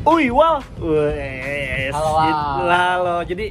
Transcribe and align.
Uy, 0.00 0.32
wow. 0.32 0.64
Wes. 0.80 1.92
Halo. 1.92 2.12
Gitu. 2.24 2.44
Halo. 2.64 3.16
Jadi 3.28 3.46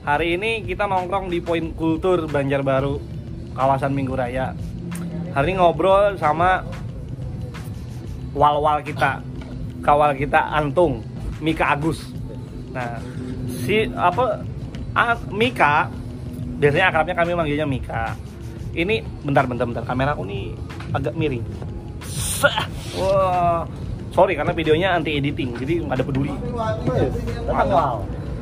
hari 0.00 0.40
ini 0.40 0.64
kita 0.64 0.88
nongkrong 0.88 1.28
di 1.28 1.44
Poin 1.44 1.76
Kultur 1.76 2.24
Banjarbaru, 2.24 2.96
kawasan 3.52 3.92
Minggu 3.92 4.16
Raya. 4.16 4.56
Hari 5.36 5.52
ini 5.52 5.60
ngobrol 5.60 6.16
sama 6.16 6.64
wal-wal 8.32 8.80
kita, 8.80 9.20
kawal 9.84 10.16
kita 10.16 10.40
Antung, 10.48 11.04
Mika 11.44 11.76
Agus. 11.76 12.08
Nah, 12.72 12.96
si 13.60 13.84
apa 13.92 14.40
A- 14.96 15.28
Mika 15.28 15.92
biasanya 16.56 16.88
akrabnya 16.88 17.14
kami 17.20 17.36
manggilnya 17.36 17.68
Mika. 17.68 18.16
Ini 18.72 19.04
bentar 19.20 19.44
bentar 19.44 19.68
bentar 19.68 19.84
kamera 19.84 20.16
aku 20.16 20.24
nih 20.24 20.56
agak 20.96 21.12
miring. 21.12 21.44
Wah. 22.96 23.68
Sorry 24.10 24.34
karena 24.34 24.50
videonya 24.50 24.88
anti 24.98 25.14
editing, 25.14 25.54
jadi 25.54 25.86
nggak 25.86 25.96
ada 26.02 26.04
peduli. 26.04 26.34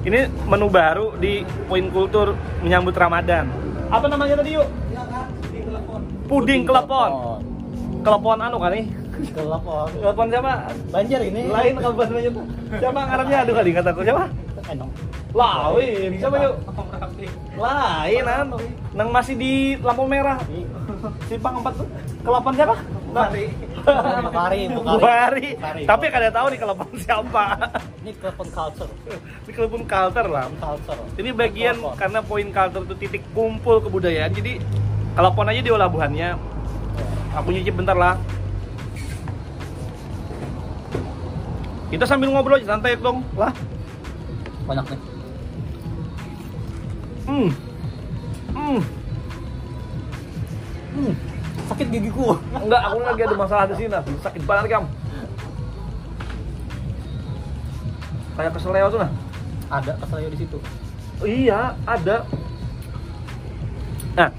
Ini 0.09 0.21
menu 0.49 0.73
baru 0.73 1.13
di 1.21 1.45
Poin 1.69 1.93
Kultur 1.93 2.33
menyambut 2.65 2.97
Ramadan. 2.97 3.53
Apa 3.93 4.09
namanya 4.09 4.41
tadi 4.41 4.57
yuk? 4.57 4.69
Puding 6.25 6.65
kelepon. 6.65 7.41
Kelepon 8.01 8.39
anu 8.41 8.57
nih? 8.65 8.85
Telepon. 9.35 9.89
Kelepon 9.93 10.27
siapa? 10.33 10.53
Banjar 10.89 11.21
ini. 11.21 11.43
Lain 11.53 11.75
kalau 11.77 11.95
bahasanya 11.99 12.31
tuh. 12.33 12.45
Siapa 12.79 13.01
ngarapnya? 13.05 13.37
Aduh 13.45 13.55
kali 13.59 13.71
kataku 13.77 14.01
siapa? 14.07 14.25
Enong. 14.73 14.91
Lain. 15.37 16.11
Siapa 16.17 16.37
yuk? 16.41 16.55
Lain 17.61 18.25
anu. 18.25 18.59
Nang 18.97 19.09
masih 19.13 19.35
di 19.37 19.77
lampu 19.85 20.09
merah. 20.09 20.41
Simpang 21.29 21.61
4 21.61 21.77
tuh. 21.77 21.89
Kelepon 22.25 22.53
siapa? 22.57 22.77
Bukari. 23.09 23.47
Bukari, 24.25 24.61
Bukari. 24.73 25.49
Tapi 25.85 26.05
kada 26.09 26.29
tahu 26.33 26.47
nih 26.53 26.59
kelepon 26.61 26.89
siapa. 26.97 27.45
Ini 28.01 28.11
telepon 28.17 28.49
culture. 28.49 28.91
Ini 29.45 29.53
kelepon 29.53 29.83
culture 29.85 30.29
lah. 30.29 30.47
Culture. 30.57 31.01
Ini 31.21 31.31
bagian 31.37 31.77
karena 31.97 32.21
poin 32.25 32.49
culture 32.49 32.85
itu 32.89 32.95
titik 32.97 33.23
kumpul 33.37 33.85
kebudayaan. 33.85 34.33
Jadi 34.33 34.61
kelepon 35.13 35.51
aja 35.53 35.61
diolah 35.61 35.89
buahannya. 35.93 36.29
Aku 37.37 37.53
nyicip 37.53 37.77
bentar 37.77 37.97
lah. 37.97 38.17
Kita 41.89 42.05
sambil 42.05 42.33
ngobrol 42.33 42.61
aja 42.61 42.77
santai 42.77 42.97
dong. 42.97 43.25
Lah. 43.37 43.53
banyak 44.69 44.85
nih. 44.93 45.18
Hmm. 47.39 47.51
Hmm. 48.51 48.81
Hmm. 50.99 51.13
Sakit 51.71 51.87
gigiku. 51.95 52.35
Enggak, 52.51 52.83
aku 52.91 52.97
lagi 52.99 53.23
ada 53.23 53.37
masalah 53.39 53.65
di 53.71 53.75
sini. 53.79 53.95
Sakit 54.19 54.43
banget 54.43 54.67
kam. 54.75 54.85
Kayak 58.35 58.53
keseleo 58.59 58.87
tuh 58.91 58.99
nah. 58.99 59.11
Ada 59.71 59.93
keselio 60.03 60.29
di 60.35 60.39
situ. 60.43 60.59
Oh, 61.23 61.27
iya, 61.27 61.79
ada. 61.87 62.27
Nah. 64.19 64.31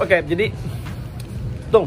Oke, 0.00 0.16
jadi 0.26 0.50
Tung, 1.70 1.86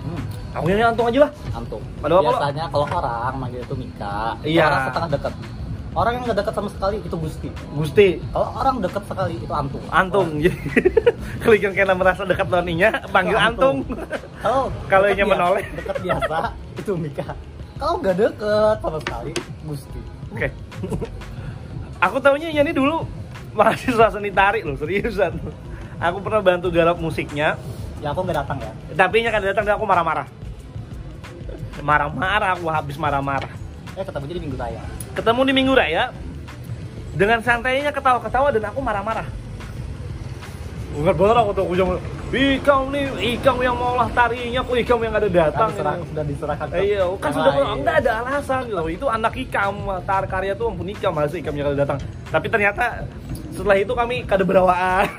Hmm. 0.00 0.22
aku 0.56 0.64
nyanyi 0.72 0.84
antung 0.88 1.04
aja 1.12 1.28
lah. 1.28 1.30
Apa, 1.52 1.76
Pak? 2.00 2.08
Biasanya 2.08 2.64
kalau 2.72 2.86
orang 2.88 3.34
manggil 3.36 3.60
itu 3.60 3.74
Mika, 3.76 4.32
Iya. 4.40 4.64
orang 4.64 4.82
setengah 4.88 5.08
dekat. 5.12 5.32
Orang 5.90 6.12
yang 6.14 6.22
nggak 6.22 6.38
dekat 6.38 6.54
sama 6.54 6.70
sekali 6.70 6.96
itu 7.02 7.16
Gusti. 7.18 7.48
Gusti, 7.74 8.08
Kalau 8.30 8.48
orang 8.54 8.78
dekat 8.78 9.02
sekali 9.10 9.34
itu 9.36 9.50
Antum. 9.50 9.82
antung. 9.90 10.28
Jadi 10.38 10.54
kalian 11.42 11.72
kena 11.74 11.94
merasa 11.98 12.22
dekat 12.22 12.46
doninya, 12.46 12.94
panggil 13.10 13.34
Itu 13.34 13.42
antung. 13.42 13.76
Kalau 14.38 14.70
Kalau 14.86 15.06
yang 15.10 15.26
menoleh. 15.26 15.66
dekat 15.74 15.96
biasa 15.98 16.54
itu 16.78 16.92
Mika. 16.94 17.34
Kalau 17.74 17.98
nggak 17.98 18.16
deket 18.16 18.76
sama 18.78 18.98
sekali 19.02 19.32
Gusti. 19.66 20.00
Oke. 20.30 20.48
aku 21.98 22.16
tahunya 22.22 22.54
ini 22.54 22.70
dulu 22.70 23.02
mahasiswa 23.50 24.14
seni 24.14 24.30
tarik 24.30 24.62
loh, 24.62 24.78
seriusan. 24.78 25.34
Aku 26.00 26.22
pernah 26.22 26.40
bantu 26.40 26.70
garap 26.70 26.96
musiknya, 26.96 27.58
Ya 28.00 28.14
aku 28.14 28.24
nggak 28.24 28.46
datang 28.46 28.56
ya. 28.62 28.72
tapi 28.96 29.20
nya 29.20 29.28
kan 29.28 29.42
datang 29.42 29.66
dan 29.66 29.74
aku 29.76 29.84
marah-marah. 29.84 30.24
Marah-marah, 31.82 32.56
aku 32.56 32.70
habis 32.70 32.96
marah-marah. 32.96 33.52
Eh 33.94 34.04
ketemu 34.04 34.24
jadi 34.26 34.40
minggu 34.40 34.56
raya. 34.56 34.82
ketemu 35.12 35.40
di 35.42 35.52
Minggu 35.52 35.74
Raya 35.74 36.04
dengan 37.10 37.42
santainya 37.42 37.90
ketawa-ketawa 37.90 38.48
dan 38.50 38.64
aku 38.64 38.78
marah-marah. 38.80 39.26
Enggak 40.90 41.14
bener 41.14 41.36
aku 41.36 41.50
tuh 41.52 41.62
aku 41.64 41.74
cuma 41.76 41.94
Ikam 42.30 42.94
nih, 42.94 43.10
Ikam 43.34 43.58
yang 43.58 43.74
mau 43.74 43.98
olah 43.98 44.06
tarinya, 44.10 44.62
kok 44.62 44.78
Ikam 44.78 45.02
yang 45.02 45.14
ada 45.14 45.26
datang. 45.26 45.66
Kan 45.66 45.74
diserah, 45.74 45.94
ini." 45.98 46.06
sudah 46.06 46.24
diserahkan. 46.24 46.66
ke 46.66 46.76
Eh, 46.78 46.84
iya, 46.88 47.02
kan 47.18 47.30
sudah 47.34 47.52
lain. 47.52 47.66
enggak 47.82 47.96
ada 48.06 48.10
alasan 48.22 48.62
loh. 48.70 48.86
Itu 48.86 49.06
anak 49.10 49.34
Ikam, 49.34 49.74
tar 50.06 50.22
karya 50.26 50.54
tuh 50.54 50.70
ampun 50.70 50.86
Ikam, 50.86 51.10
masa 51.10 51.34
Ikam 51.34 51.50
yang 51.52 51.74
ada 51.74 51.78
datang. 51.82 51.98
Tapi 52.30 52.46
ternyata 52.46 53.02
setelah 53.50 53.76
itu 53.76 53.90
kami 53.90 54.22
kada 54.22 54.46
berawaan. 54.46 55.10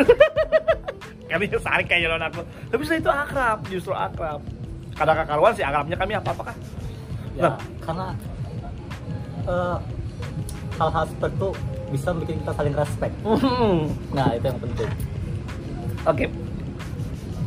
kami 1.31 1.45
saling 1.51 1.83
kayak 1.85 2.01
jalan 2.07 2.21
aku. 2.23 2.41
Tapi 2.71 2.81
setelah 2.81 2.99
itu 2.99 3.11
akrab, 3.11 3.57
justru 3.67 3.91
akrab. 3.91 4.39
Kadang 4.95 5.15
kakaruan 5.19 5.51
sih 5.51 5.63
akrabnya 5.63 5.95
kami 5.95 6.13
apa-apakah? 6.15 6.55
Ya, 7.31 7.43
Nah. 7.47 7.55
karena 7.81 8.07
eh, 9.43 9.77
hal-hal 10.77 11.03
seperti 11.07 11.35
itu 11.37 11.49
bisa 11.91 12.09
bikin 12.15 12.35
kita 12.41 12.51
saling 12.55 12.75
respect. 12.75 13.13
Nah 14.15 14.27
itu 14.33 14.45
yang 14.47 14.59
penting. 14.59 14.89
Oke. 16.07 16.25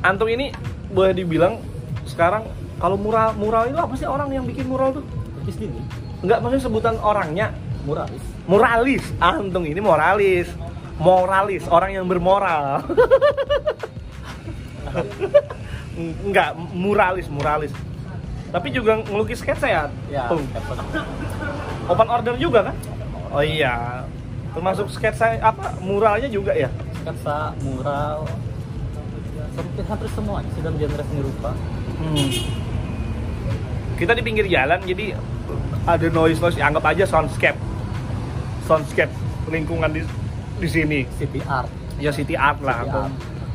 Antum 0.05 0.29
ini 0.29 0.53
boleh 0.93 1.17
dibilang 1.17 1.59
sekarang 2.05 2.45
kalau 2.77 3.01
mural 3.01 3.33
mural 3.35 3.65
itu 3.67 3.79
apa 3.81 3.95
sih 3.97 4.05
orang 4.05 4.29
yang 4.31 4.45
bikin 4.45 4.69
mural 4.69 4.93
tuh? 4.93 5.05
Di 5.45 5.53
sini 5.53 5.81
Enggak 6.21 6.41
maksudnya 6.41 6.65
sebutan 6.65 6.95
orangnya 7.01 7.53
muralis. 7.85 8.25
muralis. 8.45 9.05
Antung 9.21 9.65
ini 9.65 9.81
moralis. 9.81 10.49
Moralis, 10.95 11.67
orang 11.67 11.91
yang 11.91 12.07
bermoral. 12.07 12.79
Enggak, 16.27 16.55
muralis, 16.71 17.27
muralis. 17.27 17.75
Tapi 18.55 18.71
juga 18.71 19.03
ngelukis 19.03 19.43
sketsa 19.43 19.67
ya? 19.67 19.83
Ya, 20.07 20.31
Tung. 20.31 20.47
Open 21.85 22.09
order 22.09 22.35
juga 22.41 22.73
kan? 22.73 22.77
Oh 23.35 23.43
iya. 23.45 24.05
Termasuk 24.55 24.87
sketsa 24.89 25.37
apa? 25.43 25.75
Muralnya 25.83 26.31
juga 26.31 26.55
ya? 26.55 26.71
sketsa, 27.05 27.53
mural, 27.61 28.25
hampir 29.53 29.85
hampir 29.85 30.09
semua 30.17 30.41
dalam 30.41 30.75
genre 30.81 31.03
seni 31.05 31.21
rupa. 31.21 31.51
Hmm. 32.01 32.31
Kita 34.01 34.17
di 34.17 34.23
pinggir 34.25 34.49
jalan 34.49 34.81
jadi 34.89 35.13
ada 35.85 36.07
noise 36.09 36.41
noise 36.41 36.57
anggap 36.57 36.85
aja 36.89 37.05
soundscape. 37.05 37.61
Soundscape 38.65 39.13
lingkungan 39.53 39.93
di 39.93 40.01
di 40.57 40.69
sini. 40.69 41.05
City 41.21 41.45
art. 41.45 41.69
Ya 42.01 42.09
city 42.09 42.35
art 42.35 42.59
lah 42.65 42.83
City 42.83 42.89
atau 42.89 43.03
art. 43.05 43.15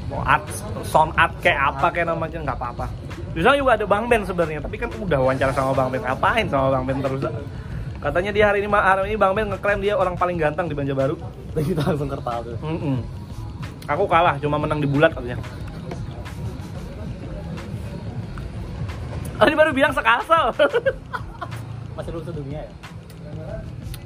mau 0.10 0.22
art 0.26 0.46
sound 0.86 1.12
art 1.18 1.34
kayak 1.42 1.74
apa 1.74 1.88
kayak 1.90 2.08
namanya 2.14 2.38
nggak 2.46 2.58
apa-apa. 2.62 2.86
Di 3.34 3.42
sana 3.42 3.58
juga 3.58 3.78
ada 3.78 3.86
Bang 3.90 4.06
Ben 4.10 4.22
sebenarnya, 4.26 4.62
tapi 4.62 4.78
kan 4.78 4.90
udah 4.94 5.18
wawancara 5.22 5.54
sama 5.54 5.74
Bang 5.74 5.90
Ben. 5.90 6.02
Ngapain 6.06 6.46
sama 6.50 6.68
Bang 6.78 6.86
Ben 6.86 6.98
terus? 7.02 7.22
Katanya 8.00 8.32
dia 8.32 8.48
hari 8.48 8.64
ini 8.64 8.72
hari 8.72 9.12
ini 9.12 9.20
Bang 9.20 9.36
Ben 9.36 9.52
ngeklaim 9.52 9.84
dia 9.84 10.00
orang 10.00 10.16
paling 10.16 10.40
ganteng 10.40 10.72
di 10.72 10.76
Banjarbaru. 10.76 11.20
Dan 11.52 11.64
kita 11.68 11.84
langsung 11.84 12.08
tertawa 12.08 12.40
tuh. 12.48 12.56
Mm-mm. 12.64 13.04
Aku 13.92 14.08
kalah, 14.08 14.40
cuma 14.40 14.56
menang 14.56 14.80
di 14.80 14.88
bulat 14.88 15.12
katanya. 15.12 15.36
Tadi 19.40 19.54
baru 19.56 19.72
bilang 19.76 19.92
sekasal. 19.92 20.56
Masih 22.00 22.12
belum 22.16 22.24
sedunia 22.24 22.64
ya. 22.64 22.72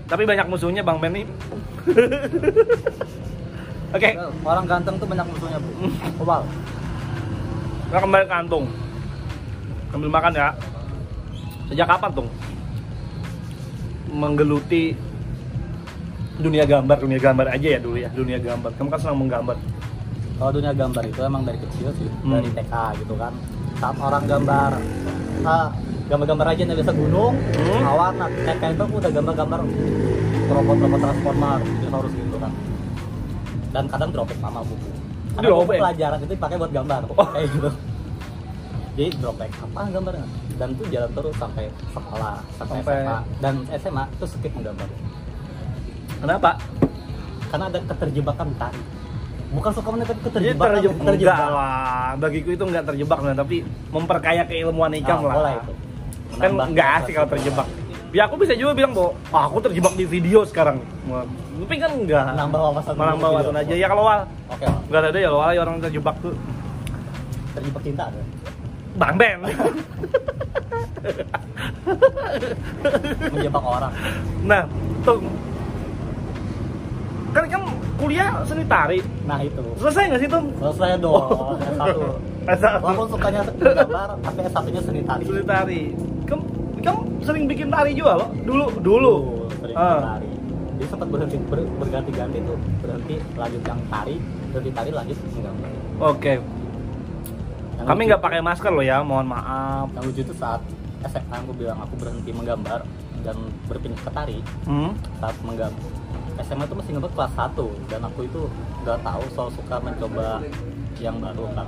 Tapi 0.09 0.25
banyak 0.25 0.49
musuhnya 0.49 0.81
Bang 0.81 0.97
Ben 0.97 1.13
nih. 1.13 1.25
Oke, 3.93 4.09
Orang 4.41 4.65
ganteng 4.65 4.97
tuh 4.97 5.05
banyak 5.05 5.25
musuhnya 5.29 5.61
bro. 5.61 5.73
Kebal. 6.17 6.41
kita 7.93 7.99
kembali 8.01 8.25
ke 8.25 8.35
Antung. 8.41 8.65
Sambil 9.93 10.09
makan 10.09 10.33
ya. 10.33 10.49
Sejak 11.69 11.85
kapan 11.85 12.09
Tung? 12.17 12.29
Menggeluti 14.13 14.93
dunia 16.37 16.65
gambar, 16.65 16.97
dunia 17.01 17.17
gambar 17.17 17.45
aja 17.49 17.67
ya 17.77 17.79
dulu 17.81 17.97
ya, 17.97 18.09
dunia 18.13 18.37
gambar. 18.37 18.71
Kamu 18.77 18.89
kan 18.89 18.99
senang 19.01 19.19
menggambar. 19.21 19.57
Kalau 20.37 20.51
dunia 20.53 20.73
gambar 20.73 21.03
itu 21.05 21.19
emang 21.21 21.41
dari 21.45 21.57
kecil 21.61 21.93
sih, 21.97 22.09
Hmm. 22.25 22.37
dari 22.37 22.49
TK 22.53 22.73
gitu 23.05 23.13
kan. 23.17 23.33
Saat 23.77 23.97
orang 23.97 24.23
gambar, 24.25 24.71
ah, 25.45 25.67
gambar-gambar 26.09 26.47
aja 26.53 26.61
nih 26.65 26.75
biasa 26.77 26.93
gunung, 26.93 27.33
Hmm. 27.37 27.81
awan, 27.85 28.13
nah 28.17 28.29
TK 28.29 28.61
itu 28.73 28.81
aku 28.81 28.95
udah 28.97 29.11
gambar-gambar 29.13 29.59
robot-robot 30.43 30.99
transformer, 30.99 31.59
dinosaurus 31.63 32.13
gitu 32.13 32.37
kan. 32.37 32.51
Dan 33.73 33.83
kadang 33.89 34.09
dropback 34.13 34.39
mama 34.41 34.61
buku. 34.61 34.89
Karena 35.33 35.47
buku 35.49 35.65
pelajaran 35.73 36.17
itu 36.21 36.33
dipakai 36.37 36.55
buat 36.61 36.71
gambar, 36.73 37.01
Oh. 37.09 37.27
kayak 37.29 37.47
gitu. 37.49 37.69
Jadi 38.93 39.09
dropback 39.17 39.51
apa 39.57 39.81
gambarnya? 39.89 40.25
Dan 40.63 40.71
itu 40.71 40.83
jalan 40.87 41.11
terus 41.11 41.35
sampai 41.35 41.63
sekolah, 41.91 42.35
sampai, 42.55 42.75
Sampai- 42.79 42.95
SMA. 42.95 43.17
Dan 43.37 43.53
SMA 43.75 44.03
itu 44.09 44.25
skip 44.25 44.51
menggambar. 44.55 44.87
Kenapa? 46.17 46.49
Karena 47.51 47.65
ada 47.67 47.79
keterjebakan 47.83 48.47
tari. 48.55 48.79
Bukan 49.51 49.71
suka 49.75 49.89
menit 49.91 50.07
tapi 50.07 50.17
Jadi 50.17 50.27
keterjebakan. 50.55 50.71
terjebak, 51.05 51.19
enggak 51.19 51.49
lah. 51.51 52.09
Bagiku 52.15 52.49
itu 52.49 52.63
enggak 52.63 52.83
terjebak 52.87 53.19
nah, 53.19 53.35
tapi 53.35 53.55
memperkaya 53.91 54.43
keilmuan 54.47 54.91
ikam 54.95 55.19
Nah, 55.19 55.27
lah. 55.27 55.35
bola 55.35 55.51
itu. 55.53 55.73
kan 56.33 56.49
nggak 56.49 56.89
asik 56.97 57.13
kalau 57.13 57.29
terjebak 57.29 57.67
ya 58.09 58.25
aku 58.25 58.41
bisa 58.41 58.57
juga 58.57 58.73
bilang 58.73 58.89
bahwa 58.89 59.13
ah, 59.29 59.45
aku 59.45 59.61
terjebak 59.61 59.93
di 59.93 60.01
video 60.03 60.41
sekarang 60.41 60.81
tapi 61.05 61.75
kan 61.77 61.93
enggak 61.93 62.25
Menambah 62.25 62.57
wawasan 62.63 62.93
menambah 62.97 63.21
dulu 63.21 63.35
wawasan 63.37 63.55
aja 63.61 63.73
ya 63.75 63.85
kalau 63.85 64.01
wal 64.01 64.21
oke 64.49 64.65
nggak 64.89 65.01
ada 65.03 65.19
ya 65.21 65.29
wal 65.29 65.51
ya 65.51 65.61
orang 65.61 65.77
terjebak 65.77 66.15
tuh 66.21 66.33
terjebak 67.53 67.81
cinta 67.85 68.09
ada 68.09 68.17
bang 68.93 69.15
Ben. 69.17 69.37
Menjebak 73.33 73.63
orang. 73.63 73.91
Nah 74.43 74.63
tuh. 75.01 75.19
Kan 77.33 77.43
kan 77.49 77.61
kuliah 77.97 78.29
seni 78.45 78.63
tari. 78.63 78.99
Nah 79.25 79.39
itu. 79.41 79.63
Selesai 79.77 80.03
nggak 80.07 80.21
sih 80.21 80.29
tuh 80.29 80.43
selesai 80.59 80.89
dong 80.97 81.57
S1 81.57 81.97
S1. 82.43 82.65
walaupun 82.79 83.07
sukanya 83.09 83.41
gambar 83.49 84.09
tapi 84.21 84.39
S1 84.45 84.65
nya 84.69 84.81
seni 84.81 85.01
tari. 85.01 85.23
Seni 85.23 85.43
tari. 85.43 85.81
Kamu 86.23 86.43
kamu 86.83 86.99
sering 87.23 87.43
bikin 87.47 87.67
tari 87.67 87.95
juga 87.95 88.21
loh 88.21 88.29
dulu 88.43 88.65
dulu. 88.79 89.15
Sering 89.57 89.75
Ah. 89.75 90.17
tari. 90.17 90.29
Jadi 90.73 90.85
sempat 90.89 91.07
berhenti 91.07 91.37
ber- 91.47 91.69
berganti-ganti 91.79 92.37
tuh. 92.43 92.57
Berhenti 92.81 93.15
lanjut 93.33 93.61
yang 93.63 93.79
tari 93.87 94.15
berhenti 94.53 94.69
tari 94.69 94.91
lanjut 94.93 95.17
menggambar 95.17 95.69
oke 95.99 96.33
Yang 97.79 97.87
kami 97.89 98.01
nggak 98.09 98.21
pakai 98.21 98.39
masker 98.43 98.71
loh 98.71 98.85
ya 98.85 99.01
mohon 99.01 99.27
maaf. 99.27 99.89
Yang 99.97 100.03
lucu 100.11 100.21
itu 100.29 100.33
saat 100.37 100.61
SMA 101.03 101.35
aku 101.35 101.51
bilang 101.55 101.79
aku 101.83 101.93
berhenti 101.99 102.31
menggambar 102.31 102.85
dan 103.23 103.37
berpindah 103.67 103.99
ke 104.03 104.11
tari. 104.11 104.39
Hmm? 104.67 104.91
saat 105.19 105.35
menggambar 105.43 106.03
SMA 106.41 106.65
itu 106.65 106.75
masih 106.75 106.91
ngebat 106.97 107.13
kelas 107.13 107.33
1 107.37 107.91
dan 107.93 108.01
aku 108.09 108.19
itu 108.25 108.41
nggak 108.81 108.99
tahu 109.05 109.23
soal 109.37 109.49
suka 109.53 109.77
mencoba 109.77 110.41
yang 110.97 111.21
baru 111.21 111.45
kan. 111.53 111.67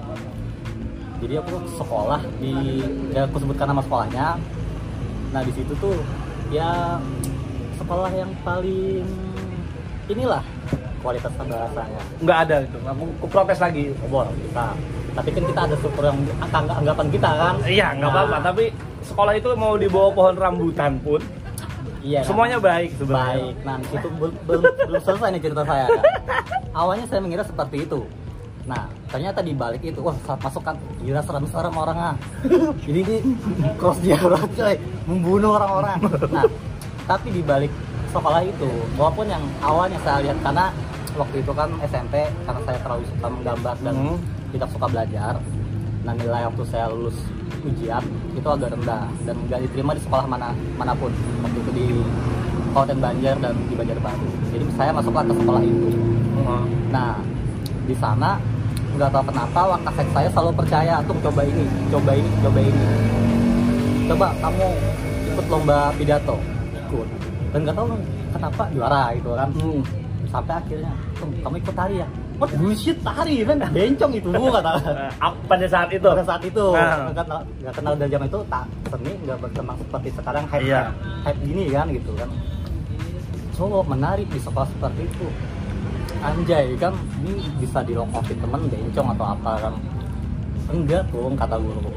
Jadi 1.21 1.33
aku 1.39 1.53
sekolah 1.79 2.21
di 2.41 2.81
ya 3.13 3.29
aku 3.29 3.37
sebutkan 3.39 3.69
nama 3.69 3.81
sekolahnya. 3.85 4.27
Nah 5.31 5.41
di 5.45 5.51
situ 5.53 5.73
tuh 5.77 5.95
ya 6.49 6.97
sekolah 7.77 8.09
yang 8.13 8.31
paling 8.41 9.05
inilah 10.09 10.41
kualitas 11.01 11.33
bahasanya 11.37 12.01
nggak 12.21 12.37
ada 12.49 12.55
itu 12.65 12.77
aku, 12.81 13.03
aku 13.21 13.27
protes 13.29 13.59
lagi. 13.61 13.93
Obor 14.01 14.25
kita 14.33 14.73
tapi 15.15 15.29
kan 15.31 15.43
kita 15.45 15.61
ada 15.63 15.75
syukur 15.77 16.03
yang 16.03 16.19
angg- 16.45 16.75
anggapan 16.75 17.07
kita 17.09 17.29
kan? 17.31 17.53
Iya 17.63 17.87
nggak 17.93 18.05
Nah, 18.05 18.15
apa-apa 18.21 18.37
tapi 18.43 18.63
sekolah 19.01 19.33
itu 19.33 19.49
mau 19.55 19.73
di 19.75 19.87
bawah 19.87 20.11
pohon 20.11 20.35
rambutan 20.35 20.99
pun 20.99 21.21
iya 22.01 22.19
kan? 22.19 22.27
semuanya 22.27 22.57
baik 22.59 22.89
sebenarnya. 22.93 23.31
Baik. 23.39 23.55
Nah 23.63 23.75
itu 23.81 24.07
belum 24.11 24.33
belum 24.45 24.63
selesai 24.99 25.27
nih 25.31 25.41
cerita 25.41 25.63
saya 25.63 25.85
kan. 25.89 26.03
awalnya 26.73 27.05
saya 27.05 27.19
mengira 27.19 27.41
seperti 27.41 27.77
itu. 27.81 27.99
Nah 28.65 28.83
ternyata 29.07 29.39
di 29.39 29.53
balik 29.53 29.81
itu 29.81 29.99
wah 29.99 30.17
saat 30.21 30.37
masuk 30.37 30.61
kan 30.61 30.75
gila 30.99 31.21
serem-serem 31.21 31.75
orang 31.79 31.97
ah 32.03 32.15
jadi 32.81 32.99
ini 32.99 33.17
cross 33.75 33.97
dialog 33.99 34.45
coy 34.51 34.75
membunuh 35.05 35.51
orang-orang. 35.53 35.97
Nah 36.29 36.45
tapi 37.05 37.29
di 37.29 37.41
balik 37.41 37.71
sekolah 38.09 38.41
itu 38.41 38.69
walaupun 38.93 39.27
yang 39.27 39.43
awalnya 39.59 40.01
saya 40.01 40.23
lihat 40.23 40.37
karena 40.41 40.73
waktu 41.13 41.35
itu 41.37 41.51
kan 41.51 41.69
SMP 41.85 42.13
karena 42.43 42.61
saya 42.63 42.77
terlalu 42.79 43.03
suka 43.07 43.27
menggambar 43.29 43.75
dan 43.79 43.95
Hmm. 43.95 44.17
Tidak 44.55 44.69
suka 44.71 44.87
belajar 44.87 45.33
nah 46.05 46.13
nilai 46.13 46.45
waktu 46.47 46.63
saya 46.69 46.85
lulus 46.93 47.17
ujian 47.65 48.03
itu 48.37 48.45
agak 48.45 48.69
rendah 48.77 49.09
dan 49.25 49.35
nggak 49.49 49.59
diterima 49.67 49.91
di 49.97 50.01
sekolah 50.05 50.25
mana 50.29 50.53
mana 50.77 50.93
pun. 50.93 51.09
Waktu 51.41 51.57
itu 51.65 51.71
di 51.73 51.85
Kabupaten 52.75 52.97
Banjar 53.01 53.35
dan 53.41 53.55
di 53.65 53.73
Banjarbaru 53.73 54.27
jadi 54.53 54.65
saya 54.77 54.91
masuklah 54.93 55.23
ke 55.25 55.33
sekolah 55.33 55.61
itu. 55.65 55.89
Hmm. 56.45 56.65
nah 56.93 57.17
di 57.89 57.95
sana 57.97 58.37
nggak 58.95 59.09
tahu 59.11 59.23
kenapa 59.33 59.59
wakasek 59.75 60.07
saya 60.13 60.29
selalu 60.29 60.51
percaya 60.55 60.95
tuh 61.03 61.17
coba 61.25 61.41
ini 61.43 61.63
coba 61.89 62.11
ini 62.13 62.29
coba 62.45 62.59
ini. 62.61 62.83
Coba 64.05 64.27
kamu 64.37 64.67
ikut 65.33 65.45
lomba 65.49 65.79
pidato. 65.97 66.37
Ikut. 66.85 67.07
Dan 67.49 67.59
nggak 67.65 67.75
tahu 67.75 67.87
kenapa 68.29 68.63
juara 68.71 69.03
gitu 69.17 69.29
kan. 69.33 69.49
Hmm. 69.57 69.81
sampai 70.25 70.57
akhirnya 70.57 70.91
"Tum, 71.15 71.31
kamu 71.39 71.55
ikut 71.63 71.75
tari 71.77 72.01
ya 72.01 72.07
What 72.35 72.51
bullshit 72.53 72.97
tari 72.99 73.41
kan? 73.41 73.57
Bencong 73.65 74.11
itu 74.13 74.27
kata 74.27 74.71
ap- 75.17 75.39
pada 75.47 75.65
saat 75.65 75.87
itu? 75.89 76.03
Pada 76.05 76.25
saat 76.25 76.43
itu. 76.43 76.65
Ah. 76.73 77.07
nggak 77.07 77.23
kenal 77.23 77.39
nggak 77.59 77.73
kenal 77.73 77.93
dari 77.95 78.09
zaman 78.09 78.27
itu 78.27 78.39
tak 78.45 78.63
seni 78.85 79.11
nggak 79.23 79.37
berkembang 79.39 79.77
seperti 79.79 80.07
sekarang 80.11 80.43
hype 80.45 80.65
Iya. 80.65 80.81
hype 81.23 81.39
gini 81.41 81.63
kan 81.71 81.85
gitu 81.89 82.11
kan. 82.13 82.29
So 83.51 83.63
menarik 83.81 84.27
di 84.27 84.39
sekolah 84.39 84.67
seperti 84.67 85.01
itu. 85.05 85.27
Anjay 86.19 86.75
kan 86.75 86.93
ini 87.21 87.39
bisa 87.57 87.79
dilokotin 87.81 88.35
temen 88.35 88.61
bencong 88.67 89.07
atau 89.15 89.25
apa 89.31 89.51
kan. 89.61 89.73
Enggak 90.67 91.03
tuh 91.07 91.31
kata 91.31 91.55
guru. 91.55 91.93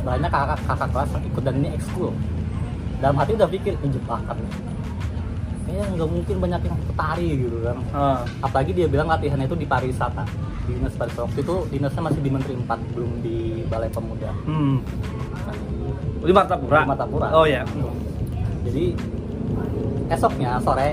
Banyak 0.00 0.28
kakak 0.28 0.58
kakak 0.66 0.88
kelas 0.90 1.10
ikut 1.22 1.42
dan 1.42 1.54
ini 1.56 1.68
ekskul. 1.72 2.12
Dalam 3.00 3.16
hati 3.16 3.32
udah 3.32 3.48
pikir 3.48 3.72
ini 3.74 3.88
jebakan 3.94 4.36
kayaknya 5.70 5.94
nggak 5.94 6.10
mungkin 6.10 6.36
banyak 6.40 6.60
yang 6.60 6.76
ikut 6.76 6.96
tari 6.96 7.28
gitu 7.38 7.56
kan 7.62 7.76
Ah. 7.92 8.18
apalagi 8.42 8.70
dia 8.72 8.86
bilang 8.86 9.06
latihannya 9.06 9.46
itu 9.46 9.54
di 9.54 9.64
pariwisata 9.64 10.26
di 10.66 10.72
dinas 10.74 10.92
pariwisata 10.92 11.22
waktu 11.24 11.40
itu 11.40 11.54
dinasnya 11.70 12.02
masih 12.02 12.20
di 12.20 12.30
Menteri 12.30 12.54
4 12.58 12.66
belum 12.92 13.10
di 13.20 13.36
Balai 13.64 13.88
Pemuda 13.88 14.30
Hmm. 14.44 14.82
Di 16.20 16.32
Martapura. 16.32 16.84
Di 16.84 16.88
Martapura. 16.90 17.26
Oh 17.32 17.46
ya. 17.46 17.62
jadi 18.60 18.92
esoknya 20.10 20.60
sore 20.60 20.92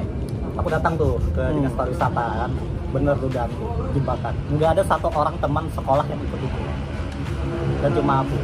aku 0.56 0.68
datang 0.68 0.94
tuh 0.96 1.18
ke 1.32 1.42
Hmm. 1.42 1.56
dinas 1.58 1.74
pariwisata 1.74 2.26
kan 2.38 2.52
bener 2.88 3.16
tuh 3.18 3.30
dan 3.30 3.50
jebakan 3.92 4.34
nggak 4.50 4.70
ada 4.72 4.84
satu 4.86 5.10
orang 5.12 5.36
teman 5.38 5.66
sekolah 5.70 6.06
yang 6.08 6.22
ikut 6.22 6.40
itu 6.40 6.60
dan 7.78 7.92
cuma 7.92 8.14
aku 8.22 8.38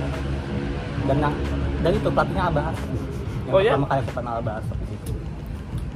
dan 1.03 1.17
yang 1.19 1.33
dan 1.79 1.91
itu 1.93 2.09
pelatihnya 2.09 2.43
Abah 2.45 2.65
yang 2.65 2.75
Oh, 3.45 3.59
ya? 3.59 3.71
pertama 3.71 3.85
kali 3.85 3.99
aku 4.01 4.11
kenal 4.13 4.35
Abah 4.39 4.55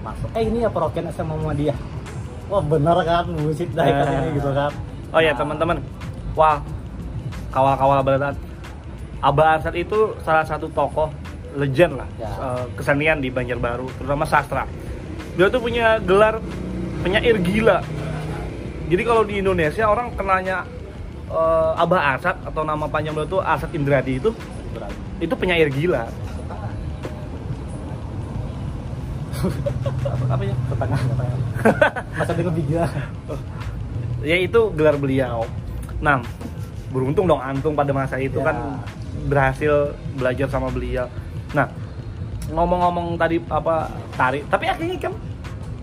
masuk 0.07 0.29
eh 0.31 0.43
ini 0.43 0.57
ya 0.59 0.69
perwakilan 0.69 1.11
SMA 1.11 1.27
Muhammadiyah 1.29 1.77
wah 2.47 2.63
bener 2.63 2.97
kan 3.03 3.25
musik 3.29 3.67
dari 3.71 3.91
Eh. 3.91 4.03
ini 4.03 4.27
gitu 4.35 4.51
kan 4.51 4.71
Oh 5.07 5.19
ya 5.19 5.31
Nah, 5.31 5.39
teman-teman. 5.39 5.79
Wah, 6.33 6.59
kawal-kawal 7.47 8.03
berat. 8.03 8.35
Abah 9.17 9.55
Arsad 9.55 9.71
itu 9.73 9.95
salah 10.19 10.43
satu 10.43 10.67
tokoh 10.69 11.07
legend 11.55 11.95
lah 11.95 12.05
Ya. 12.17 12.27
eh, 12.27 12.65
kesenian 12.75 13.17
di 13.17 13.31
Banjarbaru, 13.31 13.87
terutama 13.95 14.23
sastra. 14.23 14.67
Dia 15.33 15.47
tuh 15.47 15.57
punya 15.57 15.97
gelar 15.99 16.43
penyair 17.01 17.39
gila. 17.39 17.79
Jadi 18.87 19.01
kalau 19.01 19.23
di 19.23 19.39
Indonesia 19.39 19.87
orang 19.87 20.11
kenalnya 20.11 20.67
eh, 21.25 21.81
Abah 21.81 22.13
Arsad 22.13 22.35
atau 22.43 22.61
nama 22.61 22.83
panjang 22.85 23.15
beliau 23.15 23.31
tuh 23.31 23.41
Arsad 23.41 23.71
Indradi 23.71 24.19
itu 24.19 24.35
itu 25.17 25.33
penyair 25.33 25.71
gila. 25.71 26.03
Apa, 29.49 30.25
apa 30.29 30.43
ya? 30.43 30.55
Setengah 30.67 30.99
katanya. 30.99 31.37
Masa 32.19 32.31
dia 32.33 32.45
lebih 32.45 32.63
gila. 32.65 32.87
ya 34.21 34.37
itu 34.37 34.61
gelar 34.73 34.95
beliau. 34.97 35.45
Nah, 35.99 36.21
beruntung 36.89 37.25
dong 37.25 37.41
antung 37.41 37.73
pada 37.73 37.91
masa 37.91 38.17
itu 38.17 38.39
Ya. 38.39 38.45
kan 38.49 38.57
berhasil 39.27 39.91
belajar 40.15 40.47
sama 40.47 40.69
beliau. 40.69 41.05
Nah, 41.51 41.67
ngomong-ngomong 42.47 43.19
tadi 43.19 43.41
apa 43.47 43.91
tari, 44.15 44.39
tapi 44.47 44.65
akhirnya 44.65 44.97
kan 44.99 45.13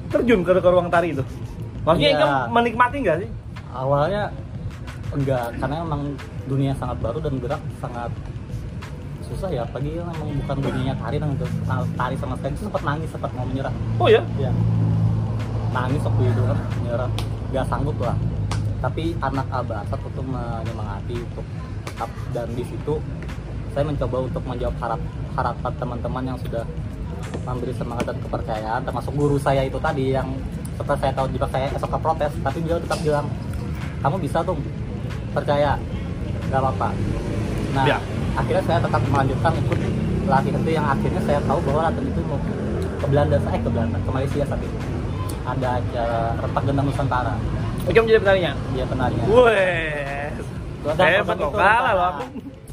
terjun 0.08 0.40
ke, 0.40 0.52
ke 0.54 0.68
ruang 0.68 0.88
tari 0.88 1.12
itu. 1.12 1.24
Maksudnya 1.84 2.12
Iya. 2.14 2.20
kan 2.20 2.30
menikmati 2.50 2.96
nggak 3.04 3.18
sih? 3.20 3.28
Awalnya 3.74 4.30
enggak, 5.12 5.46
karena 5.60 5.76
emang 5.82 6.02
dunia 6.46 6.72
sangat 6.74 6.98
baru 6.98 7.18
dan 7.20 7.34
gerak 7.38 7.62
sangat 7.78 8.10
susah 9.34 9.50
ya. 9.50 9.62
Apalagi 9.66 9.90
yang 9.98 10.08
emang 10.14 10.30
bukan 10.40 10.56
dunianya 10.62 10.94
tari 10.96 11.16
kenal 11.18 11.82
tari 11.98 12.14
sama 12.16 12.34
sekali. 12.38 12.52
Itu 12.54 12.62
sempat 12.70 12.82
nangis, 12.86 13.08
sempat 13.10 13.30
mau 13.34 13.44
menyerah. 13.44 13.74
Oh 13.98 14.08
ya? 14.08 14.22
Ya. 14.38 14.50
Nangis 15.74 16.00
waktu 16.06 16.22
itu 16.30 16.42
kan 16.46 16.58
menyerah. 16.80 17.10
Gak 17.50 17.66
sanggup 17.66 17.96
lah. 17.98 18.16
Tapi 18.80 19.16
anak 19.18 19.46
Abah 19.50 19.82
Asad 19.82 20.00
untuk 20.02 20.26
menyemangati 20.28 21.16
untuk 21.18 21.46
tetap 21.94 22.10
dan 22.34 22.48
di 22.58 22.64
situ 22.66 22.94
saya 23.70 23.84
mencoba 23.86 24.16
untuk 24.26 24.42
menjawab 24.46 24.76
harap 24.82 25.00
harapan 25.34 25.72
teman-teman 25.78 26.22
yang 26.34 26.38
sudah 26.42 26.64
memberi 27.46 27.74
semangat 27.74 28.04
dan 28.10 28.18
kepercayaan 28.18 28.80
termasuk 28.82 29.12
guru 29.14 29.38
saya 29.38 29.62
itu 29.62 29.78
tadi 29.78 30.14
yang 30.14 30.26
setelah 30.74 30.98
saya 30.98 31.12
tahu 31.14 31.26
juga 31.30 31.46
saya 31.54 31.66
esok 31.70 31.90
ke 31.90 31.98
protes 32.02 32.32
tapi 32.42 32.58
beliau 32.62 32.78
tetap 32.82 32.98
bilang 33.02 33.26
kamu 34.02 34.16
bisa 34.18 34.42
tuh 34.42 34.58
percaya 35.30 35.78
nggak 36.50 36.60
apa-apa 36.60 36.88
nah 37.74 37.84
Ya. 37.84 37.98
akhirnya 38.34 38.62
saya 38.64 38.78
tetap 38.80 39.02
melanjutkan 39.04 39.52
ikut 39.56 39.78
latihan 40.24 40.56
itu 40.56 40.70
yang 40.72 40.86
akhirnya 40.88 41.20
saya 41.20 41.40
tahu 41.42 41.58
bahwa 41.62 41.80
latihan 41.84 42.06
itu 42.06 42.20
mau 42.24 42.38
ke 42.94 43.06
Belanda 43.06 43.36
eh 43.36 43.60
ke 43.60 43.68
Belanda 43.68 43.96
ke 43.98 44.10
Malaysia 44.10 44.44
saat 44.44 44.60
itu 44.60 44.78
ada 45.44 45.68
acara 45.76 46.18
retak 46.38 46.62
gendang 46.64 46.86
Nusantara 46.88 47.34
Oke, 47.84 47.98
menjadi 48.00 48.20
penarinya. 48.22 48.52
dia 48.72 48.84
penarinya 48.88 49.26
Wes. 49.28 50.40
Dalam 50.86 51.04
Hebat 51.04 51.36
itu 51.36 51.48
kalah 51.50 51.92
loh 51.92 52.06
aku. 52.10 52.24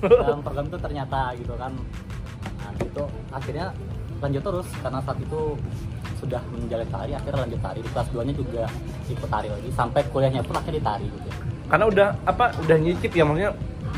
dalam 0.01 0.39
program 0.39 0.65
itu 0.65 0.77
ternyata 0.79 1.19
gitu 1.35 1.53
kan 1.55 1.71
nah 2.57 2.71
itu 2.75 3.03
akhirnya 3.29 3.67
lanjut 4.17 4.41
terus 4.41 4.67
karena 4.77 4.99
saat 5.01 5.17
itu 5.19 5.41
sudah 6.17 6.41
menjalani 6.47 6.87
tari 6.87 7.11
akhirnya 7.11 7.39
lanjut 7.41 7.59
tari 7.59 7.79
di 7.81 7.89
kelas 7.89 8.07
2 8.09 8.21
nya 8.23 8.33
juga 8.33 8.63
ikut 9.07 9.27
tari 9.27 9.47
lagi 9.47 9.69
sampai 9.71 10.01
kuliahnya 10.07 10.41
pun 10.41 10.55
akhirnya 10.55 10.77
di 10.77 10.85
tari 10.85 11.05
gitu 11.07 11.29
Karena 11.65 11.85
udah 11.87 12.07
apa 12.23 12.45
udah 12.57 12.77
nyicip 12.77 13.11
ya 13.11 13.23
maksudnya 13.23 13.51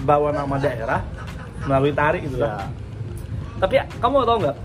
bawa 0.04 0.36
nama 0.36 0.56
daerah 0.60 1.02
melalui 1.64 1.96
tari 1.96 2.20
gitu 2.24 2.38
ya 2.40 2.60
kan. 2.60 2.70
Tapi 3.64 3.76
kamu 4.04 4.28
tau 4.28 4.38
nggak? 4.44 4.58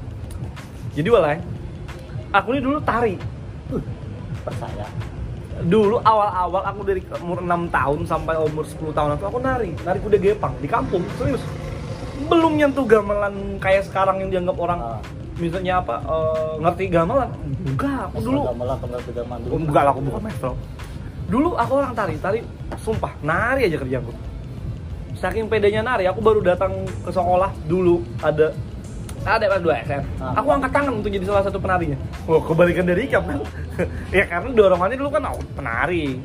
Jadi 0.99 1.09
walai, 1.14 1.38
aku 2.35 2.49
ini 2.59 2.61
dulu 2.62 2.78
tari. 2.83 3.14
percaya 4.42 4.87
Dulu 5.59 5.99
awal-awal 6.07 6.62
aku 6.71 6.80
dari 6.87 7.02
umur 7.18 7.42
6 7.42 7.75
tahun 7.75 8.00
sampai 8.07 8.35
umur 8.38 8.62
10 8.62 8.95
tahun 8.95 9.11
aku, 9.18 9.25
aku 9.26 9.38
nari, 9.42 9.75
nari 9.83 9.99
kuda 9.99 10.18
gepang 10.23 10.54
di 10.62 10.71
kampung, 10.71 11.02
serius. 11.18 11.42
Belum 12.30 12.54
nyentuh 12.54 12.87
gamelan 12.87 13.59
kayak 13.59 13.87
sekarang 13.90 14.23
yang 14.23 14.30
dianggap 14.30 14.57
orang 14.59 14.78
Ah. 14.78 15.02
misalnya 15.38 15.78
apa 15.78 16.02
eh, 16.02 16.54
ngerti 16.62 16.85
gamelan. 16.90 17.30
Enggak, 17.62 18.11
aku 18.11 18.18
dulu 18.23 18.38
gamelan 18.50 18.75
atau 18.78 18.87
gamelan 19.14 19.40
dulu 19.47 19.54
enggak 19.66 19.85
aku 19.87 20.00
bukan 20.02 20.21
maestro. 20.23 20.52
Dulu 21.28 21.49
aku 21.59 21.73
orang 21.78 21.92
tari, 21.95 22.14
tari 22.18 22.40
sumpah 22.78 23.12
nari 23.23 23.66
aja 23.66 23.78
kerjaku. 23.83 24.11
Saking 25.19 25.51
pedenya 25.51 25.83
nari, 25.83 26.07
aku 26.07 26.23
baru 26.23 26.39
datang 26.39 26.87
ke 27.03 27.11
sekolah 27.11 27.51
dulu 27.67 28.07
ada 28.23 28.55
ada 29.27 29.45
pas 29.51 29.61
2 29.61 29.83
SM. 29.91 30.03
Ah. 30.23 30.39
Aku 30.39 30.49
angkat 30.55 30.71
tangan 30.71 30.95
untuk 30.95 31.11
jadi 31.11 31.27
salah 31.27 31.43
satu 31.43 31.59
penarinya. 31.59 31.99
Oh, 32.31 32.39
kebalikan 32.39 32.87
dari 32.87 33.11
Ikam 33.11 33.27
kan. 33.27 33.43
ya 34.17 34.25
karena 34.31 34.49
dorongannya 34.55 34.97
dulu 34.97 35.11
kan 35.11 35.23
oh, 35.35 35.43
penari. 35.59 36.23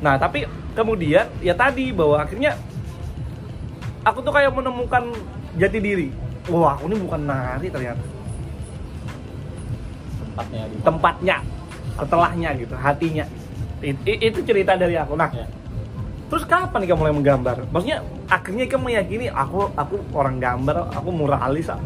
Nah, 0.00 0.16
tapi 0.16 0.48
kemudian 0.72 1.28
ya 1.44 1.52
tadi 1.52 1.92
bahwa 1.92 2.24
akhirnya 2.24 2.56
aku 4.00 4.24
tuh 4.24 4.32
kayak 4.32 4.50
menemukan 4.56 5.12
jati 5.60 5.78
diri. 5.78 6.08
Wah, 6.48 6.80
aku 6.80 6.88
ini 6.88 6.96
bukan 7.04 7.20
nari 7.28 7.68
ternyata. 7.68 8.00
tempatnya 10.38 10.62
di 10.70 10.76
Tempatnya, 10.86 11.36
setelahnya 11.98 12.50
gitu, 12.56 12.74
hatinya. 12.78 13.24
I- 13.82 14.02
i- 14.06 14.22
itu 14.30 14.38
cerita 14.42 14.72
dari 14.74 14.94
aku. 14.96 15.18
Nah, 15.18 15.28
Ya. 15.34 15.44
Terus 16.28 16.44
kapan 16.44 16.84
kamu 16.84 16.98
mulai 17.00 17.14
menggambar? 17.14 17.56
Maksudnya 17.72 17.98
akhirnya 18.28 18.64
kamu 18.68 18.82
meyakini 18.84 19.26
aku 19.32 19.72
aku 19.72 19.94
orang 20.12 20.36
gambar, 20.36 20.92
aku 20.92 21.08
muralis. 21.08 21.72
ah. 21.72 21.80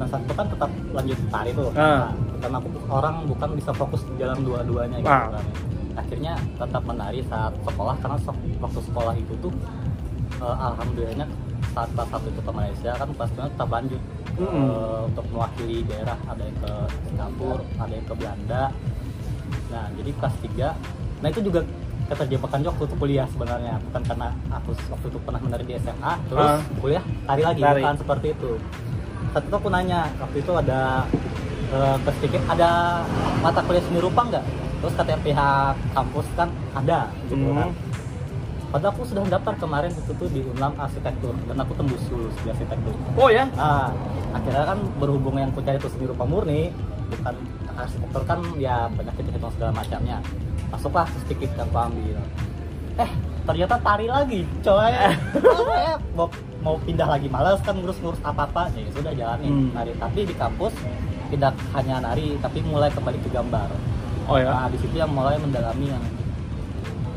Nah 0.00 0.06
saat 0.08 0.24
itu 0.24 0.32
kan 0.32 0.46
tetap 0.48 0.70
lanjut 0.90 1.18
tari 1.28 1.50
tuh. 1.52 1.68
Ah. 1.76 2.08
Nah, 2.08 2.10
karena 2.40 2.56
aku 2.58 2.68
orang 2.88 3.14
bukan 3.28 3.48
bisa 3.54 3.70
fokus 3.76 4.00
di 4.04 4.14
dalam 4.16 4.40
dua-duanya 4.40 4.98
gitu 4.98 5.12
Ah. 5.12 5.28
kan. 5.30 5.44
Akhirnya 5.94 6.32
tetap 6.56 6.82
menari 6.82 7.20
saat 7.28 7.52
sekolah 7.60 7.94
karena 8.00 8.16
waktu 8.58 8.80
sekolah 8.82 9.14
itu 9.14 9.34
tuh 9.38 9.52
eh, 10.40 10.56
alhamdulillahnya 10.64 11.26
saat 11.70 11.90
kelas 11.90 12.08
satu 12.08 12.26
itu 12.30 12.40
ke 12.40 12.52
Malaysia 12.52 12.90
kan 12.94 13.08
kelas 13.10 13.30
dua 13.34 13.46
tetap 13.46 13.68
lanjut 13.68 14.00
eh, 14.00 14.40
Mm-mm. 14.42 15.08
untuk 15.12 15.24
mewakili 15.28 15.82
daerah 15.84 16.16
ada 16.24 16.42
yang 16.42 16.58
ke 16.58 16.72
Singapura, 17.06 17.62
ada 17.78 17.92
yang 17.92 18.06
ke 18.06 18.14
Belanda. 18.16 18.62
Nah 19.70 19.84
jadi 19.94 20.10
kelas 20.16 20.34
3 20.40 20.68
Nah 21.22 21.28
itu 21.30 21.40
juga 21.40 21.60
keterjebaan 22.04 22.60
juga 22.60 22.70
waktu 22.70 22.84
itu 22.84 22.96
kuliah 22.96 23.26
sebenarnya 23.26 23.74
bukan 23.80 24.02
karena 24.04 24.28
aku 24.50 24.70
waktu 24.86 25.06
itu 25.08 25.18
pernah 25.18 25.40
menari 25.40 25.64
di 25.64 25.74
SMA 25.74 26.12
terus 26.28 26.44
Ah. 26.46 26.60
kuliah 26.76 27.04
tari 27.24 27.42
lagi 27.42 27.60
Tari. 27.60 27.80
bukan 27.80 27.96
seperti 27.96 28.26
itu 28.30 28.50
saat 29.30 29.44
itu 29.44 29.54
aku 29.54 29.68
nanya 29.68 30.00
waktu 30.16 30.36
itu 30.38 30.52
ada 30.54 30.80
eh, 31.66 31.96
sedikit 32.12 32.42
ada 32.46 32.70
mata 33.40 33.60
kuliah 33.62 33.82
seni 33.82 33.98
rupa 33.98 34.20
nggak 34.22 34.44
terus 34.78 34.94
katanya 34.94 35.20
pihak 35.22 35.74
kampus 35.90 36.26
kan 36.34 36.48
ada 36.72 36.98
gitu 37.24 37.40
Hmm. 37.40 37.56
kan 37.56 37.68
padahal 38.68 38.90
aku 38.90 39.02
sudah 39.06 39.22
daftar 39.24 39.54
kemarin 39.56 39.90
itu 39.90 40.12
tuh 40.12 40.28
di 40.28 40.42
Unlam 40.44 40.74
arsitektur 40.76 41.30
dan 41.40 41.56
aku 41.56 41.72
tembus 41.72 42.02
lulus 42.10 42.34
di 42.36 42.50
arsitektur 42.50 42.90
Oh 43.14 43.30
ya? 43.30 43.46
nah 43.54 43.94
akhirnya 44.30 44.66
kan 44.66 44.78
berhubung 44.98 45.38
yang 45.38 45.48
aku 45.48 45.62
cari 45.62 45.78
itu 45.78 45.88
seni 45.88 46.04
rupa 46.04 46.26
murni 46.26 46.74
bukan 47.08 47.34
arsitektur 47.74 48.22
kan 48.24 48.38
ya 48.54 48.90
banyak 48.90 49.14
hitung 49.16 49.50
segala 49.54 49.72
macamnya 49.72 50.18
masuklah 50.74 51.06
sedikit 51.22 51.54
aku 51.56 51.76
ambil 51.78 52.18
eh 52.96 53.10
ternyata 53.44 53.78
tari 53.78 54.06
lagi 54.06 54.42
coy 54.58 54.90
Saya 54.90 55.94
mau 56.12 56.26
mau 56.58 56.74
pindah 56.80 57.06
lagi 57.06 57.28
malas 57.28 57.62
kan 57.62 57.76
ngurus-ngurus 57.76 58.18
apa-apa 58.20 58.74
ya 58.74 58.90
sudah 58.90 59.12
Hmm. 59.12 59.20
jalanin 59.38 59.70
nari 59.70 59.92
tapi 59.94 60.26
di 60.26 60.34
kampus 60.34 60.74
tidak 61.30 61.54
hanya 61.72 62.02
nari 62.02 62.34
tapi 62.38 62.58
mulai 62.64 62.90
kembali 62.90 63.18
ke 63.20 63.30
gambar 63.30 63.70
Oh 64.24 64.34
ya. 64.34 64.48
nah 64.48 64.66
di 64.66 64.80
situ 64.80 64.96
yang 64.96 65.12
mulai 65.12 65.36
mendalami 65.36 65.86
yang 65.86 66.04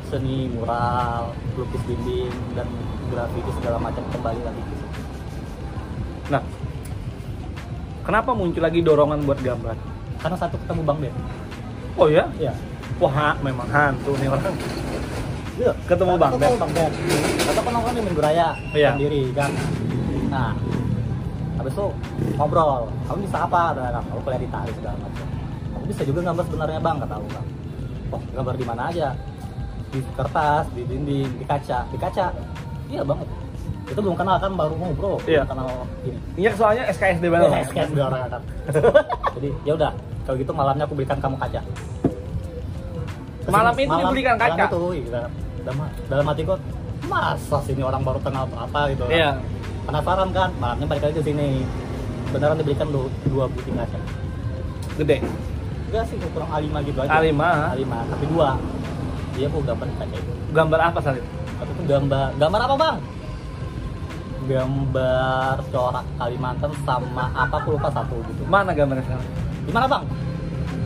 seni 0.06 0.48
mural 0.48 1.32
lukis 1.56 1.80
dinding 1.84 2.32
dan 2.54 2.68
grafiti 3.08 3.52
segala 3.56 3.80
macam 3.80 4.04
kembali 4.08 4.40
lagi 4.40 4.62
ke 4.62 4.74
situ. 4.74 5.00
Nah, 6.28 6.44
kenapa 8.02 8.32
muncul 8.32 8.60
lagi 8.60 8.80
dorongan 8.80 9.24
buat 9.24 9.40
gambar? 9.40 9.76
karena 10.18 10.34
satu 10.36 10.58
ketemu 10.58 10.82
bang 10.84 10.98
Ben 11.00 11.16
Oh 11.96 12.08
ya? 12.10 12.26
Iya. 12.36 12.52
Wah, 12.98 13.36
memang 13.46 13.68
hantu 13.70 14.12
nih 14.18 14.28
orang. 14.32 14.56
Iya, 15.58 15.72
Ketemu 15.90 16.14
Bang 16.22 16.34
Ben. 16.38 16.54
Bang 16.58 16.72
Ben. 16.74 16.92
Kata 17.42 17.62
kan 17.66 17.94
di 17.94 18.02
Minggu 18.06 18.22
Raya 18.22 18.48
Iya. 18.78 18.94
sendiri 18.94 19.22
kan. 19.34 19.50
Nah, 20.30 20.54
habis 21.58 21.74
itu 21.74 21.86
ngobrol. 22.38 22.90
Kamu 23.10 23.20
bisa 23.26 23.38
apa? 23.46 23.62
Kata 23.74 23.90
kan, 23.90 24.04
aku 24.06 24.20
kuliah 24.22 24.42
di 24.42 24.50
tari 24.54 24.72
segala 24.78 24.96
macam. 25.02 25.26
Aku 25.78 25.86
bisa 25.90 26.02
juga 26.06 26.20
gambar 26.30 26.44
sebenarnya 26.46 26.80
bang, 26.82 26.96
kata 27.02 27.14
aku 27.18 27.28
kan. 27.34 27.46
Oh, 28.14 28.22
gambar 28.38 28.54
di 28.54 28.66
mana 28.66 28.82
aja? 28.94 29.08
Di 29.90 30.00
kertas, 30.14 30.66
di 30.78 30.82
dinding, 30.86 31.30
di 31.42 31.46
kaca, 31.48 31.80
di 31.90 31.98
kaca. 31.98 32.26
Iya 32.88 33.02
banget. 33.02 33.28
Itu 33.88 34.00
belum 34.04 34.16
kenal 34.20 34.38
kan, 34.38 34.52
baru 34.54 34.74
ngobrol. 34.78 35.18
Iya. 35.26 35.42
Belum 35.42 35.52
kenal 35.58 35.70
ini. 36.06 36.20
Iya 36.38 36.52
soalnya 36.54 36.84
SKSD 36.94 37.26
banget. 37.34 37.50
Ya, 37.50 37.60
SKS 37.72 37.90
dua 37.98 38.06
orang 38.14 38.20
kan. 38.30 38.42
Jadi 39.42 39.50
ya 39.66 39.74
udah, 39.74 39.92
kalau 40.28 40.38
gitu 40.38 40.52
malamnya 40.54 40.84
aku 40.86 40.94
belikan 40.94 41.18
kamu 41.18 41.38
kaca. 41.42 41.62
Malam 43.48 43.74
itu 43.80 43.94
dibelikan 43.96 44.36
kaca? 44.36 44.54
Malam 44.54 44.68
itu, 44.68 44.82
iya. 45.08 45.24
Dalam, 45.64 45.78
dalam 46.12 46.26
hati 46.28 46.42
gue, 46.44 46.58
masa 47.08 47.58
sini 47.64 47.82
orang 47.84 48.02
baru 48.04 48.20
kenal 48.20 48.44
atau 48.48 48.60
apa 48.60 48.80
gitu. 48.92 49.04
Iya. 49.08 49.40
Penasaran 49.88 50.30
kan, 50.36 50.50
malamnya 50.60 50.86
balik 50.88 51.04
lagi 51.08 51.16
ke 51.20 51.24
sini. 51.24 51.64
Beneran 52.36 52.60
dibelikan 52.60 52.88
dua, 52.92 53.08
dua 53.32 53.46
butir 53.48 53.72
kaca. 53.72 54.00
Gede. 55.00 55.18
Enggak 55.88 56.04
sih, 56.12 56.20
kurang 56.36 56.52
A5 56.52 56.68
gitu 56.92 57.00
aja. 57.00 57.24
A5? 57.24 57.44
A5, 57.80 57.94
tapi 58.12 58.26
dua. 58.28 58.50
Dia 59.40 59.48
aku 59.48 59.60
gambar 59.64 59.88
kaca 59.96 60.16
itu. 60.20 60.32
Gambar 60.52 60.80
apa 60.92 61.00
Salib? 61.00 61.24
Tapi 61.58 61.72
itu 61.72 61.84
gambar, 61.88 62.28
gambar 62.36 62.60
apa 62.68 62.76
bang? 62.76 62.98
Gambar 64.48 65.56
corak 65.72 66.06
Kalimantan 66.16 66.72
sama 66.88 67.26
apa 67.36 67.56
aku 67.64 67.80
lupa 67.80 67.88
satu 67.92 68.20
gitu. 68.28 68.44
Mana 68.52 68.76
gambarnya 68.76 69.08
Salib? 69.08 69.32
Di 69.64 69.72
mana 69.72 69.88
bang? 69.88 70.04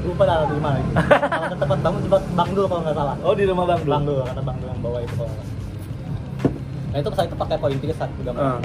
Lupa 0.01 0.23
dah 0.25 0.49
di 0.49 0.57
mana. 0.57 0.79
Kalau 0.81 1.47
ke 1.47 1.57
tempat 1.61 1.77
bang, 1.81 1.95
tempat 2.01 2.23
bang 2.33 2.49
dulu 2.57 2.65
kalau 2.65 2.81
nggak 2.81 2.97
salah. 2.97 3.15
Oh, 3.21 3.33
di 3.37 3.43
rumah 3.45 3.65
Bang 3.69 3.81
Dul. 3.85 3.91
Bang 3.93 4.03
dulu, 4.05 4.21
kata 4.25 4.41
bang 4.41 4.57
dulu 4.57 4.69
yang 4.69 4.81
bawa 4.81 4.97
itu 5.01 5.13
kalau 5.13 5.31
nggak 5.31 5.45
salah. 5.45 5.59
Nah 6.91 6.97
itu 6.99 7.09
saya 7.15 7.25
itu 7.31 7.37
pakai 7.39 7.55
poin 7.55 7.77
tiga 7.79 7.95
satu 7.95 8.19
gambar. 8.25 8.41
Eh. 8.41 8.59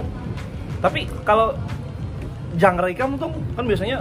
Tapi 0.83 1.00
kalau 1.23 1.47
genre 2.57 2.88
kamu 2.90 3.14
tuh 3.21 3.31
kan 3.55 3.64
biasanya 3.69 3.97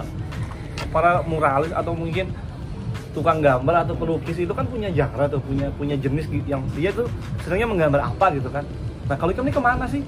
para 0.90 1.20
muralis 1.28 1.72
atau 1.76 1.92
mungkin 1.92 2.32
tukang 3.12 3.40
gambar 3.40 3.88
atau 3.88 3.96
pelukis 3.96 4.36
itu 4.36 4.52
kan 4.52 4.68
punya 4.68 4.92
genre 4.92 5.24
tuh 5.28 5.40
punya 5.40 5.72
punya 5.72 5.96
jenis 5.96 6.28
yang 6.44 6.60
dia 6.76 6.92
tuh 6.92 7.08
senangnya 7.44 7.68
menggambar 7.72 8.00
apa 8.12 8.26
gitu 8.36 8.52
kan 8.52 8.64
nah 9.08 9.16
kalau 9.16 9.32
kamu 9.32 9.48
ini 9.48 9.54
ke 9.56 9.62
mana 9.62 9.84
sih 9.88 10.04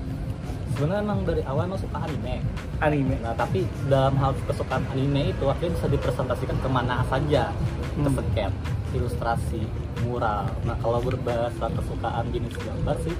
Sebenarnya 0.78 1.02
emang 1.02 1.26
dari 1.26 1.42
awal 1.42 1.66
emang 1.66 1.82
suka 1.82 1.98
anime. 2.06 2.38
anime 2.78 3.18
Nah 3.18 3.34
tapi 3.34 3.66
dalam 3.90 4.14
hal 4.22 4.30
kesukaan 4.46 4.86
anime 4.94 5.34
itu 5.34 5.44
akhirnya 5.50 5.74
bisa 5.74 5.86
dipresentasikan 5.90 6.54
ke 6.62 6.68
mana 6.70 7.02
saja. 7.10 7.50
Ke 7.98 8.06
Hmm. 8.06 8.14
sketch, 8.14 8.56
ilustrasi, 8.94 9.62
mural. 10.06 10.46
Nah 10.62 10.78
kalau 10.78 11.02
berbahasa 11.02 11.66
kesukaan 11.74 12.30
jenis 12.30 12.54
gambar 12.62 12.94
sih, 13.02 13.10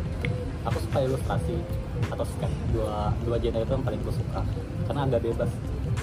aku 0.62 0.78
suka 0.86 0.98
ilustrasi 1.02 1.58
atau 2.14 2.22
sketch 2.22 2.56
dua 2.70 3.10
dua 3.26 3.36
genre 3.42 3.58
itu 3.58 3.72
yang 3.74 3.82
paling 3.82 4.00
aku 4.06 4.14
suka 4.14 4.40
karena 4.86 5.00
agak 5.02 5.20
bebas 5.26 5.50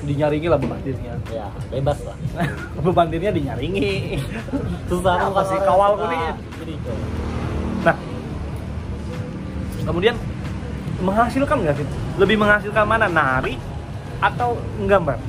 dinyaringi 0.04 0.48
lah 0.52 0.60
beban 0.60 0.80
dirinya 0.84 1.16
ya 1.32 1.48
bebas 1.72 2.04
lah 2.04 2.18
beban 2.84 3.08
dirinya 3.08 3.32
dinyaringi 3.32 4.20
susah 4.92 5.32
Apa 5.32 5.42
sih 5.48 5.56
jadi 5.56 6.74
gitu. 6.76 6.94
nah 7.88 7.96
kemudian 9.88 10.16
menghasilkan 11.02 11.58
nggak 11.64 11.76
sih? 11.80 11.88
Lebih 12.20 12.36
menghasilkan 12.40 12.86
mana? 12.88 13.08
Nari 13.12 13.60
atau 14.24 14.56
nggambar 14.80 15.20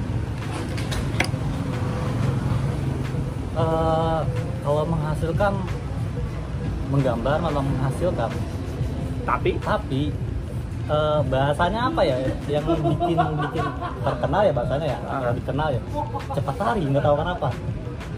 Eh, 3.56 4.20
kalau 4.60 4.84
menghasilkan 4.84 5.52
menggambar 6.92 7.40
memang 7.40 7.64
menghasilkan. 7.64 8.28
Tapi? 9.24 9.50
Tapi 9.64 10.02
eh, 10.92 11.18
bahasanya 11.32 11.88
apa 11.88 12.04
ya? 12.04 12.16
Yang 12.52 12.84
bikin 12.84 13.16
bikin 13.16 13.64
terkenal 14.04 14.40
ya 14.44 14.52
bahasanya 14.52 14.86
ya? 14.92 14.98
Ah. 15.08 15.20
yang 15.24 15.36
dikenal 15.40 15.68
ya? 15.72 15.80
Cepat 16.36 16.56
lari 16.60 16.82
nggak 16.84 17.04
tahu 17.08 17.16
kenapa. 17.16 17.48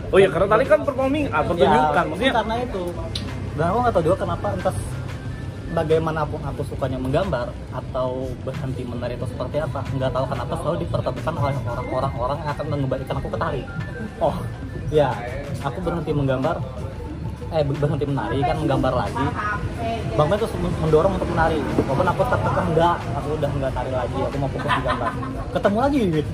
Oh 0.09 0.19
ya 0.19 0.29
karena 0.33 0.49
tadi 0.51 0.65
kan 0.67 0.81
performing 0.83 1.25
ah, 1.31 1.43
pertunjukan 1.47 2.03
ya, 2.03 2.11
maksudnya. 2.11 2.33
karena 2.35 2.55
itu. 2.67 2.85
Dan 3.55 3.65
aku 3.71 3.79
nggak 3.79 3.95
tahu 3.95 4.05
juga 4.11 4.17
kenapa 4.19 4.47
entah 4.59 4.75
bagaimanapun 5.79 6.41
aku 6.43 6.63
sukanya 6.67 6.99
menggambar 6.99 7.55
atau 7.71 8.27
berhenti 8.43 8.83
menari 8.83 9.15
atau 9.15 9.31
seperti 9.31 9.63
apa 9.63 9.81
nggak 9.95 10.11
tahu 10.11 10.25
kenapa 10.27 10.53
selalu 10.59 10.77
dipertemukan 10.83 11.35
oleh 11.39 11.57
orang-orang 11.63 12.13
orang 12.19 12.39
yang 12.43 12.51
akan 12.51 12.67
mengembalikan 12.67 13.15
aku 13.23 13.29
ke 13.31 13.39
tari. 13.39 13.63
Oh 14.19 14.37
ya 14.91 15.15
aku 15.63 15.79
berhenti 15.79 16.11
menggambar 16.11 16.57
eh 17.49 17.63
berhenti 17.65 18.05
menari 18.11 18.39
kan 18.43 18.57
menggambar 18.59 18.93
lagi. 19.07 19.27
Bang 20.19 20.27
Ben 20.27 20.37
terus 20.43 20.53
mendorong 20.59 21.13
untuk 21.15 21.29
menari. 21.31 21.59
Walaupun 21.63 22.07
aku 22.11 22.23
tetap 22.27 22.55
enggak 22.59 22.97
aku 23.15 23.29
udah 23.39 23.51
enggak 23.55 23.71
tari 23.71 23.93
lagi 23.95 24.19
aku 24.19 24.37
mau 24.43 24.51
fokus 24.51 24.73
di 24.75 24.83
gambar. 24.83 25.11
Ketemu 25.55 25.79
lagi 25.79 26.01
gitu. 26.11 26.33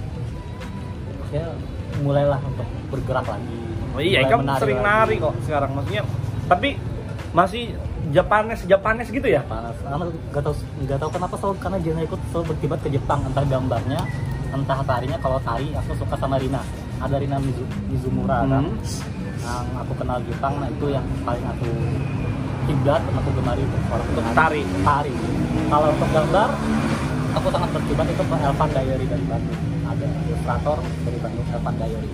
Saya 1.29 1.47
mulailah 2.01 2.41
untuk 2.43 2.67
bergerak 2.91 3.27
lagi 3.29 3.65
Oh 3.95 4.03
iya, 4.03 4.27
kamu 4.27 4.43
sering 4.59 4.83
lagi. 4.83 4.91
nari 4.91 5.15
kok 5.23 5.35
sekarang 5.47 5.71
maksudnya. 5.79 6.03
Tapi 6.51 6.69
masih 7.31 7.79
Japanes 8.13 8.61
Japanes 8.69 9.09
gitu 9.09 9.25
ya? 9.25 9.41
panas. 9.49 9.73
Karena 9.81 10.05
nggak 10.05 10.43
tahu 10.45 10.55
nggak 10.85 10.99
tahu 11.01 11.11
kenapa 11.15 11.35
selalu 11.41 11.55
karena 11.63 11.79
Jena 11.81 12.01
ikut 12.05 12.21
selalu 12.29 12.45
berkibat 12.53 12.79
ke 12.85 12.89
Jepang. 12.93 13.21
Entah 13.25 13.45
gambarnya 13.47 14.01
entah 14.53 14.79
tarinya. 14.85 15.17
Kalau 15.23 15.39
tari 15.41 15.73
aku 15.73 15.91
suka 15.97 16.15
sama 16.21 16.37
Rina. 16.37 16.61
Ada 17.01 17.17
Rina 17.21 17.37
Mizu, 17.43 17.65
Mizumura 17.91 18.47
kan? 18.47 18.65
Hmm. 18.65 18.79
yang 19.45 19.67
aku 19.77 19.93
kenal 20.01 20.19
Jepang 20.25 20.57
nah 20.57 20.69
itu 20.73 20.87
yang 20.89 21.05
paling 21.21 21.45
aku 21.45 21.69
kiblat 22.65 23.01
dan 23.05 23.15
aku 23.21 23.31
gemari 23.37 23.61
itu. 23.61 23.79
Orang 23.93 24.07
untuk 24.09 24.25
Tari. 24.33 24.63
tari. 24.85 25.13
Kalau 25.69 25.89
untuk 25.93 26.11
gambar 26.13 26.49
aku 27.35 27.47
sangat 27.53 27.71
berkibat 27.77 28.07
itu 28.09 28.23
ke 28.25 28.37
Elvan 28.41 28.69
Diary 28.73 29.07
dari 29.09 29.25
Bandung. 29.29 29.61
Ada 29.85 30.07
ilustrator 30.33 30.79
dari 31.05 31.19
Bandung 31.21 31.47
Elvan 31.53 31.75
Diary 31.77 32.11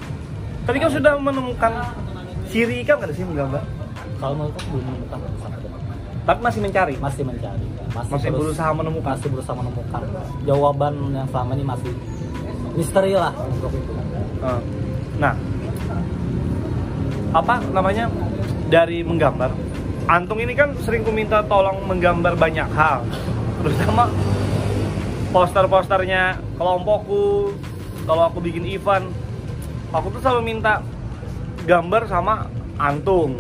Tapi 0.67 0.77
kamu 0.83 0.93
sudah 0.99 1.13
menemukan 1.23 1.73
ciri 2.51 2.83
kamu 2.83 2.99
nggak 2.99 3.15
sih 3.15 3.25
menggambar? 3.25 3.63
Kalau 4.21 4.35
menurut 4.37 4.55
aku 4.55 4.69
belum 4.71 4.85
menemukan 4.87 5.19
Tapi 6.21 6.39
masih 6.39 6.61
mencari. 6.61 6.95
masih 6.97 7.23
mencari 7.25 7.65
masih, 7.91 8.12
Masih 8.12 8.29
terus- 8.29 8.41
berusaha 8.45 8.71
menemukan. 8.71 9.11
masih 9.11 9.29
berusaha 9.29 9.55
menemukan 9.57 10.03
jawaban 10.45 10.93
yang 11.11 11.27
selama 11.27 11.50
ini 11.53 11.65
masih 11.65 11.93
misteri 12.73 13.12
lah 13.15 13.33
untuk 13.43 13.73
itu 13.73 13.93
Eh, 14.41 14.61
Nah, 15.17 15.37
apa 17.31 17.61
namanya 17.69 18.09
dari 18.67 19.03
menggambar? 19.03 19.53
Antung 20.07 20.39
ini 20.39 20.53
kan 20.53 20.73
sering 20.79 21.00
ku 21.00 21.11
minta 21.11 21.45
tolong 21.45 21.85
menggambar 21.85 22.35
banyak 22.35 22.67
hal, 22.69 23.05
terutama 23.61 24.09
poster-posternya 25.31 26.23
kelompokku. 26.57 27.53
Kalau 28.03 28.23
aku 28.27 28.41
bikin 28.41 28.65
event, 28.67 29.07
aku 29.91 30.11
tuh 30.11 30.21
selalu 30.21 30.43
minta 30.49 30.81
gambar 31.62 32.09
sama 32.09 32.49
Antung, 32.75 33.37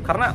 karena 0.00 0.34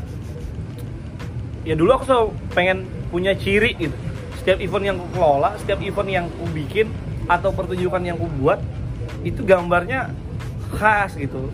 ya 1.68 1.74
dulu 1.76 1.90
aku 1.98 2.04
selalu 2.08 2.28
pengen 2.54 2.78
punya 3.10 3.34
ciri 3.34 3.74
gitu. 3.76 3.96
Setiap 4.40 4.64
event 4.64 4.86
yang 4.94 4.98
ku 5.02 5.08
kelola, 5.12 5.56
setiap 5.60 5.80
event 5.84 6.10
yang 6.10 6.26
ku 6.32 6.46
bikin 6.54 6.88
atau 7.28 7.52
pertunjukan 7.52 8.00
yang 8.00 8.16
ku 8.16 8.30
buat 8.40 8.62
itu 9.26 9.44
gambarnya 9.44 10.14
khas 10.72 11.20
gitu 11.20 11.52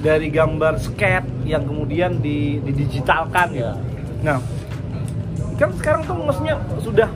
dari 0.00 0.32
gambar 0.32 0.80
skate 0.80 1.28
yang 1.44 1.64
kemudian 1.64 2.20
di, 2.20 2.60
didigitalkan 2.64 3.48
gitu. 3.52 3.72
Ya. 3.72 3.76
Nah, 4.20 4.38
kan 5.60 5.70
sekarang 5.76 6.02
tuh 6.08 6.16
maksudnya 6.16 6.56
sudah 6.80 7.08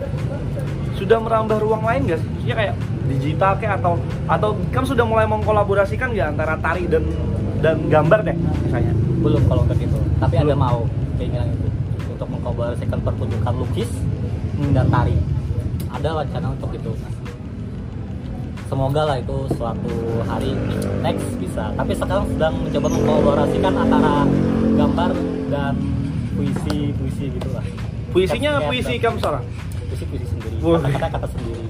sudah 0.94 1.18
merambah 1.20 1.58
ruang 1.60 1.84
lain 1.84 2.08
gak 2.08 2.20
sih? 2.20 2.28
Maksudnya 2.28 2.56
kayak 2.56 2.74
digital 3.04 3.52
kayak 3.60 3.74
atau 3.80 3.92
atau 4.28 4.50
kan 4.72 4.84
sudah 4.84 5.04
mulai 5.04 5.28
mengkolaborasikan 5.28 6.12
ya 6.12 6.32
antara 6.32 6.56
tari 6.60 6.88
dan 6.88 7.04
dan 7.64 7.76
gambar 7.88 8.20
deh 8.22 8.36
misalnya. 8.36 8.92
belum 9.18 9.42
kalau 9.46 9.64
ke 9.64 9.74
gitu 9.78 9.96
tapi 10.20 10.34
ada 10.36 10.44
Belum. 10.46 10.60
mau 10.60 10.78
keinginan 11.16 11.48
itu 11.48 11.66
untuk 12.06 12.28
mengkolaborasikan 12.28 12.98
pertunjukan 13.00 13.54
lukis 13.56 13.90
Hmm. 14.54 14.70
dan 14.70 14.86
tari 14.86 15.18
ada 15.90 16.14
wacana 16.14 16.46
untuk 16.48 16.70
itu 16.70 16.94
Mas. 16.94 17.10
semoga 18.64 19.02
lah 19.02 19.16
itu 19.18 19.36
suatu 19.50 19.90
hari 20.22 20.54
next 21.00 21.26
bisa 21.36 21.74
tapi 21.74 21.90
sekarang 21.92 22.22
sedang 22.28 22.54
mencoba 22.60 22.88
mengkolaborasikan 22.88 23.74
antara 23.74 24.22
gambar 24.74 25.10
dan 25.48 25.74
puisi 26.32 26.94
puisi 26.94 27.24
gitu 27.30 27.50
lah 27.50 27.64
Puisinya 28.10 28.62
puisi 28.62 28.94
kamu 28.94 29.18
seorang. 29.18 29.42
puisi 29.84 30.04
puisi 30.06 30.26
sendiri 30.28 30.54
Wah. 30.62 30.78
kata 30.78 31.08
kata 31.10 31.26
sendiri 31.28 31.62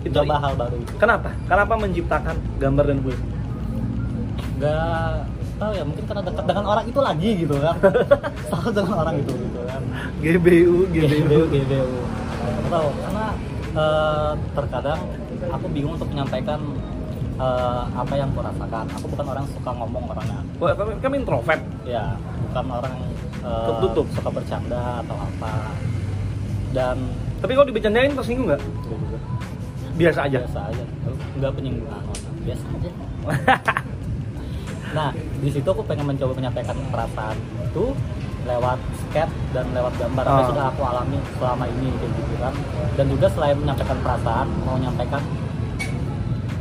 Itu 0.00 0.18
hal 0.22 0.54
baru 0.54 0.76
itu 0.78 0.92
Kenapa? 0.96 1.34
Kenapa 1.44 1.72
menciptakan 1.74 2.36
gambar 2.56 2.84
dan 2.86 2.98
puisi? 3.02 3.24
Nggak 4.58 5.10
tahu 5.58 5.72
ya 5.74 5.82
mungkin 5.86 6.04
karena 6.06 6.22
dekat 6.22 6.44
dengan 6.46 6.64
orang 6.66 6.84
itu 6.86 7.00
lagi 7.00 7.30
gitu 7.46 7.54
kan. 7.62 7.76
Selalu 8.50 8.70
dengan 8.74 8.94
orang 9.06 9.14
itu 9.22 9.32
gitu 9.34 9.60
kan. 9.66 9.82
GBU, 10.22 10.74
GBU 10.90 11.40
GBU 11.50 12.18
tahu 12.68 12.88
karena 13.00 13.26
eh, 13.74 14.30
terkadang 14.52 15.00
aku 15.48 15.66
bingung 15.72 15.92
untuk 15.96 16.08
menyampaikan 16.12 16.60
eh, 17.40 17.82
apa 17.96 18.14
yang 18.14 18.28
aku 18.32 18.40
rasakan 18.44 18.84
aku 18.92 19.06
bukan 19.08 19.26
orang 19.26 19.44
suka 19.48 19.70
ngomong 19.72 20.04
orangnya. 20.12 20.40
Wah, 20.60 20.72
kami, 20.76 20.92
kami 21.00 21.14
introvert. 21.24 21.62
ya 21.88 22.14
bukan 22.48 22.64
orang 22.70 22.94
eh, 23.42 23.66
Tertutup. 23.72 24.06
suka 24.12 24.30
bercanda 24.30 25.02
atau 25.02 25.16
apa. 25.16 25.52
Dan 26.76 26.96
Tapi 27.38 27.54
kalau 27.54 27.66
dibercandain 27.70 28.12
tersinggung 28.18 28.50
nggak? 28.50 28.62
Biasa 29.94 30.26
aja. 30.26 30.38
biasa 30.42 30.60
aja. 30.74 30.84
Nggak 31.38 31.52
penyinggungan. 31.54 32.02
Biasa 32.44 32.64
aja 32.74 32.90
nah 34.94 35.10
di 35.14 35.48
situ 35.48 35.68
aku 35.68 35.82
pengen 35.84 36.06
mencoba 36.08 36.32
menyampaikan 36.34 36.76
perasaan 36.88 37.36
itu 37.60 37.92
lewat 38.48 38.78
sketch 39.04 39.34
dan 39.52 39.66
lewat 39.76 39.92
gambar 40.00 40.24
apa 40.24 40.32
yang 40.32 40.40
Ah. 40.40 40.48
sudah 40.48 40.64
aku 40.72 40.80
alami 40.80 41.18
selama 41.36 41.64
ini 41.68 41.88
kayak 41.94 42.12
gitu 42.16 42.34
kan 42.40 42.54
dan 42.96 43.06
juga 43.06 43.26
selain 43.28 43.56
menyampaikan 43.60 43.98
perasaan 44.00 44.46
mau 44.64 44.74
menyampaikan 44.80 45.22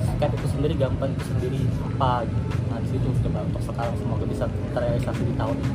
sketch 0.03 0.33
itu 0.35 0.47
sendiri 0.51 0.73
gambar 0.75 1.07
itu 1.07 1.23
sendiri 1.23 1.59
apa 1.95 2.11
gitu. 2.27 2.41
nah 2.67 2.77
di 2.83 2.87
situ 2.91 3.07
coba 3.23 3.39
untuk 3.47 3.61
sekarang 3.63 3.95
semoga 3.95 4.25
bisa 4.27 4.45
terrealisasi 4.75 5.21
di 5.23 5.33
tahun 5.37 5.55
ini 5.55 5.71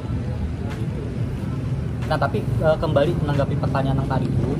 gitu. 0.76 1.00
nah 2.10 2.16
tapi 2.20 2.38
eh, 2.44 2.76
kembali 2.76 3.10
menanggapi 3.24 3.54
pertanyaan 3.56 3.98
yang 4.04 4.10
tadi 4.10 4.28
Bu 4.28 4.52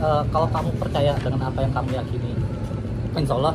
eh, 0.00 0.22
kalau 0.32 0.48
kamu 0.48 0.70
percaya 0.80 1.12
dengan 1.20 1.40
apa 1.44 1.58
yang 1.60 1.72
kamu 1.74 1.90
yakini 2.00 2.32
insya 3.12 3.36
Allah 3.36 3.52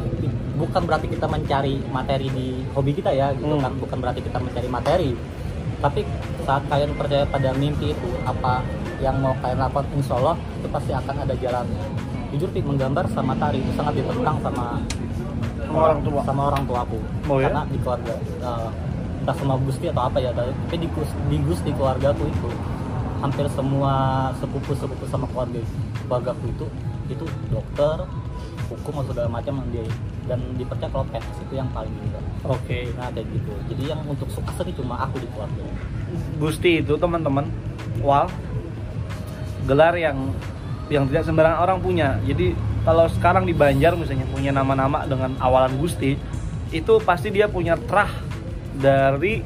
bukan 0.57 0.81
berarti 0.83 1.07
kita 1.07 1.25
mencari 1.25 1.79
materi 1.87 2.27
di 2.29 2.47
hobi 2.69 2.91
kita 2.91 3.09
ya 3.11 3.29
gitu 3.31 3.47
Hmm. 3.47 3.61
kan 3.61 3.73
bukan 3.77 3.97
berarti 3.99 4.19
kita 4.19 4.37
mencari 4.37 4.67
materi 4.67 5.11
tapi 5.77 6.01
saat 6.41 6.65
kalian 6.65 6.91
percaya 6.91 7.23
pada 7.23 7.53
mimpi 7.53 7.91
itu 7.91 8.09
apa 8.23 8.65
yang 8.97 9.21
mau 9.21 9.37
kalian 9.37 9.61
lakukan 9.61 9.85
insya 9.93 10.17
Allah 10.17 10.33
itu 10.57 10.67
pasti 10.67 10.91
akan 10.91 11.15
ada 11.19 11.33
jalannya 11.35 11.85
jujur 12.27 12.49
Pi, 12.49 12.59
menggambar 12.59 13.05
sama 13.07 13.37
tari 13.37 13.57
itu 13.57 13.71
sangat 13.71 13.93
ditentang 13.95 14.41
sama 14.41 14.81
Sama 15.59 15.77
orang 15.85 15.99
tua. 16.01 16.21
sama 16.23 16.41
orang 16.47 16.63
tuaku 16.65 16.99
Oh, 17.25 17.37
ya? 17.37 17.47
karena 17.47 17.61
di 17.67 17.77
keluarga 17.77 18.13
eh, 18.17 18.67
entah 19.19 19.35
sama 19.35 19.53
Gusti 19.59 19.85
atau 19.85 20.03
apa 20.03 20.17
ya 20.17 20.31
tapi 20.31 20.75
di, 20.75 20.87
Gus- 20.89 21.17
di 21.27 21.37
Gus 21.39 21.59
di 21.61 21.71
keluargaku 21.71 22.23
itu 22.25 22.49
hampir 23.17 23.45
semua 23.49 23.93
sepupu 24.33 24.71
sepupu 24.73 25.05
sama 25.05 25.27
keluarga 25.27 25.61
keluargaku 26.01 26.45
itu 26.49 26.65
itu 27.07 27.23
dokter 27.47 28.01
hukum 28.87 29.03
atau 29.03 29.11
segala 29.11 29.27
macam 29.27 29.59
dia 29.75 29.83
dan 30.31 30.39
dipercaya 30.55 30.87
kalau 30.87 31.03
PNS 31.11 31.37
itu 31.43 31.53
yang 31.59 31.67
paling 31.75 31.91
juga 31.91 32.19
Oke. 32.47 32.87
nah 32.95 33.11
kayak 33.11 33.27
gitu 33.35 33.51
jadi 33.67 33.83
yang 33.91 34.01
untuk 34.07 34.31
suka 34.31 34.55
seni 34.55 34.71
cuma 34.71 34.95
aku 35.03 35.19
di 35.19 35.27
keluarga 35.35 35.67
Gusti 36.39 36.79
itu 36.79 36.95
teman-teman, 36.95 37.51
wal 37.99 38.31
gelar 39.67 39.97
yang 39.99 40.31
yang 40.87 41.03
tidak 41.11 41.27
sembarangan 41.27 41.59
orang 41.59 41.79
punya. 41.83 42.15
Jadi 42.23 42.55
kalau 42.87 43.11
sekarang 43.11 43.43
di 43.43 43.51
Banjar 43.51 43.99
misalnya 43.99 44.23
punya 44.31 44.55
nama-nama 44.55 45.03
dengan 45.03 45.35
awalan 45.43 45.75
Gusti, 45.75 46.15
itu 46.71 46.93
pasti 47.03 47.27
dia 47.27 47.51
punya 47.51 47.75
trah 47.75 48.07
dari 48.79 49.43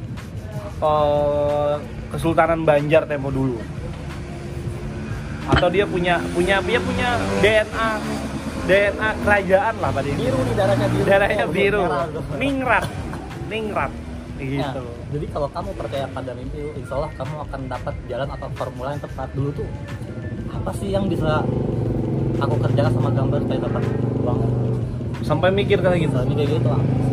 eh, 0.78 1.74
Kesultanan 2.14 2.62
Banjar 2.62 3.10
tempo 3.10 3.34
dulu. 3.34 3.58
Atau 5.50 5.66
dia 5.74 5.82
punya 5.82 6.22
punya 6.30 6.62
dia 6.62 6.78
punya 6.78 7.18
DNA 7.42 7.90
DNA 8.62 9.08
kerajaan 9.20 9.74
lah 9.82 9.90
pada 9.90 10.06
ini. 10.06 10.18
biru 10.22 10.38
nih 10.38 10.54
darahnya 10.54 10.86
biru 10.86 11.04
Darahnya 11.04 11.44
Oh, 11.44 11.50
biru. 11.50 11.82
Ningrat. 12.38 12.84
Ningrat. 13.50 13.90
Nah, 13.92 14.42
Gitu. 14.42 14.82
jadi 15.12 15.26
kalau 15.30 15.48
kamu 15.50 15.70
percaya 15.78 16.06
pada 16.10 16.30
mimpi, 16.34 16.62
insya 16.74 16.94
Allah 16.98 17.10
kamu 17.14 17.34
akan 17.46 17.60
dapat 17.70 17.94
jalan 18.06 18.28
atau 18.28 18.48
formula 18.54 18.88
yang 18.90 19.02
tepat 19.02 19.28
dulu 19.34 19.50
tuh. 19.54 19.68
Apa 20.50 20.70
sih 20.74 20.88
yang 20.90 21.06
bisa 21.06 21.46
aku 22.38 22.54
kerjakan 22.58 22.92
sama 22.92 23.10
gambar 23.10 23.38
supaya 23.38 23.60
dapat 23.62 23.82
uang? 24.18 24.38
Sampai 25.22 25.48
mikir 25.54 25.78
kayak 25.78 25.98
gitu. 26.02 26.16
Misalnya 26.18 26.34
kayak 26.34 26.50
gitu, 26.58 26.68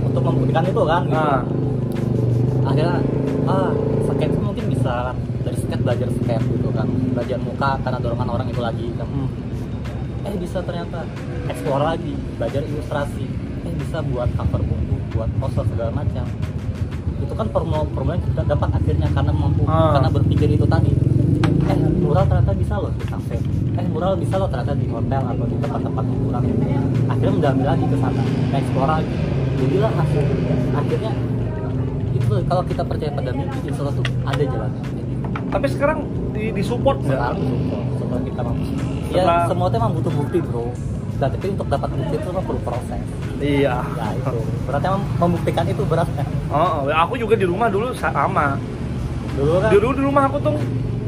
untuk 0.05 0.21
membuktikan 0.25 0.63
itu 0.65 0.81
kan. 0.83 1.01
Gitu. 1.05 1.13
Nah, 1.13 1.41
Akhirnya, 2.59 3.01
ah, 3.45 3.71
skate 4.05 4.37
mungkin 4.37 4.65
bisa 4.69 5.09
dari 5.41 5.57
skate 5.57 5.81
belajar 5.81 6.09
skate 6.11 6.45
gitu 6.49 6.69
kan, 6.69 6.85
belajar 7.17 7.37
muka 7.41 7.81
karena 7.81 7.97
dorongan 7.97 8.29
orang 8.29 8.47
itu 8.47 8.61
lagi. 8.61 8.85
Kan. 8.93 9.07
hmm. 9.09 9.29
Eh 10.25 10.35
bisa 10.35 10.59
ternyata 10.61 11.05
explore 11.47 11.83
lagi, 11.83 12.13
belajar 12.35 12.61
ilustrasi. 12.63 13.25
Eh 13.63 13.73
bisa 13.79 14.03
buat 14.03 14.29
cover 14.35 14.61
buku, 14.63 14.95
buat 15.15 15.29
poster 15.39 15.65
segala 15.71 15.91
macam. 15.93 16.25
Itu 17.19 17.33
kan 17.35 17.47
formula-formula 17.51 18.15
yang 18.15 18.25
kita 18.31 18.43
dapat 18.47 18.69
akhirnya 18.75 19.07
karena 19.11 19.33
mampu, 19.35 19.63
Ah. 19.67 19.95
karena 19.99 20.09
berpikir 20.11 20.49
itu 20.51 20.65
tadi. 20.65 20.91
Eh 21.69 21.77
mural 21.99 22.25
ternyata 22.25 22.51
bisa 22.55 22.73
loh 22.79 22.91
di 22.95 23.05
kafe. 23.05 23.37
Eh 23.75 23.85
mural 23.91 24.15
bisa 24.15 24.35
loh 24.39 24.47
ternyata 24.47 24.73
di 24.75 24.87
hotel 24.87 25.21
atau 25.23 25.45
di 25.45 25.55
tempat-tempat 25.59 26.03
hiburan. 26.07 26.43
Akhirnya 27.09 27.33
mendalami 27.35 27.63
lagi 27.67 27.85
ke 27.87 27.97
sana, 27.99 28.21
explore 28.55 28.89
lagi. 28.89 29.15
Jadilah 29.59 29.91
hasil 29.91 30.23
akhirnya 30.71 31.11
itu 32.09 32.33
kalau 32.47 32.63
kita 32.63 32.83
percaya 32.85 33.11
pada 33.11 33.29
mimpi 33.35 33.57
insya 33.67 33.81
Allah 33.83 33.95
tuh 33.99 34.05
ada 34.23 34.43
jalannya 34.43 34.83
tapi 35.49 35.67
sekarang 35.67 35.99
di, 36.39 36.47
di 36.49 36.63
support 36.63 36.97
nggak 36.99 37.19
sekarang 37.19 37.37
support 37.93 38.21
kita 38.23 38.41
mampu 38.41 38.63
ya 39.11 39.21
Setelah- 39.21 39.47
semua 39.47 39.67
emang 39.69 39.91
butuh 39.93 40.13
bukti 40.13 40.39
bro. 40.39 40.71
Dan 41.19 41.35
tapi 41.35 41.51
untuk 41.51 41.67
dapat 41.67 41.91
bukti 41.91 42.15
itu 42.15 42.27
emang 42.31 42.45
perlu 42.47 42.61
proses. 42.63 43.03
Iya. 43.37 43.75
Ya 43.83 44.07
itu. 44.15 44.39
Berarti 44.63 44.85
emang 44.87 45.03
membuktikan 45.19 45.65
itu 45.67 45.83
berat 45.83 46.07
kan 46.15 46.23
Oh, 46.47 46.87
aku 46.87 47.19
juga 47.19 47.35
di 47.35 47.43
rumah 47.43 47.67
dulu 47.67 47.91
sama. 47.91 48.55
dulu 49.35 49.59
kan? 49.59 49.67
Dulu 49.67 49.87
di 49.91 50.01
rumah 50.01 50.23
aku 50.25 50.37
tuh 50.39 50.55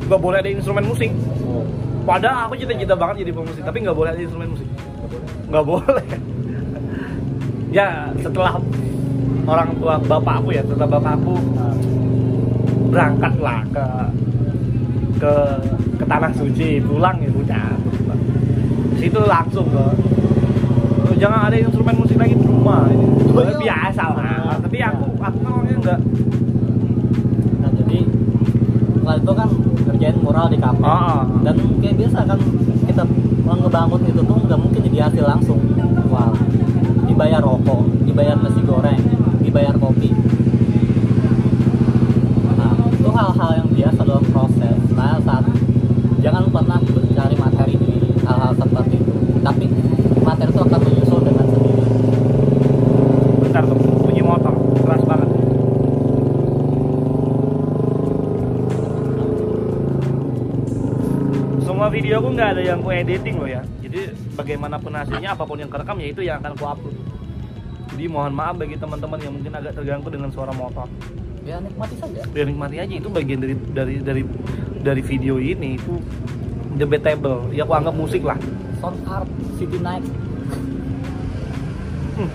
nggak 0.03 0.19
boleh 0.19 0.37
ada 0.37 0.51
instrumen 0.51 0.83
musik. 0.83 1.15
oh, 1.41 1.63
Padahal 2.03 2.51
aku 2.51 2.59
cita-cita 2.59 2.91
banget 2.91 3.23
jadi 3.23 3.31
pemusik, 3.31 3.63
tapi 3.63 3.77
nggak 3.79 3.95
boleh 3.95 4.09
ada 4.11 4.19
instrumen 4.19 4.51
musik. 4.51 4.67
nggak 4.67 5.07
boleh. 5.07 5.31
Nggak 5.47 5.63
boleh. 5.63 6.05
ya 7.77 7.87
setelah 8.19 8.59
orang 9.47 9.69
tua 9.79 9.95
bapak 9.97 10.35
aku 10.43 10.49
ya, 10.51 10.61
setelah 10.61 10.89
bapak 10.91 11.13
aku 11.15 11.33
Nah, 11.55 11.75
berangkat 12.91 13.33
lah 13.39 13.63
ke 13.65 13.85
ke 15.21 15.33
ke 16.01 16.05
tanah 16.09 16.31
suci 16.33 16.81
pulang 16.81 17.21
ya 17.21 17.29
udah. 17.29 17.69
Situ 18.97 19.21
langsung 19.29 19.69
ke 19.69 19.85
"Oh, 21.05 21.15
jangan 21.21 21.45
ada 21.49 21.57
instrumen 21.61 21.93
musik 21.93 22.17
lagi 22.17 22.33
di 22.33 22.45
rumah. 22.45 22.89
Ini 22.89 23.05
Oh, 23.31 23.45
iya. 23.45 23.53
biasa 23.61 24.03
lah. 24.17 24.57
Tapi 24.57 24.77
aku 24.81 25.05
aku 25.21 25.37
kan 25.45 25.51
orangnya 25.53 25.75
enggak. 25.77 25.99
Nah 27.61 27.69
jadi 27.77 27.99
setelah 28.97 29.15
itu 29.21 29.31
kan 29.37 29.49
kerjain 29.85 30.17
mural 30.25 30.47
di 30.49 30.57
kafe. 30.57 30.81
Ah. 30.81 31.21
dan 31.45 31.55
kayak 31.77 31.95
biasa 32.01 32.19
kan 32.25 32.39
kita 32.89 33.03
ngebangun 33.45 34.01
itu 34.09 34.21
tuh 34.25 34.37
nggak 34.49 34.59
mungkin 34.59 34.81
jadi 34.89 34.97
hasil 35.05 35.23
langsung. 35.29 35.59
Wow 36.09 36.33
dibayar 37.11 37.37
rokok 37.37 37.81
dibayar 38.07 38.33
nasi 38.39 38.61
goreng 38.65 38.97
dibayar 39.43 39.75
kopi 39.77 40.09
nah 42.57 42.73
itu 42.87 43.09
hal-hal 43.13 43.51
yang 43.61 43.69
biasa 43.69 44.01
dalam 44.01 44.25
proses 44.31 44.79
nah 44.97 45.21
saat 45.21 45.45
jangan 46.23 46.49
pernah 46.49 46.79
mencari 46.81 47.35
materi 47.37 47.75
di 47.77 47.93
hal-hal 48.25 48.57
seperti 48.57 48.95
itu 48.97 49.13
tapi 49.45 49.65
materi 50.23 50.49
itu 50.49 50.61
akan 50.65 50.79
menyusul 50.81 51.19
dengan 51.21 51.45
sendiri 51.45 51.83
bentar 53.43 53.63
tuh 53.69 53.77
bunyi 54.01 54.23
motor 54.25 54.53
keras 54.81 55.03
banget 55.05 55.29
semua 61.61 61.87
video 62.11 62.27
aku 62.27 62.35
nggak 62.35 62.49
ada 62.51 62.61
yang 62.67 62.83
ku 62.83 62.91
editing 62.91 63.39
loh 63.39 63.47
ya. 63.47 63.63
Jadi 63.79 64.11
bagaimanapun 64.35 64.91
hasilnya 64.91 65.31
apa 65.31 65.47
pun 65.47 65.55
yang 65.55 65.71
kerekam 65.71 65.95
ya 65.95 66.11
itu 66.11 66.19
yang 66.27 66.43
akan 66.43 66.59
ku 66.59 66.67
upload. 66.67 66.95
Jadi 67.95 68.03
mohon 68.11 68.35
maaf 68.35 68.59
bagi 68.59 68.75
teman-teman 68.75 69.15
yang 69.23 69.31
mungkin 69.31 69.55
agak 69.55 69.79
terganggu 69.79 70.11
dengan 70.11 70.27
suara 70.27 70.51
motor. 70.51 70.91
Ya 71.47 71.63
nikmati 71.63 71.95
saja. 72.03 72.27
Ya 72.35 72.43
nikmati 72.43 72.83
aja. 72.83 72.93
Itu 72.99 73.07
bagian 73.07 73.39
dari 73.39 73.55
dari 73.55 73.95
dari 74.03 74.23
dari 74.83 75.01
video 75.07 75.39
ini. 75.39 75.79
Itu 75.79 76.03
debatable. 76.75 77.47
Ya 77.55 77.63
aku 77.63 77.79
anggap 77.79 77.95
musik 77.95 78.27
lah. 78.27 78.35
Sound 78.83 78.99
art 79.07 79.31
city 79.55 79.79
night. 79.79 80.03
Hmm. 82.19 82.27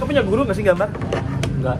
Kau 0.00 0.08
punya 0.08 0.24
guru 0.24 0.48
nggak 0.48 0.56
sih 0.56 0.64
gambar? 0.64 0.88
Nggak. 1.60 1.76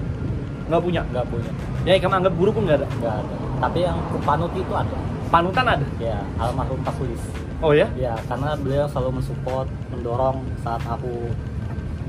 Nggak 0.68 0.80
punya? 0.84 1.00
Nggak 1.08 1.24
punya. 1.32 1.52
Ya 1.88 1.96
kamu 1.96 2.20
anggap 2.20 2.34
guru 2.36 2.52
pun 2.52 2.68
nggak 2.68 2.84
ada? 2.84 2.88
Nggak 3.00 3.14
ada. 3.24 3.34
Tapi 3.64 3.78
yang 3.80 3.96
kupanut 4.12 4.52
itu 4.52 4.72
ada 4.76 4.96
panutan 5.30 5.64
ada? 5.64 5.86
Ya 6.02 6.18
almarhum 6.36 6.82
Pak 6.82 6.94
Sulis 6.98 7.22
oh 7.62 7.72
ya? 7.72 7.86
Ya 7.96 8.18
karena 8.26 8.58
beliau 8.58 8.86
selalu 8.90 9.22
mensupport 9.22 9.66
mendorong 9.94 10.38
saat 10.60 10.82
aku 10.84 11.30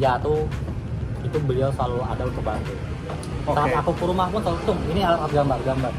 jatuh 0.02 0.44
itu 1.22 1.38
beliau 1.46 1.70
selalu 1.78 2.02
ada 2.02 2.24
untuk 2.26 2.44
bantu. 2.44 2.74
Oke. 3.46 3.58
saat 3.58 3.74
aku 3.78 3.92
ke 3.94 4.06
rumah 4.10 4.28
pun 4.34 4.42
selalu 4.42 4.60
tung 4.66 4.80
ini 4.90 5.02
alat 5.06 5.30
gambar 5.30 5.60
gambar. 5.62 5.94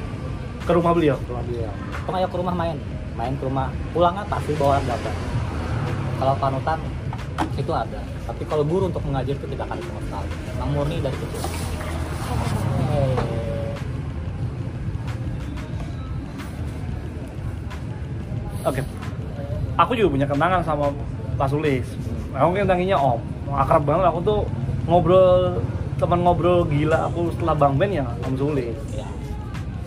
Ke 0.62 0.72
rumah 0.74 0.92
beliau? 0.94 1.16
Ke 1.22 1.30
rumah 1.30 1.44
beliau. 1.46 1.72
Tung 2.02 2.14
ayo 2.18 2.26
ke 2.26 2.37
rumah 2.38 2.54
main. 2.54 2.76
Main 3.14 3.35
ke 3.38 3.44
rumah. 3.46 3.68
Pulangnya 3.94 4.24
pasti 4.26 4.52
bawa 4.58 4.82
alat 4.82 4.87
gambar. 4.90 5.14
Kalau 6.18 6.35
panutan 6.38 6.78
itu 7.58 7.72
ada. 7.74 8.00
Tapi 8.22 8.42
kalau 8.46 8.62
guru 8.66 8.87
untuk 8.90 9.02
mengajar 9.06 9.35
itu 9.35 9.46
tidak 9.50 9.66
akan 9.66 9.78
sama 9.82 10.00
sekali 10.06 10.30
memang 10.62 10.70
murni 10.78 10.96
dari 11.02 11.16
kecil 11.18 11.42
Eh, 12.92 13.41
Aku 19.83 19.99
juga 19.99 20.14
punya 20.14 20.27
kenangan 20.31 20.62
sama 20.62 20.95
Pak 21.35 21.49
Sulis. 21.51 21.87
Aku 22.33 22.55
kan 22.55 22.71
tanginya 22.71 22.97
Om. 22.97 23.21
Akrab 23.53 23.83
banget 23.85 24.07
aku 24.09 24.21
tuh 24.23 24.40
ngobrol 24.87 25.61
teman 26.01 26.18
ngobrol 26.27 26.66
gila 26.66 27.07
aku 27.07 27.31
setelah 27.35 27.55
Bang 27.55 27.75
Ben 27.79 27.90
ya 27.95 28.07
Om 28.27 28.35
Sulis. 28.35 28.75
ya 28.95 29.07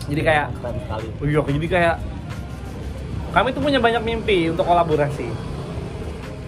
Jadi 0.06 0.22
kayak 0.22 0.48
keren 0.62 0.78
sekali 0.86 1.08
oh 1.18 1.26
iya, 1.26 1.42
jadi 1.42 1.68
kayak 1.68 1.96
kami 3.34 3.52
tuh 3.52 3.60
punya 3.60 3.80
banyak 3.82 4.04
mimpi 4.06 4.54
untuk 4.54 4.64
kolaborasi. 4.64 5.28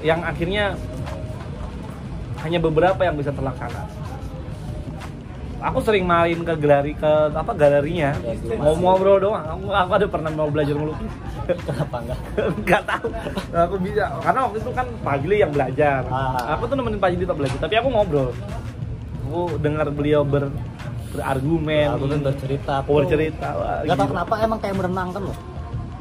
Yang 0.06 0.20
akhirnya 0.24 0.66
hanya 2.46 2.60
beberapa 2.64 3.02
yang 3.04 3.18
bisa 3.20 3.34
terlaksana. 3.34 3.97
Aku 5.60 5.82
sering 5.82 6.06
main 6.06 6.38
ke 6.38 6.54
galeri 6.54 6.94
ke 6.94 7.12
apa 7.28 7.50
galerinya, 7.52 8.14
Ya, 8.16 8.34
gitu. 8.36 8.54
mau 8.56 8.74
ngobrol 8.74 9.18
doang. 9.18 9.42
Aku, 9.44 9.66
aku 9.68 9.92
ada 9.92 10.06
pernah 10.06 10.30
mau 10.30 10.48
belajar 10.48 10.74
ngelukis. 10.74 11.10
kenapa 11.48 11.96
enggak 11.98 12.20
nggak 12.60 12.82
tahu 12.84 13.08
aku 13.50 13.76
bisa 13.80 14.04
karena 14.20 14.40
waktu 14.44 14.58
itu 14.60 14.70
kan 14.70 14.86
Jili 15.18 15.36
yang 15.40 15.52
belajar 15.56 16.04
Ah. 16.06 16.54
aku 16.54 16.68
tuh 16.68 16.76
nemenin 16.76 17.00
Pak 17.00 17.10
Jili 17.10 17.24
tak 17.24 17.38
belajar 17.40 17.58
tapi 17.58 17.76
aku 17.78 17.88
ngobrol 17.88 18.30
aku 19.24 19.56
dengar 19.58 19.88
beliau 19.88 20.28
ber 20.28 20.52
berargumen 21.10 21.88
aku 21.90 22.06
kan 22.06 22.20
bercerita 22.22 22.74
aku 22.84 22.90
bercerita 23.00 23.48
wah, 23.56 23.80
Gak 23.82 23.96
tau 23.96 24.04
gila. 24.04 24.12
kenapa 24.12 24.34
emang 24.44 24.60
kayak 24.60 24.76
menenangkan 24.76 25.22
loh 25.24 25.38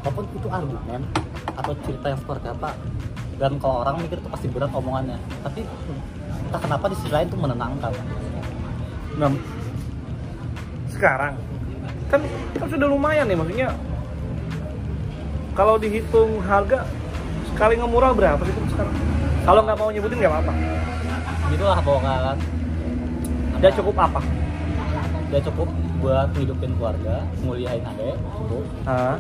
Walaupun 0.03 0.25
itu 0.33 0.49
argumen 0.49 1.01
Atau 1.55 1.73
cerita 1.81 2.07
yang 2.09 2.21
seperti 2.21 2.47
apa 2.49 2.69
Dan 3.35 3.51
kalau 3.59 3.77
orang 3.83 3.95
mikir 3.99 4.19
itu 4.19 4.29
pasti 4.29 4.47
berat 4.47 4.71
omongannya 4.71 5.19
Tapi 5.43 5.61
entah 6.43 6.61
kenapa 6.61 6.85
di 6.87 6.97
sisi 6.97 7.11
lain 7.11 7.27
tuh 7.27 7.39
menenangkan 7.39 7.91
Nah, 9.17 9.33
sekarang? 10.93 11.35
Kan 12.13 12.21
kan 12.57 12.67
sudah 12.69 12.89
lumayan 12.89 13.27
nih 13.27 13.37
maksudnya. 13.37 13.69
Kalau 15.57 15.81
dihitung 15.81 16.45
harga 16.45 16.85
sekali 17.49 17.81
ngemural 17.81 18.13
berapa 18.13 18.43
sih 18.45 18.55
sekarang? 18.77 18.95
Kalau 19.49 19.61
nggak 19.65 19.79
mau 19.81 19.89
nyebutin 19.89 20.21
nggak 20.21 20.33
apa-apa. 20.33 20.53
Itulah 21.49 21.79
pokoknya 21.81 22.37
dia 23.57 23.71
cukup 23.73 23.97
apa? 23.97 24.21
Dia 25.33 25.41
cukup 25.43 25.69
buat 25.99 26.29
ngidupin 26.39 26.71
keluarga 26.79 27.25
Nguliahin 27.43 27.83
adek 27.83 28.15
cukup 28.15 28.63
Hah? 28.87 29.19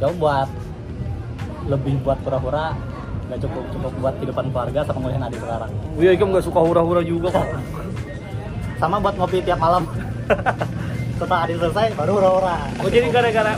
Jauh 0.00 0.16
buat 0.16 0.48
Lebih 1.68 2.00
buat 2.00 2.18
pura-pura 2.24 2.72
Gak 3.24 3.40
cukup 3.40 3.64
cukup 3.72 3.92
buat 4.00 4.14
kehidupan 4.20 4.52
keluarga 4.52 4.80
sama 4.84 4.98
nguliahin 5.00 5.24
adik 5.24 5.40
sekarang. 5.40 5.72
Wih, 5.96 6.12
Ikem 6.12 6.28
nggak 6.28 6.44
suka 6.44 6.60
hura-hura 6.60 7.00
juga 7.00 7.32
kok. 7.32 7.48
Sama 8.84 9.00
buat 9.00 9.16
ngopi 9.16 9.40
tiap 9.40 9.56
malam 9.56 9.88
Setelah 11.16 11.40
adik 11.42 11.56
selesai 11.56 11.96
baru 11.96 12.20
ora-ora 12.20 12.68
Oh 12.76 12.88
jadi 12.92 13.08
gara-gara 13.08 13.56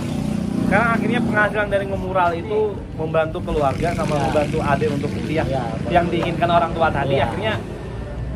karena 0.66 0.86
akhirnya 0.94 1.20
penghasilan 1.22 1.66
dari 1.66 1.84
ngemural 1.86 2.30
itu 2.32 2.58
membantu 2.94 3.38
keluarga 3.42 3.90
sama 3.90 4.14
Ya. 4.14 4.22
membantu 4.24 4.58
adik 4.62 4.88
untuk 4.88 5.10
kuliah 5.10 5.46
Ya, 5.46 5.62
yang 5.90 6.06
diinginkan 6.06 6.46
orang 6.46 6.70
tua 6.70 6.90
tadi 6.90 7.18
Ya. 7.18 7.26
akhirnya 7.26 7.54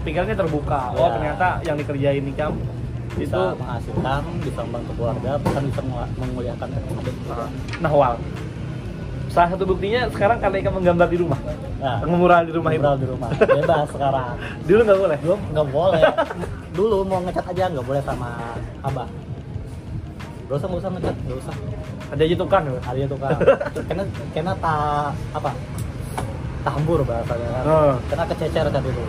pikirannya 0.03 0.35
terbuka 0.35 0.94
oh 0.94 1.07
Ya. 1.07 1.14
ternyata 1.14 1.46
yang 1.62 1.76
dikerjain 1.79 2.22
nikam 2.22 2.59
bisa 3.11 3.35
itu 3.35 3.42
menghasilkan, 3.59 4.22
bisa 4.38 4.61
membantu 4.62 4.92
keluarga, 4.94 5.31
bahkan 5.38 5.62
bisa 5.66 5.81
mengu- 5.83 6.14
menguliakan 6.16 6.68
adik 6.70 7.14
nah 7.79 7.90
wal 7.90 8.14
salah 9.26 9.48
satu 9.50 9.62
buktinya 9.64 10.07
sekarang 10.11 10.38
karena 10.38 10.57
Ika 10.59 10.70
menggambar 10.70 11.07
di 11.07 11.18
rumah 11.18 11.40
Nah, 11.81 11.96
ngemural 12.05 12.44
di 12.44 12.53
rumah 12.53 12.70
itu 12.70 12.85
ngobrol 12.85 12.98
di 13.00 13.07
rumah. 13.09 13.29
Bebas 13.33 13.88
sekarang. 13.88 14.37
dulu 14.68 14.81
nggak 14.85 14.98
boleh 15.00 15.18
Belum 15.24 15.40
nggak 15.50 15.68
boleh. 15.72 16.03
Dulu 16.70 16.96
mau 17.06 17.18
ngecat 17.26 17.46
aja 17.50 17.64
nggak 17.70 17.87
boleh 17.87 18.02
sama 18.06 18.54
abah. 18.87 19.09
Gak 20.50 20.56
usah 20.59 20.66
nggak 20.66 20.83
usah 20.83 20.90
ngecat, 20.94 21.16
nggak 21.26 21.38
usah. 21.38 21.54
ada 22.11 22.22
aja 22.26 22.35
tukang 22.35 22.66
ya 22.66 22.72
Ada 22.83 23.06
tuh 23.06 23.18
kan. 23.22 23.38
Karena 23.88 24.04
karena 24.35 24.52
ta 24.59 24.74
apa? 25.30 25.50
Tahambur 26.66 27.00
bahasanya 27.06 27.48
kan. 27.54 27.64
Oh. 27.66 27.94
Karena 28.11 28.24
kececer 28.30 28.66
cat 28.68 28.85
itu. 28.85 29.04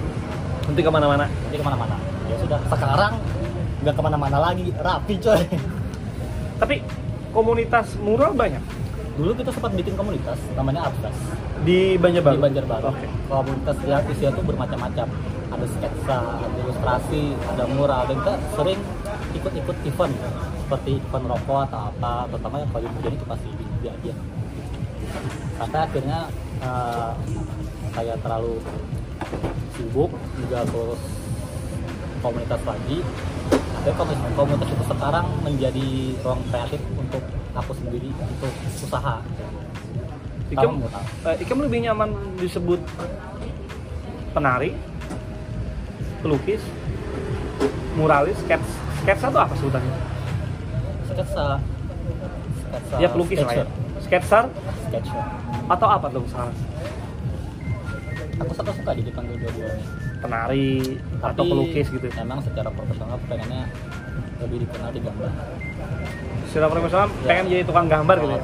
nanti 0.62 0.82
ke 0.86 0.92
mana-mana 0.94 1.26
Jadi 1.50 1.56
ke 1.58 1.66
mana-mana. 1.66 1.96
Ya 2.30 2.36
sudah. 2.38 2.60
Sekarang 2.70 3.14
nggak 3.82 3.96
ke 3.98 4.02
mana-mana 4.06 4.38
lagi, 4.38 4.70
rapi 4.78 5.18
coy. 5.18 5.42
tapi 6.62 6.86
komunitas 7.34 7.98
mural 7.98 8.38
banyak 8.38 8.62
Dulu 9.18 9.32
kita 9.36 9.52
sempat 9.52 9.72
bikin 9.76 9.94
komunitas, 10.00 10.40
namanya 10.56 10.88
Abdas. 10.88 11.16
Di 11.62 11.96
Banjarbaru 11.98 12.38
di 12.38 12.44
Banjarbaru. 12.44 12.86
oke 12.90 13.08
Komunitas 13.30 13.78
yang 13.86 14.04
isinya 14.10 14.32
tuh 14.34 14.46
bermacam-macam. 14.46 15.08
Ada 15.52 15.66
sketsa, 15.68 16.18
ada 16.42 16.48
ilustrasi, 16.64 17.36
ada 17.54 17.64
mural. 17.70 18.08
Dan 18.10 18.16
kita 18.24 18.34
sering 18.58 18.80
ikut-ikut 19.36 19.78
event 19.86 20.14
seperti 20.66 20.92
event 20.98 21.26
rokok 21.28 21.60
atau 21.70 21.80
apa. 21.94 22.14
Terutama 22.32 22.56
yang 22.64 22.72
paling 22.74 22.92
terjadi 23.00 23.16
itu 23.20 23.28
pasti 23.28 23.50
di 23.54 23.66
dia 23.84 23.92
aja. 23.94 24.14
Sampai 25.62 25.80
akhirnya 25.86 26.20
eh, 26.64 27.12
saya 27.92 28.14
terlalu 28.24 28.56
sibuk 29.78 30.12
juga 30.40 30.60
terus 30.66 31.02
komunitas 32.22 32.62
lagi. 32.66 32.98
Komunitas, 33.82 34.34
komunitas 34.38 34.70
itu 34.70 34.86
sekarang 34.86 35.26
menjadi 35.42 35.88
ruang 36.22 36.42
kreatif 36.54 36.82
untuk 36.94 37.24
aku 37.58 37.72
sendiri 37.76 38.10
untuk 38.14 38.54
usaha. 38.78 39.26
Ikam, 40.52 40.74
tahu? 40.78 41.28
eh, 41.28 41.36
Ikam 41.40 41.58
lebih 41.62 41.80
nyaman 41.82 42.10
disebut 42.38 42.80
penari, 44.32 44.76
pelukis, 46.20 46.62
muralis, 47.94 48.36
sketsa, 48.38 48.72
sketsa 49.02 49.26
itu 49.28 49.40
apa 49.40 49.54
sebutannya? 49.56 49.94
Sketsa, 51.06 51.46
sketsa, 52.62 52.96
ya 53.00 53.08
pelukis 53.08 53.40
lah 53.40 53.54
ya. 53.54 53.66
Sketser 54.02 54.44
Sketcher. 54.84 55.24
atau 55.68 55.88
apa 55.88 56.08
dong 56.10 56.28
sekarang? 56.28 56.56
Aku 58.42 58.52
suka 58.52 58.72
suka 58.74 58.92
jadi 58.92 59.12
panggil 59.14 59.38
dua-duanya. 59.38 59.86
Penari 60.20 61.00
atau 61.18 61.44
pelukis 61.46 61.88
gitu. 61.88 62.08
Emang 62.12 62.42
secara 62.42 62.68
profesional 62.70 63.16
pengennya 63.26 63.70
lebih 64.40 64.66
dikenal 64.66 64.90
di 64.90 65.00
gambar. 65.00 65.32
Secara 66.46 66.68
profesional 66.68 67.08
Ya. 67.14 67.24
pengen 67.24 67.46
jadi 67.48 67.64
tukang 67.64 67.88
gambar 67.88 68.16
gitu 68.18 68.34
ya? 68.34 68.42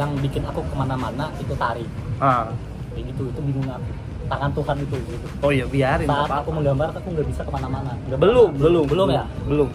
Yang 0.00 0.10
bikin 0.24 0.42
aku 0.48 0.64
ke 0.64 0.74
mana-mana 0.74 1.28
itu 1.36 1.52
tari. 1.60 1.84
Ah. 2.16 2.48
Kayak 2.96 3.12
gitu, 3.12 3.22
itu 3.28 3.40
bingung 3.44 3.68
aku. 3.68 3.90
Tangan 4.32 4.50
Tuhan 4.56 4.76
itu 4.80 4.96
gitu. 4.96 5.26
Oh 5.44 5.50
iya 5.52 5.66
biarin 5.68 6.06
Saat 6.08 6.24
apa-apa. 6.24 6.36
aku 6.40 6.50
menggambar 6.56 6.88
aku 6.96 7.08
nggak 7.12 7.26
bisa 7.28 7.42
ke 7.44 7.50
mana-mana. 7.52 7.92
Belum, 8.16 8.48
belum, 8.56 8.84
belum 8.88 9.08
ya. 9.12 9.24
Belum. 9.44 9.68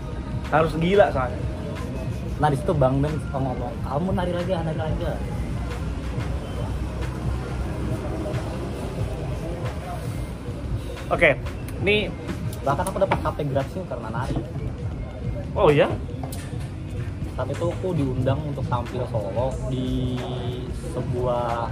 Harus 0.49 0.73
gila 0.81 1.05
soalnya. 1.13 1.37
Nah 2.41 2.47
di 2.49 2.57
situ 2.57 2.73
Bang 2.73 2.97
Ben 2.99 3.13
suka 3.13 3.37
ngomong, 3.37 3.73
kamu 3.85 4.09
nari 4.11 4.31
lagi, 4.33 4.51
nari 4.57 4.79
lagi. 4.81 5.03
ah." 5.05 5.19
Oke, 11.05 11.37
ini 11.85 12.09
Bahkan 12.65 12.85
aku 12.89 12.97
dapat 12.97 13.19
HP 13.21 13.37
gratis 13.53 13.77
karena 13.85 14.09
nari. 14.09 14.41
oh 15.53 15.69
ya, 15.69 15.85
Saat 17.35 17.51
itu 17.51 17.65
aku 17.67 17.87
diundang 17.91 18.39
untuk 18.47 18.63
tampil 18.71 19.03
solo 19.11 19.51
di 19.67 20.15
sebuah 20.95 21.67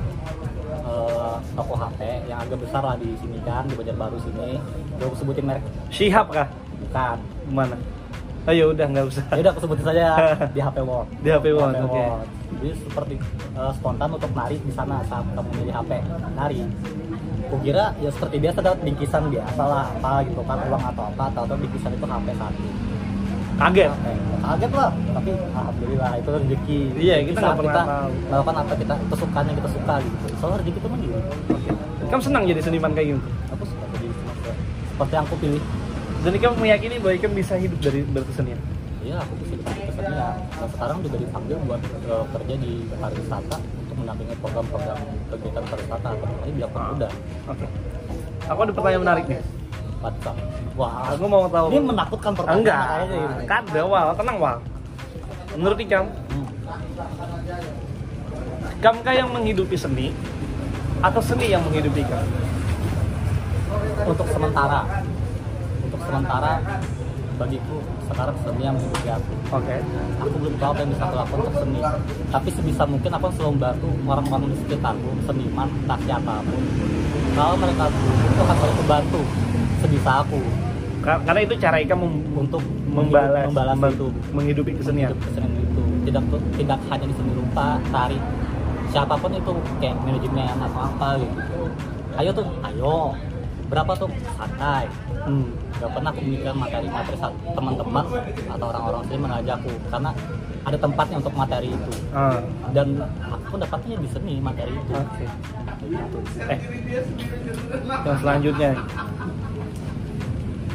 eh, 0.84 1.36
toko 1.56 1.73
HP 1.80 1.99
yang 2.28 2.43
agak 2.43 2.60
besar 2.60 2.84
lah 2.84 2.95
di 2.99 3.15
sini 3.15 3.39
kan 3.47 3.63
di 3.63 3.73
Banjarbaru 3.80 4.19
sini. 4.19 4.60
Gak 4.99 5.08
aku 5.08 5.15
sebutin 5.23 5.47
merek, 5.47 5.63
Shihab 5.88 6.28
kah? 6.36 6.47
bukan. 6.84 7.17
Mana? 7.56 7.76
Oh 8.43 8.52
ya 8.52 8.67
udah 8.67 8.86
nggak 8.91 9.06
usah. 9.08 9.23
Ya 9.32 9.39
udah 9.39 9.52
aku 9.56 9.62
sebutin 9.63 9.86
saja 9.88 10.06
di 10.56 10.60
HP 10.60 10.78
World. 10.84 11.08
Di 11.23 11.30
HP 11.32 11.45
World, 11.56 11.76
oke. 11.80 11.95
World. 11.95 12.28
Jadi 12.60 12.71
seperti 12.84 13.13
eh, 13.56 13.71
spontan 13.80 14.10
untuk 14.12 14.32
nari 14.36 14.60
di 14.60 14.73
sana 14.76 14.99
saat 15.08 15.23
kamu 15.32 15.49
milih 15.63 15.73
HP 15.80 15.91
nari. 16.36 16.60
Aku 17.47 17.56
kira 17.63 17.95
ya 18.04 18.10
seperti 18.12 18.36
biasa 18.43 18.60
dapat 18.60 18.80
bingkisan 18.84 19.32
biasa 19.32 19.62
lah 19.63 19.86
apa 19.95 20.28
gitu 20.28 20.41
kan 20.43 20.58
uang 20.67 20.84
atau 20.91 21.04
apa 21.08 21.23
atau 21.32 21.41
atau 21.47 21.56
bingkisan 21.56 21.95
itu 21.95 22.04
HP 22.04 22.28
satu. 22.36 22.63
Kaget. 23.54 23.92
Kaget 24.44 24.72
lah, 24.74 24.89
tapi 25.13 25.30
alhamdulillah 25.32 26.12
itu 26.16 26.30
rezeki. 26.30 26.80
Iya, 26.98 27.16
kita 27.24 27.32
Di 27.32 27.39
nggak 27.39 27.56
pernah 27.56 27.72
kita 27.72 27.82
tahu. 27.86 28.12
melakukan 28.28 28.56
apa 28.58 28.74
kita 28.76 28.94
kesukaan 29.08 29.46
yang 29.48 29.58
kita 29.58 29.70
suka 29.72 29.94
gitu. 30.00 30.16
Soalnya 30.36 30.58
rezeki 30.60 30.78
itu 30.78 30.89
mandiri. 30.89 31.16
Kamu 32.04 32.22
senang 32.22 32.44
jadi 32.44 32.62
seniman 32.62 32.92
kayak 32.92 33.08
gitu? 33.10 33.22
Aku 33.50 33.63
suka 33.63 33.84
jadi 33.94 34.08
seniman. 34.10 34.56
seperti 34.86 35.13
yang 35.13 35.26
aku 35.26 35.36
pilih. 35.38 35.63
Dan 36.24 36.34
kamu 36.36 36.56
meyakini 36.58 36.96
bahwa 36.98 37.16
kamu 37.18 37.36
bisa 37.36 37.54
hidup 37.56 37.80
dari 37.80 38.00
berkesenian? 38.06 38.60
Iya, 39.02 39.16
aku 39.20 39.34
bisa 39.38 39.54
dikasih 39.56 39.84
kesenian. 39.89 40.36
Dan 40.39 40.68
sekarang 40.70 40.98
juga 41.02 41.16
dipanggil 41.18 41.58
buat 41.63 41.82
eh, 41.84 42.24
kerja 42.30 42.56
di 42.58 42.72
pariwisata 42.94 43.58
untuk 43.58 43.96
mendampingi 43.98 44.36
program-program 44.38 44.98
kegiatan 45.30 45.63
pariwisata. 45.66 46.10
Tadi 46.13 46.52
bilang 46.52 46.72
Ah. 46.74 46.92
udah, 46.94 47.12
Oke. 47.48 47.66
Aku 48.44 48.60
ada 48.60 48.72
pertanyaan 48.72 49.02
menarik 49.02 49.26
nih. 49.26 49.39
Baca. 50.04 50.32
Wah, 50.76 50.94
Aku 51.10 51.26
mau 51.26 51.48
tahu. 51.48 51.66
ini 51.72 51.80
menakutkan 51.82 52.32
pertanyaan 52.36 52.60
Enggak. 52.60 52.82
kayaknya 52.84 53.16
ini. 53.16 53.46
Kada 53.48 53.82
wal, 53.84 54.08
tenang 54.13 54.38
wal. 54.38 54.58
Menurut 55.54 55.78
Ikam, 55.80 56.06
Hmm. 56.06 56.48
Ikamkah 58.76 59.13
yang 59.13 59.30
menghidupi 59.32 59.80
seni 59.80 60.12
atau 61.00 61.22
seni 61.24 61.48
yang 61.48 61.63
menghidupi 61.63 62.04
Ikam? 62.04 62.26
Untuk 64.04 64.28
sementara, 64.28 64.84
untuk 65.80 66.02
sementara 66.04 66.60
bagiku 67.34 67.80
sekarang 68.04 68.36
seni 68.44 68.62
yang 68.62 68.76
menghidupi 68.76 69.10
aku. 69.10 69.34
Oke. 69.56 69.76
Aku 70.20 70.36
belum 70.38 70.54
tahu 70.60 70.70
apa 70.70 70.80
yang 70.84 70.92
bisa 70.92 71.04
aku 71.06 71.16
lakukan 71.16 71.39
untuk 71.39 71.56
seni. 71.62 71.80
Tapi 72.28 72.50
sebisa 72.52 72.84
mungkin 72.84 73.12
aku 73.13 73.26
selalu 73.32 73.52
membantu 73.56 73.88
orang-orang 74.04 74.48
di 74.52 74.58
sekitarku, 74.60 75.10
seniman, 75.24 75.70
entah 75.86 76.00
siapa 76.04 76.34
pun. 76.44 76.62
Kalau 77.34 77.56
mereka 77.58 77.84
butuh, 77.89 78.30
itu 78.30 78.42
akan 78.44 78.58
sebisa 79.94 80.26
aku 80.26 80.42
Ka- 81.04 81.20
Karena 81.20 81.44
itu 81.44 81.54
cara 81.60 81.78
Ikam 81.78 82.00
mem- 82.00 82.24
untuk 82.34 82.64
membalas, 82.88 83.44
membalas 83.46 83.76
membantu 83.76 84.06
itu. 84.08 84.32
menghidupi 84.32 84.72
kesenian. 84.74 85.12
Hidup 85.12 85.20
kesenian 85.22 85.52
itu 85.54 85.82
tidak 86.04 86.24
tidak 86.56 86.80
hanya 86.88 87.06
di 87.06 87.14
seni 87.14 87.32
rupa 87.36 87.66
tari 87.92 88.18
siapa 88.88 89.14
pun 89.20 89.32
itu 89.32 89.52
kayak 89.78 89.96
manajemen 90.00 90.56
atau 90.64 90.82
apa 90.82 91.08
gitu 91.20 91.64
ayo 92.16 92.30
tuh 92.32 92.46
ayo 92.64 92.96
berapa 93.68 93.92
tuh 93.94 94.08
santai 94.34 94.88
Hmm. 95.24 95.48
gak 95.74 95.88
pernah 95.90 96.12
aku 96.12 96.20
mikir 96.22 96.52
materi-materi 96.52 97.16
saat 97.16 97.32
teman-teman 97.50 98.06
atau 98.46 98.66
orang-orang 98.66 99.02
sini 99.04 99.20
mengajakku 99.20 99.72
karena 99.88 100.12
ada 100.62 100.78
tempatnya 100.78 101.16
untuk 101.20 101.34
materi 101.34 101.70
itu 101.70 101.94
Ah. 102.12 102.40
dan 102.72 102.88
aku 103.24 103.56
dapatnya 103.56 103.96
di 103.98 104.08
seni 104.08 104.34
materi 104.40 104.72
itu. 104.72 104.92
Gitu. 105.82 106.18
Eh, 106.46 106.60
yang 108.04 108.18
selanjutnya. 108.18 108.72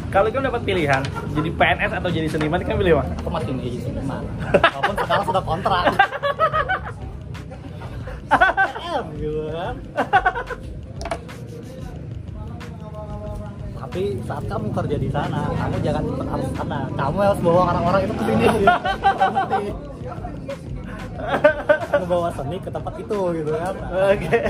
Kalau 0.09 0.33
kamu 0.33 0.49
dapat 0.49 0.63
pilihan, 0.65 1.03
jadi 1.37 1.51
PNS 1.53 1.93
atau 2.01 2.09
jadi 2.09 2.29
seniman, 2.33 2.65
kamu 2.65 2.81
pilih 2.81 2.97
mana? 2.97 3.13
aku 3.21 3.29
masih 3.29 3.53
menjadi 3.53 3.79
seniman. 3.85 4.23
Walaupun 4.73 4.97
sekarang 5.05 5.25
sudah 5.29 5.43
kontrak. 5.45 5.85
PM 8.89 9.05
gitu 9.21 9.43
kan. 9.53 9.75
Tapi 13.79 14.03
saat 14.25 14.45
kamu 14.49 14.67
kerja 14.73 14.97
di 14.97 15.09
sana 15.13 15.41
kamu 15.53 15.77
jangan 15.85 16.05
harus 16.25 16.49
sana. 16.57 16.81
Kamu 16.97 17.17
harus 17.21 17.41
bawa 17.45 17.61
orang-orang 17.73 18.01
itu 18.09 18.15
ke 18.17 18.25
sini. 18.25 18.47
Membawa 21.99 22.29
seni 22.33 22.57
ke 22.63 22.71
tempat 22.73 22.95
itu 22.97 23.19
gitu 23.37 23.53
kan. 23.53 23.75
Oke. 23.93 24.41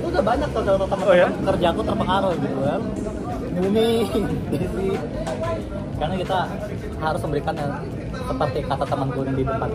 itu 0.00 0.06
udah 0.08 0.22
banyak 0.24 0.48
tuh 0.50 0.62
teman-teman 0.64 0.98
Oh 1.04 1.14
ya? 1.14 1.28
kerjaku 1.44 1.80
terpengaruh 1.84 2.32
gitu 2.40 2.58
kan 2.64 2.80
Bumi 3.60 3.88
karena 6.00 6.14
kita 6.16 6.38
harus 6.96 7.20
memberikan 7.20 7.52
yang 7.52 7.72
seperti 8.08 8.58
kata 8.64 8.84
temanku 8.88 9.20
yang 9.20 9.36
di 9.36 9.44
depan 9.44 9.68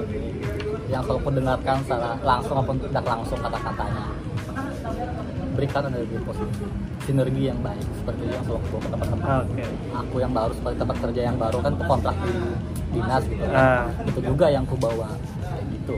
yang 0.89 1.02
selalu 1.06 1.19
aku 1.21 1.30
dengarkan 1.32 1.78
secara 1.86 2.10
langsung 2.26 2.56
maupun 2.58 2.78
tidak 2.82 3.06
langsung 3.06 3.38
kata-katanya 3.38 4.04
berikan 5.54 5.84
energi 5.86 6.17
positif 6.26 6.67
sinergi 7.06 7.43
yang 7.45 7.60
baik 7.62 7.86
seperti 7.93 8.21
yang 8.26 8.41
selalu 8.41 8.58
aku 8.60 8.78
ke 8.82 8.89
teman-teman 8.89 9.28
Oke. 9.45 9.65
aku 9.93 10.15
yang 10.17 10.34
baru 10.34 10.52
seperti 10.58 10.76
tempat 10.82 10.98
kerja 11.06 11.21
yang 11.21 11.38
baru 11.38 11.58
kan 11.62 11.74
kontrak 11.78 12.15
di 12.17 12.34
dinas 12.91 13.24
gitu 13.30 13.43
kan 13.45 13.54
Ah. 13.54 13.86
itu 14.04 14.19
juga 14.26 14.45
yang 14.50 14.63
aku 14.65 14.76
bawa 14.82 15.10
kayak 15.45 15.65
gitu 15.69 15.95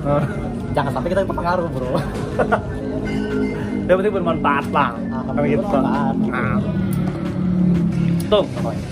Oh. 0.00 0.22
jangan 0.72 0.92
sampai 0.92 1.08
kita 1.08 1.20
terpengaruh 1.24 1.66
bro 1.66 1.92
Yang 3.90 4.06
penting 4.06 4.14
bermanfaat 4.22 4.66
lah. 4.70 4.90
Ah, 5.10 5.22
Kan 5.26 5.42
gitu. 5.42 5.66
bermanfaat, 5.66 6.14
gitu. 6.14 6.30
Nah. 6.30 6.58
Tuh, 8.30 8.44
pokoknya 8.46 8.84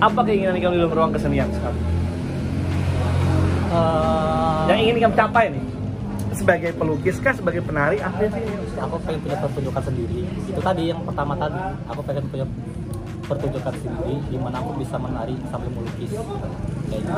apa 0.00 0.20
keinginan 0.24 0.56
kamu 0.56 0.72
di 0.72 0.80
dalam 0.80 0.90
ruang 0.90 1.12
kesenian 1.12 1.48
sekarang? 1.50 1.76
Eh, 3.70 4.62
Yang 4.66 4.78
ingin 4.80 4.94
kamu 4.98 5.14
capai 5.14 5.44
nih? 5.50 5.64
Sebagai 6.32 6.70
pelukis 6.72 7.20
kah, 7.20 7.30
sebagai 7.30 7.60
penari, 7.60 8.00
apa 8.00 8.16
sih? 8.24 8.42
aku 8.72 8.96
pengen 8.98 9.20
punya 9.20 9.36
pertunjukan 9.36 9.82
sendiri 9.84 10.20
itu 10.24 10.56
tadi 10.58 10.82
yang 10.88 11.00
pertama 11.04 11.36
tadi 11.36 11.58
aku 11.84 12.00
pengen 12.00 12.24
punya 12.26 12.46
pertunjukan 13.22 13.74
sendiri 13.76 14.14
di 14.24 14.38
mana 14.40 14.56
aku 14.56 14.72
bisa 14.74 14.96
menari 14.96 15.36
sambil 15.46 15.68
melukis 15.70 16.10
kayak 16.88 17.02
gitu 17.02 17.12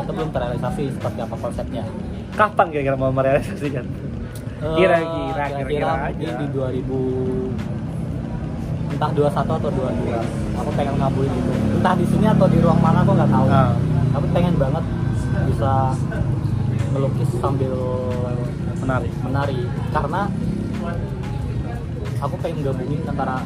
itu 0.00 0.10
belum 0.10 0.30
terrealisasi 0.30 0.82
seperti 0.90 1.18
apa 1.20 1.36
konsepnya 1.36 1.84
Kapan 2.32 2.66
kira-kira 2.70 2.96
mau 2.96 3.12
merealisasikan? 3.12 3.84
Eh, 3.84 4.74
Kira-kira, 4.74 5.44
kira-kira 5.52 5.92
aja. 6.08 6.30
di 6.38 6.46
2000 6.48 7.79
entah 9.00 9.16
21 9.16 9.32
atau 9.32 9.70
22 9.72 10.12
aku 10.54 10.70
pengen 10.76 10.94
ngabulin 10.94 11.32
itu 11.32 11.52
entah 11.74 11.94
di 11.96 12.04
sini 12.04 12.26
atau 12.28 12.44
di 12.44 12.58
ruang 12.60 12.76
mana 12.78 13.00
aku 13.00 13.16
nggak 13.16 13.32
tahu 13.32 13.46
Ah. 13.48 13.72
tapi 14.12 14.26
pengen 14.30 14.54
banget 14.54 14.84
bisa 15.46 15.72
melukis 16.90 17.30
sambil 17.34 17.72
Menari. 18.76 19.08
menari 19.20 19.60
karena 19.88 20.28
aku 22.18 22.34
pengen 22.38 22.60
gabungin 22.62 23.00
antara 23.06 23.40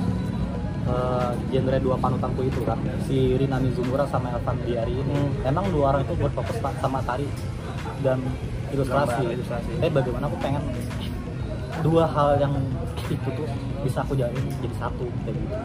eh, 0.84 1.30
genre 1.50 1.78
dua 1.80 1.96
panutanku 1.96 2.42
itu 2.42 2.60
kan 2.60 2.76
si 3.00 3.34
Rina 3.34 3.56
Mizumura 3.56 4.04
sama 4.04 4.30
Elvan 4.30 4.58
Diari 4.60 4.94
ini 4.96 5.14
Hmm. 5.14 5.46
emang 5.46 5.70
dua 5.70 5.84
orang 5.88 6.02
itu 6.02 6.14
berfokus 6.16 6.58
pa- 6.58 6.74
sama 6.76 6.98
tari 7.00 7.30
dan 8.00 8.18
ilustrasi 8.68 9.22
ilustrasi. 9.32 9.70
tapi 9.76 9.92
bagaimana 9.92 10.26
aku 10.26 10.38
pengen 10.40 10.62
dua 11.80 12.04
hal 12.06 12.36
yang 12.38 12.54
itu 13.10 13.28
tuh 13.28 13.48
bisa 13.84 14.00
aku 14.00 14.16
jalin 14.16 14.44
jadi 14.62 14.76
satu 14.80 15.04
kayak 15.24 15.36
gitu. 15.36 15.56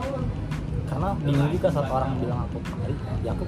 Karena 0.90 1.10
bingung 1.22 1.50
juga 1.54 1.68
saat 1.70 1.88
orang 1.88 2.12
bilang 2.20 2.40
aku 2.50 2.58
penari 2.66 2.96
ya 3.24 3.32
aku 3.32 3.44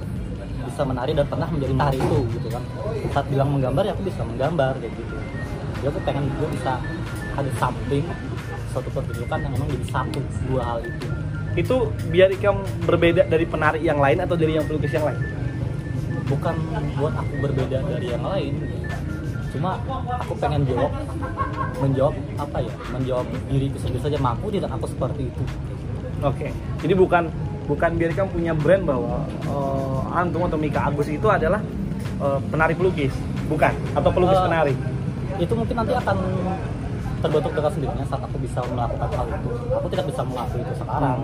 bisa 0.62 0.82
menari 0.86 1.12
dan 1.18 1.26
pernah 1.26 1.48
menjadi 1.50 1.74
tari 1.76 1.98
itu 1.98 2.20
gitu 2.38 2.48
kan. 2.54 2.64
Saat 3.12 3.26
bilang 3.28 3.50
menggambar 3.52 3.84
ya 3.84 3.92
aku 3.98 4.04
bisa 4.06 4.22
menggambar 4.24 4.74
kayak 4.80 4.94
gitu. 4.96 5.16
Ya 5.82 5.88
aku 5.90 6.00
pengen 6.06 6.24
juga 6.38 6.48
bisa 6.54 6.72
ada 7.32 7.52
something 7.58 8.06
suatu 8.72 8.90
pertunjukan 8.94 9.38
yang 9.44 9.52
memang 9.52 9.68
jadi 9.68 9.86
satu 9.92 10.20
dua 10.48 10.62
hal 10.64 10.80
itu. 10.86 11.08
Itu 11.52 11.76
biar 12.08 12.32
ikam 12.32 12.64
berbeda 12.88 13.28
dari 13.28 13.44
penari 13.44 13.84
yang 13.84 14.00
lain 14.00 14.24
atau 14.24 14.40
dari 14.40 14.56
yang 14.56 14.64
pelukis 14.64 14.96
yang 14.96 15.04
lain? 15.04 15.20
Bukan 16.32 16.56
buat 16.96 17.12
aku 17.12 17.34
berbeda 17.44 17.84
dari 17.84 18.08
yang 18.08 18.24
lain 18.24 18.56
cuma 19.52 19.76
aku 20.16 20.34
pengen 20.36 20.64
jawab 20.64 20.92
menjawab 21.78 22.14
apa 22.38 22.58
ya? 22.60 22.74
Menjawab 22.90 23.26
diriku 23.48 23.78
sendiri 23.78 24.02
saja. 24.02 24.18
Mampu 24.18 24.48
tidak 24.48 24.72
aku 24.72 24.86
seperti 24.88 25.28
itu. 25.28 25.44
Oke. 26.22 26.48
Jadi 26.80 26.94
bukan 26.94 27.24
bukan 27.66 27.90
biar 27.96 28.12
kamu 28.12 28.30
punya 28.32 28.54
brand 28.54 28.84
bahwa 28.84 29.24
uh, 29.46 30.02
Antung 30.12 30.44
atau 30.44 30.56
Mika 30.56 30.88
Agus 30.88 31.08
itu 31.08 31.28
adalah 31.28 31.60
uh, 32.20 32.40
penari 32.48 32.74
pelukis. 32.74 33.12
Bukan. 33.48 33.74
Atau 33.94 34.10
pelukis 34.12 34.38
Eh, 34.38 34.46
penari. 34.46 34.74
itu 35.40 35.54
mungkin 35.58 35.74
nanti 35.74 35.94
akan 35.96 36.16
terbentuk 37.22 37.52
dengan 37.54 37.72
sendirinya 37.72 38.06
saat 38.06 38.22
aku 38.22 38.38
bisa 38.40 38.60
melakukan 38.66 39.10
hal 39.10 39.26
itu. 39.28 39.50
Aku 39.74 39.88
tidak 39.90 40.06
bisa 40.10 40.22
melakukan 40.24 40.60
itu 40.62 40.74
sekarang. 40.78 41.20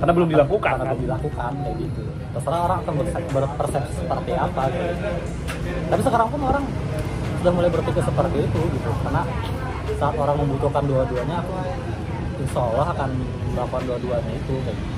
Karena 0.00 0.12
belum 0.16 0.28
dilakukan 0.32 0.72
karena 0.72 0.84
kan? 0.86 0.94
belum 0.96 1.04
dilakukan 1.04 1.50
kayak 1.60 1.76
gitu. 1.76 2.02
Terserah 2.30 2.60
orang 2.64 2.78
akan 2.80 2.92
berpersepsi 3.28 3.92
seperti 4.00 4.32
apa 4.32 4.62
gitu. 4.70 4.94
Tapi 5.90 6.00
sekarang 6.00 6.28
pun 6.30 6.40
orang 6.46 6.64
sudah 7.40 7.52
mulai 7.56 7.70
berpikir 7.72 8.04
seperti 8.04 8.38
itu 8.44 8.60
gitu. 8.76 8.90
Karena 9.00 9.22
saat 9.96 10.14
orang 10.16 10.36
membutuhkan 10.44 10.84
dua-duanya 10.84 11.40
aku 11.40 11.52
insya 12.40 12.60
Allah 12.60 12.86
akan 12.96 13.10
melakukan 13.52 13.82
dua-duanya 13.84 14.32
itu 14.32 14.54
kayak 14.64 14.76
gitu. 14.76 14.92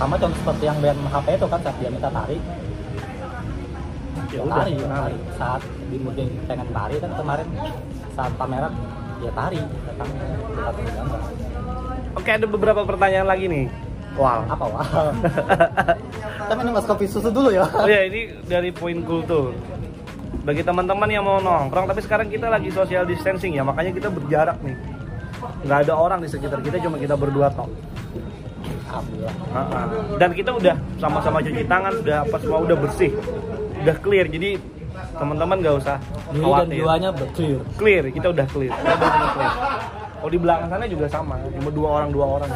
sama 0.00 0.14
contoh 0.16 0.38
seperti 0.40 0.64
yang 0.64 0.78
band 0.80 1.00
HP 1.12 1.26
itu 1.36 1.46
kan 1.46 1.60
saat 1.60 1.76
dia 1.76 1.90
minta 1.92 2.08
tari 2.08 2.38
ya 4.32 4.40
ya 4.40 4.40
udah. 4.48 4.56
tari, 4.64 4.72
tari. 4.80 5.16
saat 5.36 5.62
di 5.92 5.96
mungkin 6.00 6.26
pengen 6.48 6.68
tari 6.72 6.96
kan 6.96 7.10
kemarin 7.12 7.48
saat 8.16 8.32
pameran 8.40 8.72
ya 9.20 9.30
tari 9.36 9.60
datang 9.60 10.08
oke 12.16 12.30
ada 12.32 12.46
beberapa 12.48 12.80
pertanyaan 12.88 13.28
lagi 13.28 13.46
nih. 13.48 13.66
Wow 14.12 14.44
apa 14.44 14.64
wah 14.68 14.88
tapi 16.48 16.60
ini 16.68 16.70
mas 16.72 16.84
kopi 16.84 17.08
susu 17.08 17.32
dulu 17.32 17.48
ya. 17.48 17.64
Oh 17.64 17.88
ya 17.88 18.04
ini 18.08 18.28
dari 18.44 18.68
poin 18.72 19.00
kultur. 19.04 19.56
Bagi 20.42 20.62
teman-teman 20.66 21.06
yang 21.06 21.22
mau 21.22 21.38
nongkrong, 21.38 21.86
tapi 21.86 22.00
sekarang 22.02 22.26
kita 22.26 22.50
lagi 22.50 22.74
social 22.74 23.06
distancing 23.06 23.54
ya, 23.54 23.62
makanya 23.62 23.94
kita 23.94 24.10
berjarak 24.10 24.58
nih. 24.66 24.74
Nggak 25.62 25.78
ada 25.86 25.94
orang 25.94 26.18
di 26.18 26.28
sekitar 26.30 26.58
kita, 26.66 26.82
cuma 26.82 26.98
kita 26.98 27.14
berdua 27.14 27.46
tok. 27.54 27.70
Ha-ha. 28.92 29.80
Dan 30.18 30.30
kita 30.34 30.50
udah 30.52 30.76
sama-sama 30.98 31.38
cuci 31.40 31.64
tangan, 31.64 31.94
udah 32.02 32.26
apa 32.26 32.36
semua 32.42 32.58
udah 32.60 32.76
bersih, 32.76 33.14
udah 33.86 33.96
clear. 34.02 34.26
Jadi 34.26 34.58
teman-teman 35.16 35.56
nggak 35.62 35.74
usah 35.78 35.96
diri 36.34 36.42
dan 36.42 36.44
khawatir. 36.44 36.76
jiwanya 36.76 37.10
clear 37.32 37.60
Clear, 37.78 38.04
kita 38.10 38.26
udah 38.34 38.46
clear. 38.50 38.72
Kita 38.74 38.94
udah 38.98 39.30
clear. 39.32 39.52
Oh 40.22 40.30
di 40.30 40.38
belakang 40.38 40.70
sana 40.70 40.86
juga 40.86 41.06
sama, 41.10 41.34
cuma 41.50 41.70
dua 41.74 41.88
orang 41.98 42.08
dua 42.14 42.26
orang. 42.38 42.50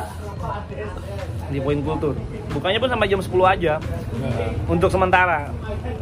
Di 1.51 1.59
poin 1.59 1.79
kultur. 1.83 2.14
Bukannya 2.55 2.79
pun 2.79 2.90
sampai 2.90 3.07
jam 3.11 3.20
10 3.22 3.42
aja 3.46 3.72
untuk 4.70 4.88
sementara 4.90 5.51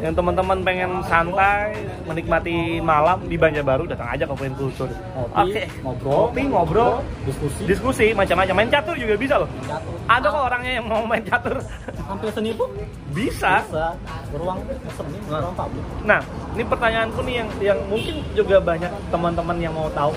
yang 0.05 0.13
teman-teman 0.13 0.61
pengen 0.61 1.01
santai 1.09 1.81
menikmati 2.05 2.77
malam 2.85 3.25
di 3.25 3.41
Banjarbaru 3.41 3.89
datang 3.89 4.13
aja 4.13 4.29
ke 4.29 4.35
Poin 4.37 4.53
Kultur. 4.53 4.93
Ngopi, 4.93 5.65
ngobrol, 5.81 6.13
Ngopi, 6.29 6.43
ngobrol 6.53 6.93
diskusi. 7.25 7.63
diskusi 7.65 8.07
macam-macam. 8.13 8.55
Main 8.61 8.69
catur 8.69 9.01
juga 9.01 9.17
bisa 9.17 9.41
loh. 9.41 9.49
Catur. 9.65 9.97
ada 10.05 10.27
kok 10.29 10.43
orangnya 10.45 10.73
yang 10.77 10.87
mau 10.93 11.01
main 11.09 11.25
catur. 11.25 11.57
Hampir 12.05 12.29
seni 12.37 12.53
pun 12.53 12.69
bisa. 13.17 13.65
Bisa. 13.65 13.97
Ruang 14.37 14.61
seni 14.93 15.19
ruang 15.25 15.57
publik 15.57 15.85
nah 16.05 16.21
ini 16.53 16.65
pertanyaanku 16.69 17.21
nih 17.25 17.35
yang 17.41 17.49
yang 17.65 17.79
mungkin 17.89 18.21
juga 18.37 18.61
banyak 18.61 18.93
teman-teman 19.09 19.57
yang 19.57 19.73
mau 19.73 19.89
tahu. 19.97 20.13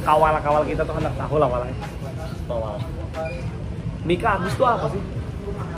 Kawal-kawal 0.00 0.62
kita 0.64 0.86
tuh 0.86 0.96
hendak 0.96 1.12
tahu 1.18 1.36
lah 1.36 1.44
walanya 1.50 1.76
bawah 2.50 2.74
Mika 4.02 4.40
Agus 4.40 4.54
tuh 4.56 4.66
apa 4.66 4.86
sih? 4.90 5.02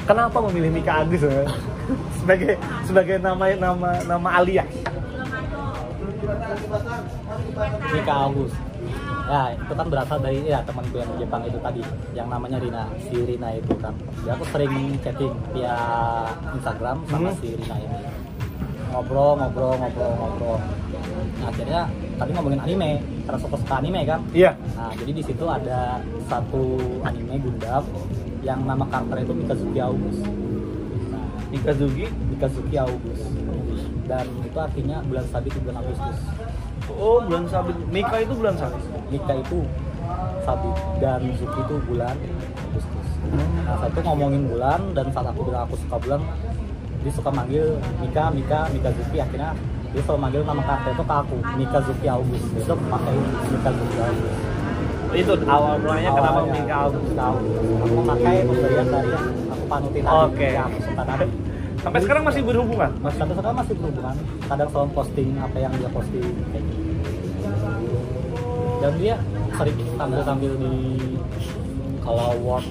Kenapa 0.07 0.38
memilih 0.49 0.71
Mika 0.71 1.03
Agus 1.03 1.27
ya? 1.27 1.42
Sebagai 2.21 2.53
sebagai 2.87 3.16
nama 3.18 3.45
nama 3.59 3.90
nama 4.07 4.29
alias 4.40 4.68
Mika 7.92 8.14
Agus. 8.31 8.53
Ya 9.27 9.55
itu 9.55 9.73
kan 9.73 9.87
berasal 9.87 10.18
dari 10.18 10.38
ya 10.45 10.61
teman 10.66 10.85
gue 10.90 11.01
yang 11.01 11.12
Jepang 11.18 11.42
itu 11.47 11.59
tadi. 11.62 11.83
Yang 12.14 12.29
namanya 12.31 12.57
Rina 12.59 12.85
si 13.07 13.16
Rina 13.16 13.49
itu 13.55 13.73
kan. 13.79 13.95
Ya 14.27 14.35
aku 14.35 14.45
sering 14.51 14.99
chatting 15.03 15.35
via 15.55 15.77
Instagram 16.55 16.97
sama 17.11 17.31
Hmm. 17.31 17.38
si 17.38 17.49
Rina 17.55 17.77
ini. 17.79 17.99
Ngobrol 18.92 19.40
ngobrol 19.40 19.75
ngobrol 19.79 20.12
ngobrol. 20.21 20.59
Nah, 21.40 21.49
akhirnya 21.49 21.81
tadi 22.18 22.31
ngomongin 22.37 22.61
anime 22.61 22.90
karena 23.25 23.38
suka 23.40 23.57
suka 23.57 23.75
anime 23.81 24.01
kan? 24.05 24.21
Iya. 24.31 24.53
Nah, 24.79 24.92
jadi 24.95 25.11
di 25.16 25.23
situ 25.25 25.45
ada 25.49 25.99
satu 26.29 26.62
anime 27.03 27.35
Gundam 27.40 27.83
yang 28.42 28.61
nama 28.66 28.85
karakter 28.90 29.27
itu 29.27 29.33
Mikazuki 29.33 29.81
August. 29.81 30.23
Nah, 31.53 31.61
Mikazuki 31.61 32.09
Mikazuki 32.33 32.77
August. 32.81 33.25
Dan 34.09 34.25
itu 34.41 34.57
artinya 34.57 34.97
bulan 35.05 35.25
sabit 35.29 35.53
di 35.53 35.61
bulan 35.61 35.77
Agustus. 35.85 36.19
oh 36.93 37.23
bulan 37.25 37.45
sabit 37.47 37.77
Mika 37.93 38.17
itu 38.25 38.35
bulan 38.35 38.55
sabit 38.57 38.83
Mika 39.12 39.33
itu 39.38 39.59
sabit 40.43 40.77
dan 40.99 41.21
Zuki 41.37 41.61
itu 41.61 41.77
bulan 41.85 42.17
Agustus. 42.57 43.07
Nah, 43.69 43.77
saat 43.79 43.93
itu 43.93 44.01
ngomongin 44.01 44.49
bulan 44.49 44.81
dan 44.97 45.07
saat 45.12 45.29
aku 45.29 45.45
bilang 45.45 45.69
aku 45.69 45.77
suka 45.77 45.97
bulan, 46.01 46.21
dia 47.05 47.12
suka 47.12 47.31
manggil 47.31 47.77
Mika, 48.01 48.33
Mika, 48.33 48.61
Mikazuki. 48.73 49.21
Akhirnya 49.21 49.53
dia 49.93 50.03
selalu 50.09 50.21
manggil 50.25 50.43
nama 50.43 50.62
karakter 50.65 50.91
itu 50.97 51.05
ke 51.05 51.15
aku, 51.15 51.37
Mikazuki 51.61 52.07
August. 52.09 52.45
Dia 52.57 52.62
selalu 52.65 52.83
pakai 52.88 53.15
Mikazuki 53.53 53.99
August. 54.01 54.41
itu 55.12 55.33
awal 55.45 55.77
mulanya 55.77 56.09
kenapa 56.17 56.41
Mika 56.49 56.88
Agus 56.88 57.12
tahu 57.12 57.37
aku 57.85 58.01
pakai 58.09 58.49
pemberian 58.49 58.87
dari 58.88 59.12
panutin 59.72 60.04
yang 60.04 60.68
aku 60.68 60.78
suka 60.85 61.02
tadi 61.08 61.26
sampai 61.82 62.00
sekarang 62.04 62.22
masih 62.28 62.42
berhubungan? 62.44 62.90
Mas 63.00 63.14
sampai 63.16 63.35
sekarang 63.35 63.56
masih 63.58 63.74
berhubungan. 63.74 64.14
Kadang 64.46 64.68
selalu 64.70 64.90
posting 64.92 65.28
apa 65.40 65.56
yang 65.58 65.72
dia 65.80 65.90
posting. 65.90 66.26
Kayak 66.52 66.64
gitu 66.68 66.82
dan 68.82 68.92
dia 68.98 69.14
sering 69.54 69.78
tampil 69.94 70.22
tampil 70.26 70.52
di 70.58 70.72
kalau 72.02 72.35
award 72.35 72.66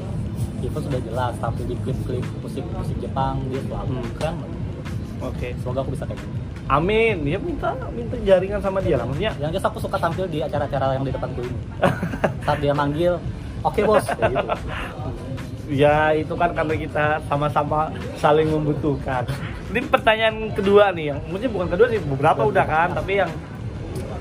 itu 0.59 0.77
sudah 0.77 0.99
jelas 1.07 1.33
tampil 1.39 1.65
di 1.71 1.75
klip-klip 1.81 2.25
musik 2.43 2.67
musik 2.75 2.97
Jepang 2.99 3.39
dia 3.47 3.63
selalu 3.65 3.95
Hmm. 3.97 4.11
keren. 4.19 4.35
Oke. 5.21 5.53
Semoga 5.63 5.79
aku 5.87 5.91
bisa 5.95 6.03
kayak 6.05 6.19
gitu 6.19 6.35
amin. 6.71 7.15
Dia 7.27 7.37
minta 7.39 7.75
minta 7.91 8.15
jaringan 8.23 8.59
sama 8.63 8.79
dia 8.79 8.95
lah 8.99 9.05
maksudnya. 9.07 9.31
Yang 9.39 9.59
jelas 9.59 9.65
aku 9.71 9.79
suka 9.79 9.97
tampil 9.99 10.25
di 10.27 10.39
acara-acara 10.39 10.95
yang 10.95 11.03
di 11.03 11.11
depanku 11.11 11.43
ini. 11.43 11.57
Saat 12.47 12.59
dia 12.63 12.73
manggil 12.75 13.19
oke 13.63 13.79
bos. 13.83 14.05
Kayak 14.19 14.31
gitu 14.35 14.47
ya 15.71 16.11
itu 16.11 16.35
kan 16.35 16.51
karena 16.51 16.75
kita 16.75 17.05
sama-sama 17.31 17.87
saling 18.19 18.51
membutuhkan. 18.51 19.23
Ini 19.71 19.87
pertanyaan 19.87 20.51
kedua 20.51 20.91
nih 20.91 21.15
yang 21.15 21.19
mungkin 21.31 21.47
bukan 21.47 21.67
kedua 21.71 21.87
sih 21.87 21.99
beberapa 22.03 22.43
udah 22.43 22.65
kan 22.67 22.91
tapi 22.91 23.23
yang 23.23 23.31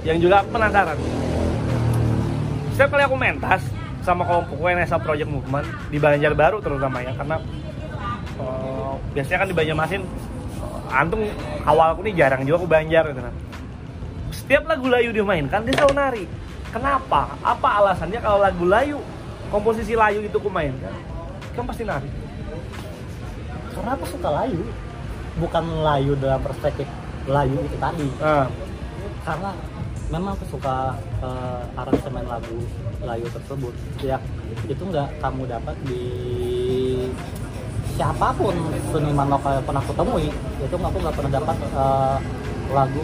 yang 0.07 0.23
juga 0.23 0.47
aku 0.47 0.55
penasaran. 0.55 0.97
Setiap 2.79 2.89
kali 2.95 3.03
aku 3.03 3.17
mentas 3.19 3.61
sama 4.01 4.23
kelompok 4.25 4.57
WNSA 4.63 4.97
Project 5.03 5.29
Movement 5.29 5.67
di 5.91 5.99
Banjarbaru 5.99 6.63
terutama 6.63 7.03
ya 7.03 7.13
karena 7.19 7.37
eh, 8.39 8.95
biasanya 9.13 9.39
kan 9.45 9.49
di 9.51 9.57
Banjarmasin 9.59 10.03
eh, 10.07 10.99
antum 11.03 11.21
awalku 11.67 12.07
nih 12.07 12.15
jarang 12.15 12.47
juga 12.47 12.63
aku 12.63 12.71
Banjar 12.71 13.11
gitu 13.11 13.21
kan. 13.27 13.35
Setiap 14.31 14.71
lagu 14.71 14.87
layu 14.87 15.11
dimainkan 15.11 15.67
dia 15.67 15.75
selalu 15.75 15.95
nari 15.99 16.25
kenapa? 16.71 17.35
Apa 17.43 17.83
alasannya 17.83 18.23
kalau 18.23 18.39
lagu 18.39 18.63
layu 18.71 19.03
komposisi 19.51 19.99
layu 19.99 20.23
itu 20.23 20.39
kumainkan 20.39 21.10
kan 21.57 21.65
pasti 21.67 21.83
nari 21.85 22.11
karena 23.81 23.97
aku 23.97 24.07
suka 24.13 24.29
layu. 24.29 24.63
Bukan 25.41 25.65
layu 25.81 26.13
dalam 26.21 26.41
perspektif 26.45 26.85
layu 27.25 27.57
itu 27.65 27.77
tadi. 27.81 28.09
Ah. 28.21 28.45
Karena 29.25 29.51
memang 30.13 30.37
aku 30.37 30.45
suka 30.53 31.01
eh, 31.25 31.81
aransemen 31.81 32.29
lagu 32.29 32.59
layu 33.01 33.27
tersebut. 33.33 33.75
Ya 34.05 34.21
itu 34.69 34.83
nggak 34.85 35.09
kamu 35.25 35.49
dapat 35.49 35.77
di 35.89 36.05
siapa 37.97 38.33
pun 38.37 38.53
seniman 38.93 39.33
lokal 39.33 39.57
yang 39.57 39.65
pernah 39.65 39.81
aku 39.81 39.95
temui. 39.97 40.29
Itu 40.61 40.77
aku 40.77 40.99
nggak 41.01 41.17
pernah 41.17 41.33
dapat 41.41 41.57
eh, 41.65 42.17
lagu 42.77 43.03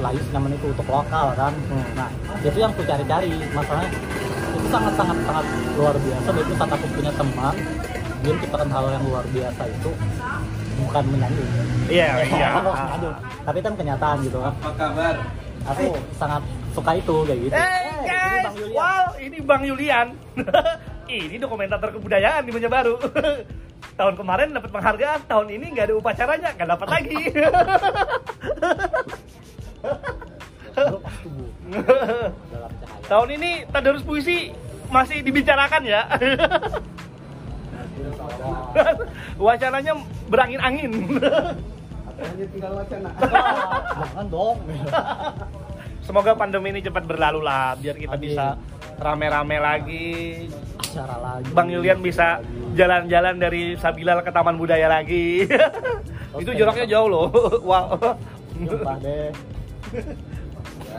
layu 0.00 0.20
senyaman 0.28 0.52
itu 0.52 0.66
untuk 0.68 0.88
lokal 0.90 1.32
kan. 1.32 1.52
Hmm. 1.72 1.86
nah 1.96 2.08
itu 2.44 2.58
yang 2.60 2.76
aku 2.76 2.84
cari-cari. 2.84 3.32
Masalahnya 3.56 3.88
itu 4.60 4.68
sangat 4.68 4.92
sangat 4.94 5.16
sangat 5.24 5.46
luar 5.74 5.96
biasa 5.96 6.28
dan 6.28 6.42
itu 6.42 6.54
saat 6.54 6.70
aku 6.70 6.86
punya 6.92 7.12
teman 7.12 7.54
dia 8.20 8.30
menciptakan 8.30 8.68
hal 8.68 8.84
yang 8.92 9.04
luar 9.08 9.24
biasa 9.26 9.62
itu 9.66 9.90
bukan 10.78 11.04
menyanyi 11.08 11.44
iya 11.88 12.10
iya 12.36 12.48
tapi 13.42 13.58
kan 13.58 13.72
kenyataan 13.74 14.18
gitu 14.22 14.38
kan 14.38 14.52
Apa 14.54 14.70
kabar? 14.76 15.14
aku 15.62 15.84
sangat 16.14 16.42
suka 16.70 16.92
itu 16.94 17.16
kayak 17.24 17.40
gitu 17.42 17.52
Eh, 17.52 17.68
ini 17.90 18.06
guys, 18.06 18.42
Bang 18.42 18.56
Yulian. 18.56 18.76
wow 18.76 19.04
ini 19.18 19.38
Bang 19.40 19.62
Yulian. 19.62 20.06
ini 21.10 21.36
dokumentator 21.36 21.90
kebudayaan 21.90 22.46
di 22.46 22.50
Banjarbaru. 22.50 22.94
tahun 23.98 24.14
kemarin 24.16 24.54
dapat 24.54 24.70
penghargaan, 24.70 25.20
tahun 25.26 25.46
ini 25.50 25.66
nggak 25.74 25.86
ada 25.90 25.94
upacaranya, 25.98 26.50
nggak 26.56 26.70
dapat 26.70 26.88
lagi. 26.88 27.20
Tahun 33.10 33.28
ini 33.42 33.50
tadarus 33.74 34.06
puisi 34.06 34.54
masih 34.86 35.26
dibicarakan 35.26 35.82
ya. 35.82 36.06
Wacananya 39.42 39.98
berangin-angin. 40.30 41.18
Katanya 42.06 42.46
tinggal 42.54 42.72
wacana. 42.78 43.10
Jangan 43.98 44.26
dong. 44.30 44.56
Semoga 46.06 46.32
pandemi 46.38 46.70
ini 46.70 46.80
cepat 46.86 47.04
berlalu 47.06 47.42
lah, 47.42 47.74
biar 47.74 47.98
kita 47.98 48.14
Amin. 48.14 48.24
bisa 48.30 48.46
rame-rame 49.02 49.56
lagi. 49.58 50.08
Acara 50.78 51.16
lagi. 51.18 51.50
Bang 51.50 51.68
Yulian 51.70 51.98
bisa 51.98 52.38
jalan-jalan 52.78 53.42
dari 53.42 53.74
Sabilal 53.74 54.22
ke 54.22 54.30
Taman 54.30 54.54
Budaya 54.54 54.86
lagi. 54.86 55.50
Itu 56.38 56.50
jaraknya 56.54 56.86
jauh 56.86 57.08
loh. 57.10 57.26
Wow. 57.66 57.98
Jumpa 58.54 58.94
deh. 59.02 59.30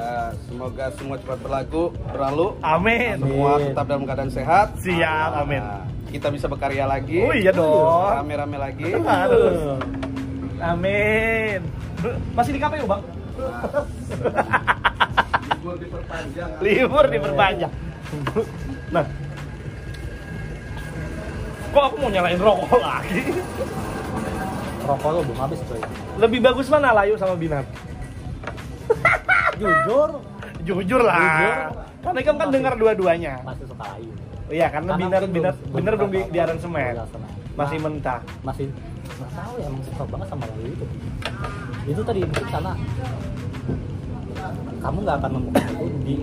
Ya, 0.02 0.34
semoga 0.49 0.86
semua 0.97 1.16
cepat 1.22 1.38
berlaku, 1.45 1.93
berlalu. 2.10 2.58
Amin. 2.66 3.22
Semua 3.22 3.52
Amin. 3.54 3.66
tetap 3.70 3.86
dalam 3.86 4.04
keadaan 4.10 4.32
sehat. 4.34 4.74
Siap, 4.82 5.32
amin. 5.45 5.62
Nah, 5.62 5.86
kita 6.10 6.28
bisa 6.34 6.49
berkarya 6.49 6.89
lagi. 6.89 7.22
Oh 7.22 7.30
iya 7.30 7.54
dong. 7.54 8.10
Rame-rame 8.10 8.58
lagi. 8.58 8.97
Harus. 9.06 9.78
Amin. 10.58 11.62
Masih 12.34 12.58
di 12.58 12.60
KPU, 12.60 12.89
Bang? 12.89 13.06
Libur 15.54 15.76
diperpanjang. 15.78 16.49
Libur 16.66 17.06
diperpanjang. 17.06 17.72
Nah. 18.89 19.06
Kok 21.72 21.84
aku 21.93 21.95
mau 22.02 22.10
nyalain 22.10 22.41
rokok 22.41 22.82
lagi? 22.82 23.22
Rokok 24.82 25.10
lu 25.14 25.20
belum 25.30 25.39
habis 25.45 25.62
coy. 25.70 25.78
Lebih 26.18 26.41
bagus 26.41 26.68
mana 26.74 26.89
Layu 26.89 27.14
sama 27.22 27.38
Binar? 27.38 27.64
Jujur 29.62 30.09
Jujur 30.62 31.01
lah. 31.01 31.18
Jujur. 31.22 31.53
Karena 32.01 32.20
kamu 32.20 32.38
kan 32.38 32.49
dengar 32.49 32.74
dua-duanya. 32.76 33.34
masih 33.41 33.66
suka 33.66 33.86
layu. 33.88 34.09
Iya, 34.49 34.68
karena 34.68 34.91
Karena 34.91 35.05
Binar 35.07 35.22
Binar 35.24 35.53
belum- 35.53 35.76
Binar 35.78 35.93
belum 35.95 36.09
di, 36.09 36.22
di 36.28 36.38
aransemen. 36.38 36.93
aransemen. 36.97 37.30
Masih 37.51 37.78
Nah, 37.78 37.84
mentah. 37.86 38.20
masih 38.41 38.66
nggak 39.12 39.32
tahu 39.32 39.53
ya 39.55 39.66
emang 39.70 39.84
suka 39.86 40.03
banget 40.09 40.28
sama 40.28 40.43
layu 40.49 40.70
itu. 40.72 40.86
Itu 41.88 42.01
tadi 42.01 42.20
mungkin 42.22 42.45
karena 42.47 42.72
kamu 44.82 44.97
nggak 44.99 45.18
akan 45.22 45.30
menemukan 45.32 45.64
itu 45.70 45.86
di 46.01 46.16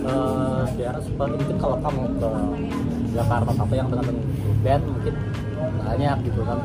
eh, 0.00 0.62
daerah 0.78 1.02
seperti 1.02 1.34
mungkin 1.36 1.56
kalau 1.58 1.76
kamu 1.80 2.02
ke 2.16 2.30
Jakarta 3.10 3.50
apa 3.52 3.74
yang 3.74 3.88
dengan 3.90 4.16
band 4.62 4.82
mungkin 4.86 5.14
banyak 5.80 6.16
gitu 6.22 6.40
kan 6.46 6.58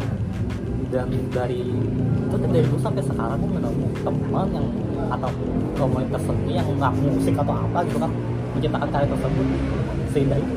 dan 0.88 1.08
dari 1.34 1.60
itu 1.98 2.36
kan 2.36 2.48
dari 2.48 2.64
dulu 2.64 2.78
sampai 2.80 3.04
sekarang 3.04 3.36
aku 3.36 3.48
menemu 3.50 3.86
teman 4.00 4.48
yang 4.54 4.68
atau 5.12 5.30
komunitas 5.76 6.22
seni 6.24 6.52
yang 6.58 6.68
nggak 6.80 6.94
musik 7.00 7.36
atau 7.36 7.56
apa 7.56 7.80
gitu 7.88 7.98
kan 8.00 8.12
menciptakan 8.56 8.90
karya 8.90 9.08
tersebut. 9.12 9.48
Seindah 10.16 10.38
itu 10.40 10.56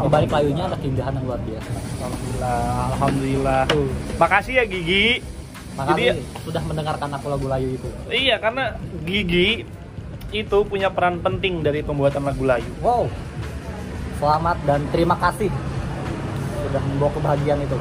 di 0.00 0.08
balik 0.08 0.30
layunya 0.32 0.64
ada 0.64 0.76
keindahan 0.80 1.12
yang 1.12 1.24
luar 1.28 1.40
biasa. 1.44 1.70
Alhamdulillah, 1.76 2.84
alhamdulillah. 2.96 3.62
Makasih 4.16 4.54
ya 4.56 4.64
Gigi. 4.64 5.06
makasih 5.70 6.12
Jadi- 6.12 6.24
sudah 6.44 6.62
mendengarkan 6.66 7.08
aku 7.14 7.26
lagu 7.30 7.46
layu 7.46 7.68
itu. 7.78 7.88
Iya, 8.10 8.36
karena 8.42 8.76
Gigi 9.06 9.64
itu 10.30 10.58
punya 10.66 10.92
peran 10.92 11.18
penting 11.24 11.62
dari 11.64 11.80
pembuatan 11.80 12.22
lagu 12.26 12.42
Layu. 12.44 12.70
wow. 12.84 13.06
Selamat 14.20 14.56
dan 14.68 14.84
terima 14.92 15.16
kasih. 15.16 15.48
Sudah 16.68 16.82
membawa 16.84 17.10
kebahagiaan 17.16 17.60
itu. 17.64 17.78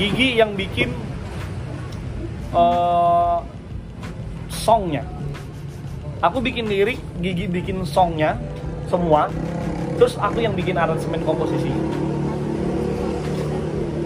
Gigi 0.00 0.28
yang 0.40 0.56
bikin 0.56 0.90
eh 2.50 3.36
songnya. 4.60 5.00
Aku 6.20 6.44
bikin 6.44 6.68
lirik, 6.68 7.00
Gigi 7.24 7.48
bikin 7.48 7.80
songnya 7.88 8.36
semua. 8.92 9.32
Terus 9.96 10.20
aku 10.20 10.44
yang 10.44 10.52
bikin 10.52 10.76
aransemen 10.76 11.24
komposisi. 11.24 11.72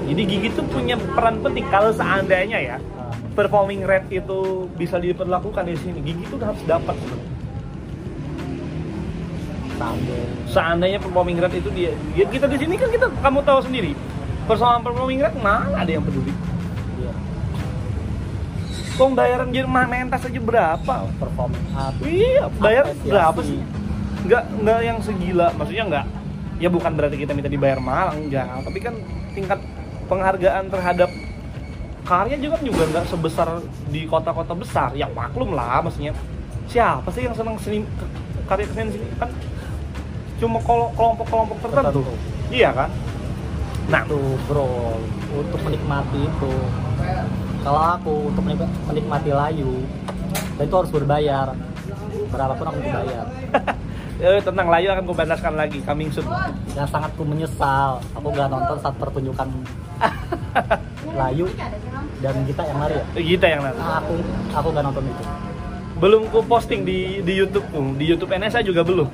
Jadi 0.07 0.23
Gigi 0.23 0.49
tuh 0.55 0.63
punya 0.71 0.95
peran 0.95 1.43
penting 1.43 1.67
kalau 1.67 1.91
seandainya 1.91 2.61
ya 2.63 2.79
Nah, 3.05 3.13
performing 3.37 3.85
rate 3.85 4.09
itu 4.23 4.71
bisa 4.81 4.97
diperlakukan 4.97 5.67
di 5.67 5.77
sini. 5.77 5.99
Gigi 6.01 6.25
tuh 6.31 6.39
harus 6.41 6.63
dapat 6.65 6.97
seandainya 10.49 11.03
performing 11.03 11.43
rate 11.43 11.59
itu 11.59 11.71
dia, 11.75 11.93
ya 12.15 12.25
kita 12.31 12.47
di 12.47 12.57
sini 12.57 12.79
kan 12.79 12.89
kita 12.89 13.11
kamu 13.21 13.43
tahu 13.43 13.61
sendiri 13.67 13.93
persoalan 14.47 14.87
performing 14.87 15.19
rate 15.19 15.39
mana 15.43 15.67
ada 15.75 15.91
yang 15.91 16.05
peduli 16.05 16.31
kok 18.95 19.11
bayaran 19.13 19.51
Jerman 19.51 19.87
mentas 19.91 20.23
aja 20.23 20.41
berapa? 20.41 20.95
Performing 21.19 21.67
art 21.75 21.97
iya 22.07 22.47
bayar 22.63 22.85
Apresiasi. 22.87 23.11
berapa 23.11 23.41
sih? 23.43 23.59
Nggak 24.25 24.43
nggak 24.63 24.79
yang 24.81 24.99
segila. 25.03 25.47
Maksudnya 25.55 25.85
nggak 25.91 26.05
ya 26.63 26.69
bukan 26.71 26.93
berarti 26.95 27.17
kita 27.19 27.33
minta 27.35 27.51
dibayar 27.51 27.83
mahal 27.83 28.15
enggak. 28.15 28.47
Tapi 28.63 28.79
kan 28.79 28.95
tingkat 29.35 29.59
penghargaan 30.07 30.65
terhadap 30.71 31.11
karya 32.05 32.37
juga 32.39 32.57
juga 32.61 32.83
nggak 32.87 33.07
sebesar 33.11 33.49
di 33.91 34.07
kota-kota 34.07 34.55
besar. 34.55 34.91
Ya 34.95 35.11
maklum 35.11 35.53
lah 35.53 35.83
maksudnya. 35.83 36.15
Siapa 36.71 37.11
sih 37.11 37.27
yang 37.27 37.35
senang 37.35 37.59
seni 37.59 37.83
karya 38.47 38.65
kesenian 38.71 38.89
di 38.89 38.95
sini? 39.03 39.07
Kan 39.19 39.31
cuma 40.39 40.59
kelo- 40.63 40.95
kelompok-kelompok 40.95 41.57
tertentu. 41.61 42.01
Tertentu. 42.03 42.15
iya 42.55 42.71
kan? 42.71 42.91
Nah. 43.91 44.03
Itu 44.07 44.19
bro. 44.47 44.97
Untuk 45.35 45.59
menikmati 45.67 46.21
itu 46.31 46.53
kalau 47.65 47.81
aku 47.97 48.13
untuk 48.29 48.43
menik- 48.45 48.77
menikmati 48.85 49.33
layu 49.33 49.73
dan 50.61 50.65
itu 50.69 50.77
harus 50.77 50.93
berbayar. 50.93 51.49
Berapapun 52.31 52.67
aku 52.71 52.79
bayar 52.83 53.27
eh, 54.23 54.41
tentang 54.43 54.67
layu 54.71 54.87
akan 54.91 55.05
kubantaskan 55.07 55.55
lagi 55.59 55.79
coming 55.83 56.11
soon. 56.13 56.29
Dan 56.77 56.87
sangat 56.87 57.11
ku 57.17 57.25
menyesal 57.25 57.99
aku 58.13 58.27
nggak 58.31 58.49
nonton 58.53 58.77
saat 58.79 58.95
pertunjukan 59.01 59.49
layu 61.21 61.47
dan 62.23 62.35
kita 62.47 62.63
yang 62.69 62.79
lari 62.79 62.95
ya? 63.01 63.05
Kita 63.17 63.47
yang 63.49 63.61
nanti 63.65 63.81
Nah, 63.81 63.99
aku 63.99 64.15
aku 64.53 64.69
nggak 64.71 64.85
nonton 64.85 65.05
itu. 65.09 65.23
Belum 65.99 66.23
ku 66.29 66.39
posting 66.45 66.85
di 66.85 67.25
di 67.25 67.33
YouTube 67.33 67.67
di 67.97 68.05
YouTube 68.05 68.31
NSA 68.31 68.61
juga 68.61 68.85
belum. 68.85 69.09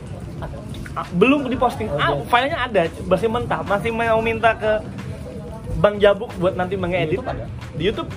Belum 1.17 1.47
diposting. 1.47 1.87
Oh, 1.87 1.97
ah, 1.97 2.19
iya. 2.19 2.25
filenya 2.27 2.59
ada 2.67 2.83
masih 3.07 3.29
mentah 3.31 3.61
masih 3.63 3.91
mau 3.95 4.19
minta 4.21 4.53
ke 4.59 4.73
Bang 5.81 5.97
Jabuk 5.97 6.29
buat 6.37 6.59
nanti 6.59 6.77
mengedit 6.77 7.17
YouTube 7.17 7.31
ada? 7.31 7.47
di 7.79 7.83
YouTube 7.89 8.11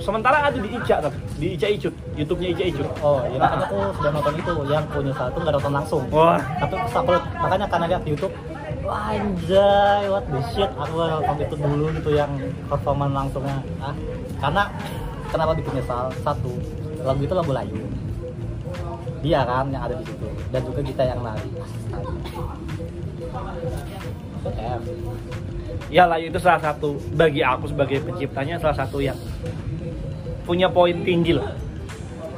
sementara 0.00 0.48
ada 0.48 0.58
di 0.58 0.68
Ica 0.72 0.96
tapi 1.04 1.16
di 1.36 1.46
Ica 1.54 1.68
Icut 1.68 1.94
YouTube-nya 2.16 2.48
Ica 2.56 2.64
Icut 2.72 2.88
oh 3.04 3.20
ya 3.28 3.36
makanya 3.36 3.66
aku 3.68 3.78
sudah 4.00 4.10
nonton 4.16 4.34
itu 4.40 4.52
yang 4.66 4.84
aku 4.88 4.98
nyesal 5.04 5.26
itu 5.28 5.38
nggak 5.38 5.54
nonton 5.60 5.72
langsung. 5.76 6.02
Wah. 6.08 6.40
Tapi 6.40 6.74
aku 6.80 7.10
makanya 7.36 7.66
karena 7.68 7.86
lihat 7.92 8.02
di 8.02 8.10
YouTube 8.16 8.34
wah 8.80 9.12
anjay 9.12 10.02
what 10.08 10.24
the 10.26 10.40
shit. 10.50 10.70
Aku 10.74 10.94
nonton 10.96 11.36
itu 11.44 11.54
dulu 11.56 11.84
gitu 11.94 12.10
yang 12.16 12.32
performan 12.66 13.10
langsungnya. 13.12 13.60
Ah 13.78 13.94
karena 14.40 14.62
kenapa 15.28 15.52
bikin 15.54 15.72
nyesal? 15.76 16.08
Satu 16.24 16.52
lagu 17.04 17.20
itu 17.20 17.34
lagu 17.36 17.52
layu. 17.52 17.78
Dia 19.20 19.44
kan 19.44 19.68
yang 19.68 19.84
ada 19.84 19.94
di 20.00 20.04
situ. 20.08 20.26
Dan 20.48 20.60
juga 20.64 20.80
kita 20.80 21.02
yang 21.04 21.20
nari 21.20 21.48
F 24.40 24.82
ya 25.90 26.06
layu 26.06 26.30
itu 26.30 26.38
salah 26.38 26.62
satu 26.62 26.96
bagi 27.18 27.42
aku 27.42 27.66
sebagai 27.66 27.98
penciptanya 28.06 28.62
salah 28.62 28.78
satu 28.78 29.02
yang 29.02 29.18
punya 30.50 30.66
poin 30.66 31.06
tinggi 31.06 31.38
lah 31.38 31.54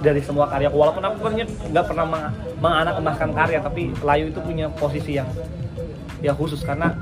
dari 0.04 0.20
semua 0.20 0.44
karya 0.52 0.68
walaupun 0.68 1.00
aku 1.00 1.14
sebenarnya 1.24 1.46
nggak 1.72 1.84
pernah 1.88 2.04
meng- 2.04 2.34
menganak 2.60 2.94
emaskan 3.00 3.30
karya 3.32 3.58
tapi 3.64 3.88
layu 4.04 4.28
itu 4.28 4.40
punya 4.44 4.68
posisi 4.76 5.16
yang 5.16 5.30
yang 6.20 6.36
khusus. 6.36 6.60
Karena 6.60 6.92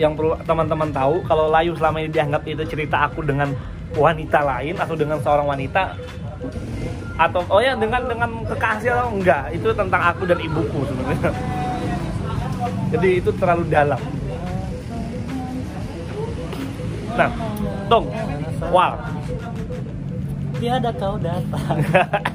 yang 0.00 0.16
perlu 0.16 0.32
teman-teman 0.48 0.88
tahu 0.90 1.20
kalau 1.28 1.52
layu 1.52 1.76
selama 1.76 2.00
ini 2.00 2.08
dianggap 2.08 2.42
itu 2.48 2.64
cerita 2.64 3.04
aku 3.04 3.20
dengan 3.20 3.52
wanita 3.94 4.40
lain 4.42 4.74
atau 4.80 4.94
dengan 4.96 5.20
seorang 5.20 5.46
wanita 5.46 5.94
atau 7.14 7.46
oh 7.46 7.62
ya 7.62 7.78
dengan 7.78 8.10
dengan 8.10 8.30
kekasih 8.42 8.90
atau 8.90 9.14
enggak 9.14 9.54
itu 9.54 9.70
tentang 9.70 10.02
aku 10.02 10.24
dan 10.24 10.40
ibuku 10.40 10.80
sebenarnya. 10.88 11.30
Jadi 12.96 13.08
itu 13.22 13.30
terlalu 13.38 13.64
dalam. 13.70 14.00
Nah 17.14 17.30
dong 17.86 18.10
wal 18.72 18.98
tiada 20.64 20.90
kau 20.96 21.20
datang 21.20 21.76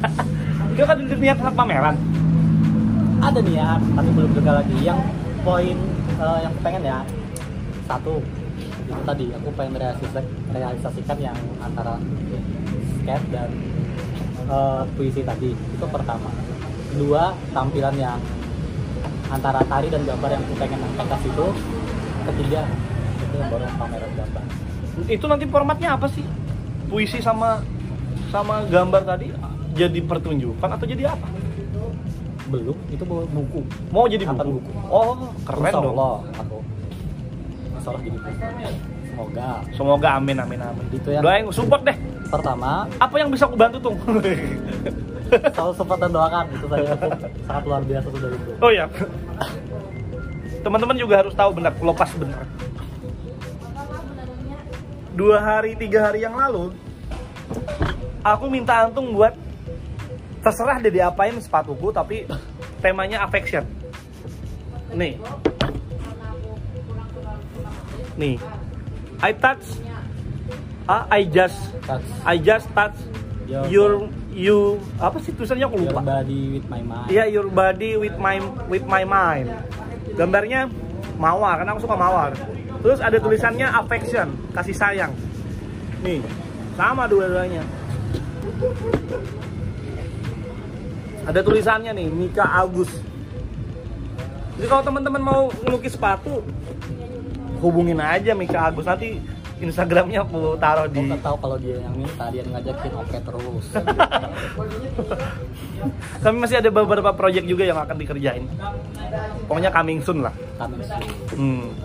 itu 0.77 0.85
kan 0.85 0.97
niat 1.01 1.37
pameran? 1.57 1.97
Ada 3.25 3.41
niat 3.41 3.81
tapi 3.97 4.09
belum 4.13 4.31
juga 4.37 4.61
lagi. 4.61 4.77
Yang 4.85 5.01
poin 5.41 5.75
eh, 6.21 6.39
yang 6.45 6.53
pengen 6.61 6.83
ya 6.85 7.01
satu. 7.89 8.21
Itu 8.85 9.01
tadi 9.01 9.33
aku 9.33 9.49
pengen 9.57 9.81
realisasikan, 9.81 10.25
realisasikan 10.53 11.17
yang 11.17 11.37
antara 11.57 11.97
sketch 13.01 13.25
dan 13.33 13.49
eh, 14.45 14.81
puisi 14.93 15.25
tadi. 15.25 15.57
Itu 15.57 15.85
pertama. 15.89 16.29
Kedua 16.93 17.33
tampilan 17.49 17.97
yang 17.97 18.21
antara 19.33 19.65
tari 19.65 19.89
dan 19.89 20.05
gambar 20.05 20.29
yang 20.37 20.41
aku 20.45 20.53
pengen 20.53 20.79
angkat 20.85 21.17
ke 21.17 21.17
situ 21.25 21.45
ketiga 22.29 22.61
itu 23.25 23.37
baru 23.41 23.65
pameran 23.73 24.11
gambar. 24.13 24.43
Itu 25.09 25.25
nanti 25.25 25.45
formatnya 25.49 25.97
apa 25.97 26.05
sih? 26.13 26.23
Puisi 26.87 27.19
sama 27.19 27.61
sama 28.29 28.65
gambar 28.65 29.01
tadi 29.03 29.33
jadi 29.73 29.99
pertunjukan 30.01 30.69
atau 30.69 30.85
jadi 30.85 31.03
apa? 31.09 31.27
belum 32.45 32.77
itu 32.89 33.03
bawa 33.03 33.23
buku 33.27 33.61
Mau 33.89 34.05
jadi 34.05 34.25
Akan 34.25 34.41
buku? 34.43 34.57
buku. 34.57 34.71
Oh, 34.87 35.13
keren 35.43 35.69
Insya 35.69 35.77
dong. 35.77 35.93
Allah 35.93 36.13
aku 36.35 36.57
Insya 37.69 37.87
Allah 37.87 38.01
jadi 38.01 38.11
buku 38.15 38.29
semoga 39.05 39.49
Semoga 39.71 40.09
amin 40.15 40.37
amin 40.39 40.59
amin. 40.59 40.85
Itu 40.89 41.09
yang- 41.11 41.21
Doain 41.21 41.45
support 41.49 41.81
deh. 41.83 41.93
pertama 42.25 42.89
Apa 42.97 43.15
yang 43.17 43.29
bisa 43.29 43.45
aku 43.45 43.53
bantu 43.53 43.77
tuh? 43.79 43.93
selalu 45.29 45.73
sempat 45.75 45.97
dan 45.99 46.09
doakan 46.09 46.45
itu 46.49 46.65
saja 46.65 46.89
sangat 47.45 47.63
luar 47.63 47.81
biasa 47.85 48.07
sudah 48.09 48.29
itu 48.31 48.51
oh 48.57 48.71
ya. 48.71 48.85
Teman-teman 50.59 50.97
juga 50.97 51.21
harus 51.21 51.31
tahu 51.31 51.53
benar, 51.53 51.71
lepas 51.71 52.09
benar. 52.15 52.43
Dua 55.11 55.37
hari, 55.37 55.75
tiga 55.75 55.99
hari 56.01 56.19
yang 56.19 56.33
lalu, 56.33 56.73
aku 58.21 58.45
minta 58.47 58.85
antung 58.85 59.13
buat 59.13 59.33
terserah 60.39 60.79
deh 60.79 60.91
diapain 60.91 61.35
sepatuku, 61.35 61.91
tapi 61.91 62.23
temanya 62.79 63.23
affection. 63.23 63.63
Nih, 64.89 65.19
nih, 68.15 68.35
I 69.19 69.31
touch, 69.35 69.65
ah, 70.85 71.03
I 71.07 71.23
just, 71.27 71.59
Touch 71.83 72.05
I 72.23 72.35
just 72.37 72.67
touch 72.71 72.95
Your- 73.49 73.65
your, 73.67 73.91
you, 74.29 74.57
apa 74.97 75.17
sih 75.19 75.33
tulisannya 75.33 75.65
aku 75.65 75.77
your 75.81 75.89
lupa. 75.89 76.01
body 76.05 76.41
with 76.53 76.67
my 76.69 76.81
mind 76.81 77.07
Iya, 77.09 77.25
your 77.27 77.47
body 77.49 77.97
with 77.97 78.15
my 78.15 78.37
with 78.67 78.85
my 78.85 79.03
mind. 79.03 79.49
Gambarnya 80.13 80.69
mawar, 81.17 81.57
karena 81.57 81.73
aku 81.73 81.81
suka 81.81 81.97
mawar. 81.97 82.31
Terus 82.79 82.99
ada 83.01 83.17
tulisannya 83.17 83.67
affection, 83.67 84.27
kasih 84.53 84.73
sayang. 84.73 85.11
Nih, 85.99 86.21
sama 86.77 87.05
dua-duanya. 87.05 87.65
Ada 91.29 91.39
tulisannya 91.45 91.91
nih, 91.93 92.07
Mika 92.09 92.43
Agus. 92.43 92.89
Jadi 94.59 94.67
kalau 94.67 94.83
teman-teman 94.83 95.21
mau 95.21 95.41
ngelukis 95.63 95.95
sepatu, 95.95 96.43
hubungin 97.63 98.01
aja 98.01 98.35
Mika 98.35 98.67
Agus. 98.67 98.83
Nanti 98.83 99.21
Instagramnya 99.59 100.23
aku 100.23 100.55
taruh 100.55 100.87
di 100.87 101.03
kan 101.03 101.19
tahu 101.19 101.35
kalau 101.35 101.59
dia 101.59 101.83
yang 101.83 101.91
minta 101.91 102.31
dia 102.31 102.47
ngajakin 102.47 102.95
oke 102.95 103.17
terus 103.19 103.65
Kami 106.23 106.35
masih 106.39 106.63
ada 106.63 106.71
beberapa 106.71 107.11
project 107.11 107.43
juga 107.43 107.67
yang 107.67 107.75
akan 107.75 107.99
dikerjain. 107.99 108.47
Pokoknya 109.51 109.67
coming 109.67 109.99
soon 109.99 110.23
lah. 110.23 110.31
kami 110.55 110.79
sih 110.83 111.03
Hmm. 111.35 111.75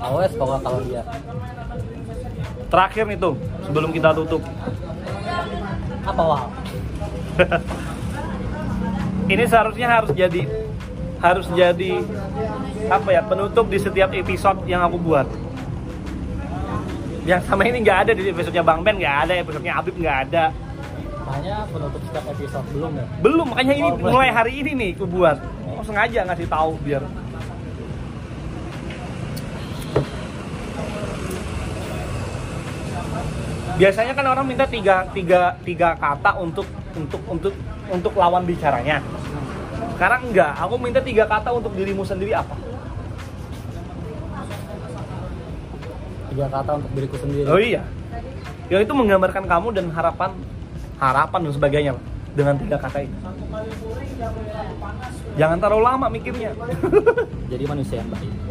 awas 0.00 0.32
kalau 0.36 0.56
kalau 0.60 0.80
dia 0.84 1.04
Terakhir 2.70 3.04
nih 3.10 3.18
tuh, 3.18 3.34
sebelum 3.66 3.90
kita 3.90 4.14
tutup. 4.14 4.42
Apa 6.02 6.22
wah 6.22 6.42
Ini 9.30 9.46
seharusnya 9.46 9.86
harus 9.86 10.10
jadi 10.10 10.42
harus 11.22 11.46
jadi 11.54 12.02
apa 12.90 13.08
ya 13.14 13.22
penutup 13.22 13.70
di 13.70 13.78
setiap 13.78 14.10
episode 14.10 14.66
yang 14.66 14.82
aku 14.82 14.98
buat. 14.98 15.28
Yang 17.22 17.46
sama 17.46 17.62
ini 17.62 17.78
nggak 17.78 17.98
ada 18.08 18.12
di 18.16 18.26
episodenya 18.26 18.66
Bang 18.66 18.82
Ben 18.82 18.98
nggak 18.98 19.16
ada, 19.28 19.32
episodenya 19.38 19.78
Abib 19.78 19.94
nggak 19.94 20.18
ada. 20.26 20.44
hanya 21.30 21.62
penutup 21.70 22.02
setiap 22.10 22.26
episode 22.26 22.66
belum 22.74 22.90
ya 22.98 23.06
Belum, 23.22 23.46
makanya 23.54 23.74
ini 23.78 23.86
Oh, 23.86 24.02
mulai 24.02 24.34
hari 24.34 24.52
ini 24.66 24.70
nih 24.74 24.90
aku 24.98 25.06
buat. 25.06 25.38
Oh, 25.62 25.78
sengaja 25.86 26.26
ngasih 26.26 26.50
tahu 26.50 26.74
biar 26.82 27.06
biasanya 33.80 34.12
kan 34.12 34.26
orang 34.28 34.44
minta 34.44 34.68
tiga, 34.68 35.08
tiga, 35.16 35.56
tiga 35.64 35.96
kata 35.96 36.36
untuk 36.36 36.68
untuk 36.92 37.22
untuk 37.24 37.54
untuk 37.88 38.12
lawan 38.12 38.44
bicaranya. 38.44 39.00
Sekarang 39.96 40.28
enggak. 40.28 40.52
Aku 40.60 40.76
minta 40.76 41.00
tiga 41.00 41.24
kata 41.24 41.48
untuk 41.56 41.72
dirimu 41.72 42.04
sendiri 42.04 42.36
apa? 42.36 42.52
Tiga 46.28 46.46
kata 46.52 46.70
untuk 46.76 46.90
diriku 46.92 47.16
sendiri. 47.16 47.48
Oh 47.48 47.56
iya. 47.56 47.82
Yang 48.68 48.84
itu 48.84 48.92
menggambarkan 48.92 49.44
kamu 49.48 49.68
dan 49.72 49.86
harapan 49.90 50.30
harapan 51.00 51.40
dan 51.48 51.52
sebagainya 51.56 51.92
dengan 52.36 52.54
tiga 52.60 52.76
kata 52.78 53.02
itu 53.02 53.16
jangan 55.40 55.56
terlalu 55.56 55.82
lama 55.82 56.06
mikirnya. 56.12 56.52
Jadi 57.52 57.64
manusia 57.64 58.04
yang 58.04 58.10
baik 58.12 58.49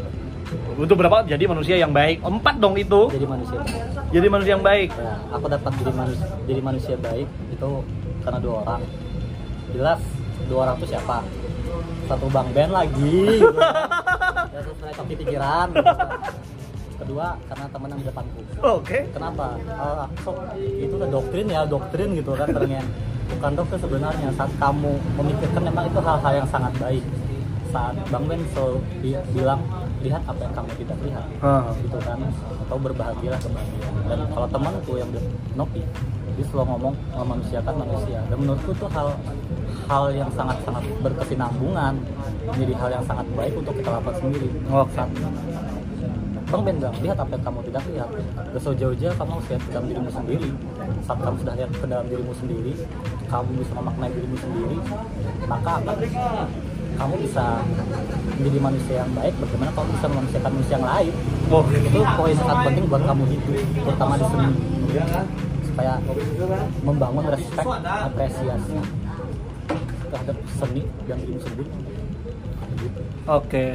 Butuh 0.79 0.95
berapa? 0.95 1.17
Jadi 1.23 1.43
manusia 1.43 1.75
yang 1.75 1.91
baik. 1.91 2.23
Empat 2.23 2.55
dong 2.57 2.73
itu. 2.73 3.11
jadi 3.11 3.27
manusia. 3.27 3.59
Jadi 4.09 4.27
manusia 4.27 4.51
yang 4.55 4.63
baik. 4.63 4.89
Ya, 4.89 5.13
aku 5.29 5.45
dapat 5.45 5.71
jadi 5.75 5.91
manusia 5.93 6.25
jadi 6.41 6.61
manusia 6.63 6.95
baik 6.97 7.27
itu 7.51 7.69
karena 8.19 8.39
dua 8.39 8.55
orang 8.63 8.81
jelas 9.69 10.01
dua 10.47 10.59
orang 10.63 10.75
itu 10.75 10.87
siapa 10.89 11.17
satu 12.03 12.25
bang 12.27 12.47
Ben 12.49 12.69
lagi 12.69 13.21
gitu 13.37 13.53
kan. 13.53 13.75
ya 14.49 14.59
terus 14.59 14.77
mereka 14.81 15.01
pikiran 15.05 15.67
gitu 15.69 15.93
kedua 16.97 17.25
karena 17.45 17.65
teman 17.69 17.87
yang 17.87 17.99
di 17.99 18.07
depanku 18.07 18.39
Oke. 18.59 18.99
kenapa 19.09 19.45
Eh, 19.61 19.97
aku 20.01 20.15
sok 20.25 20.37
itu 20.57 20.93
udah 20.95 21.09
doktrin 21.09 21.47
ya 21.47 21.61
doktrin 21.63 22.09
gitu 22.11 22.31
kan 22.33 22.47
pengen 22.49 22.85
bukan 23.29 23.51
doktrin 23.53 23.79
sebenarnya 23.79 24.29
saat 24.33 24.51
kamu 24.57 24.91
memikirkan 25.15 25.61
memang 25.63 25.85
itu 25.85 25.99
hal-hal 26.01 26.33
yang 26.33 26.47
sangat 26.49 26.73
baik 26.75 27.03
saat 27.69 27.93
bang 28.03 28.23
Ben 28.25 28.41
selalu 28.49 28.77
bi- 28.99 29.25
bilang 29.31 29.61
lihat 29.99 30.21
apa 30.23 30.41
yang 30.41 30.53
kamu 30.55 30.71
tidak 30.79 30.97
lihat. 31.03 31.25
Ah. 31.43 31.71
gitu 31.79 31.99
kan? 31.99 32.19
Atau 32.67 32.77
berbahagialah 32.79 33.39
kebahagiaan 33.39 33.93
dan 34.07 34.19
kalau 34.31 34.47
temanku 34.47 34.93
yang 34.95 35.09
udah 35.11 35.23
Nopi 35.57 35.83
dia 36.39 36.45
selalu 36.47 36.65
ngomong 36.71 36.95
memanusiakan 37.19 37.73
manusia 37.83 38.19
dan 38.31 38.37
menurutku 38.39 38.71
itu 38.71 38.87
hal 38.95 39.07
hal 39.91 40.03
yang 40.15 40.31
sangat 40.31 40.57
sangat 40.63 40.83
berkesinambungan 41.03 41.93
menjadi 42.47 42.73
hal 42.79 42.89
yang 42.95 43.03
sangat 43.03 43.27
baik 43.35 43.53
untuk 43.59 43.75
kita 43.75 43.89
lakukan 43.91 44.15
sendiri. 44.23 44.49
Oke. 44.71 44.91
Saat 44.95 45.11
Bang 46.49 46.65
Ben 46.65 46.81
bilang, 46.81 46.97
lihat 47.05 47.17
apa 47.21 47.37
yang 47.37 47.43
kamu 47.45 47.59
tidak 47.69 47.83
lihat. 47.93 48.09
Gak 48.33 48.61
so 48.65 48.73
jauh-jauh 48.73 49.13
kamu 49.13 49.31
harus 49.37 49.47
lihat 49.53 49.61
ke 49.61 49.69
dalam 49.69 49.85
dirimu 49.85 50.09
sendiri. 50.09 50.49
Saat 51.05 51.19
kamu 51.21 51.35
sudah 51.41 51.53
lihat 51.55 51.71
ke 51.73 51.85
dalam 51.87 52.05
dirimu 52.05 52.33
sendiri 52.35 52.73
Kamu 53.29 53.49
bisa 53.55 53.73
memaknai 53.77 54.11
dirimu 54.11 54.37
sendiri 54.37 54.77
Maka 55.47 55.71
apa? 55.79 55.91
Kamu 56.97 57.13
bisa 57.21 57.45
menjadi 58.39 58.59
manusia 58.59 58.95
yang 59.05 59.11
baik 59.13 59.33
Bagaimana 59.37 59.71
kamu 59.75 59.87
bisa 59.93 60.05
memanusiakan 60.09 60.51
manusia 60.55 60.75
yang 60.79 60.87
lain 60.87 61.13
Oh, 61.49 61.61
Itu 61.69 61.99
poin 62.17 62.35
sangat 62.39 62.57
penting 62.71 62.85
buat 62.89 63.03
kamu 63.05 63.23
hidup 63.29 63.55
Terutama 63.85 64.13
di 64.15 64.25
seni 64.25 64.49
Supaya 65.69 65.93
membangun 66.81 67.23
respect, 67.29 67.67
apresiasi 67.85 68.75
terhadap 70.09 70.37
seni 70.57 70.81
dirimu 71.05 71.39
sendiri 71.45 71.69
Gitu. 72.79 73.01
Oke. 73.27 73.65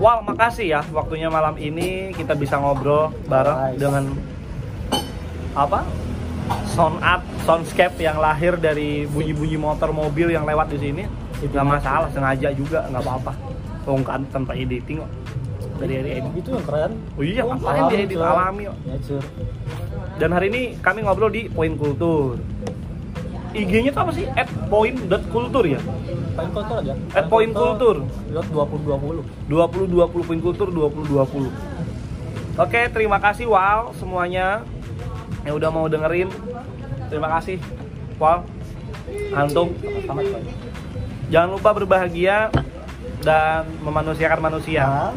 Wal, 0.00 0.24
makasih 0.24 0.66
ya 0.68 0.80
waktunya 0.92 1.28
malam 1.28 1.56
ini 1.60 2.12
kita 2.16 2.36
bisa 2.36 2.56
ngobrol 2.60 3.12
bareng 3.28 3.76
Nice. 3.76 3.78
dengan 3.80 4.04
apa? 5.56 5.84
Sound 6.70 6.98
art, 7.02 7.22
soundscape 7.44 7.98
yang 7.98 8.18
lahir 8.18 8.58
dari 8.58 9.06
bunyi-bunyi 9.06 9.58
motor 9.58 9.90
mobil 9.90 10.30
yang 10.30 10.46
lewat 10.46 10.70
di 10.70 10.78
sini. 10.78 11.02
Gak 11.40 11.64
masalah, 11.64 12.08
sengaja 12.12 12.52
juga, 12.52 12.84
nggak 12.90 13.00
apa-apa. 13.00 13.32
Tongkan 13.88 14.28
tanpa 14.28 14.52
editing 14.52 15.00
kok. 15.00 15.10
Dari 15.80 15.92
hari 15.96 16.10
edit. 16.20 16.32
Itu 16.36 16.52
yang 16.52 16.64
keren 16.68 16.92
Oh 17.16 17.24
iya, 17.24 17.40
Oh, 17.40 17.56
ngapain 17.56 17.88
diedit 17.88 18.20
Cur. 18.20 18.28
alami 18.28 18.62
kok. 18.68 18.76
Nature. 18.84 19.24
Dan 20.20 20.30
hari 20.36 20.46
ini 20.52 20.62
kami 20.78 21.00
ngobrol 21.00 21.32
di 21.32 21.48
Poin 21.48 21.72
Kultur. 21.80 22.36
IG-nya 23.50 23.90
tuh 23.90 24.02
apa 24.04 24.12
sih? 24.12 24.28
At 24.30 24.46
point.kultur 24.68 25.64
ya? 25.66 25.80
Poin 26.36 26.50
kultur 26.54 26.76
aja. 26.84 26.94
At 27.16 27.26
Poin 27.26 27.50
Kultur. 27.50 27.96
Lot 28.30 28.46
2020. 28.46 29.24
20 29.48 29.90
20 29.90 30.28
Poin 30.28 30.40
Kultur 30.44 30.68
20 30.70 31.08
20. 31.08 31.50
Oke, 32.60 32.80
terima 32.92 33.16
kasih 33.16 33.48
Wal 33.48 33.96
semuanya 33.96 34.60
yang 35.44 35.54
udah 35.56 35.70
mau 35.72 35.86
dengerin. 35.88 36.28
Terima 37.08 37.28
kasih 37.38 37.58
Wal. 38.20 38.44
Antum, 39.34 39.74
Sama 40.06 40.22
jangan 41.30 41.48
lupa 41.54 41.70
berbahagia 41.74 42.50
dan 43.22 43.66
memanusiakan 43.82 44.38
manusia. 44.38 45.14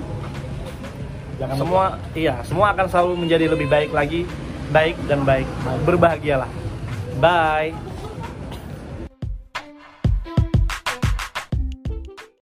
Jangan 1.41 1.55
Semua 1.57 1.83
iya, 2.13 2.41
semua 2.45 2.73
akan 2.73 2.85
selalu 2.89 3.13
menjadi 3.25 3.45
lebih 3.49 3.67
baik 3.69 3.91
lagi, 3.93 4.25
baik 4.69 4.97
dan 5.09 5.25
baik. 5.25 5.49
Berbahagialah. 5.85 6.49
Bye. 7.17 7.92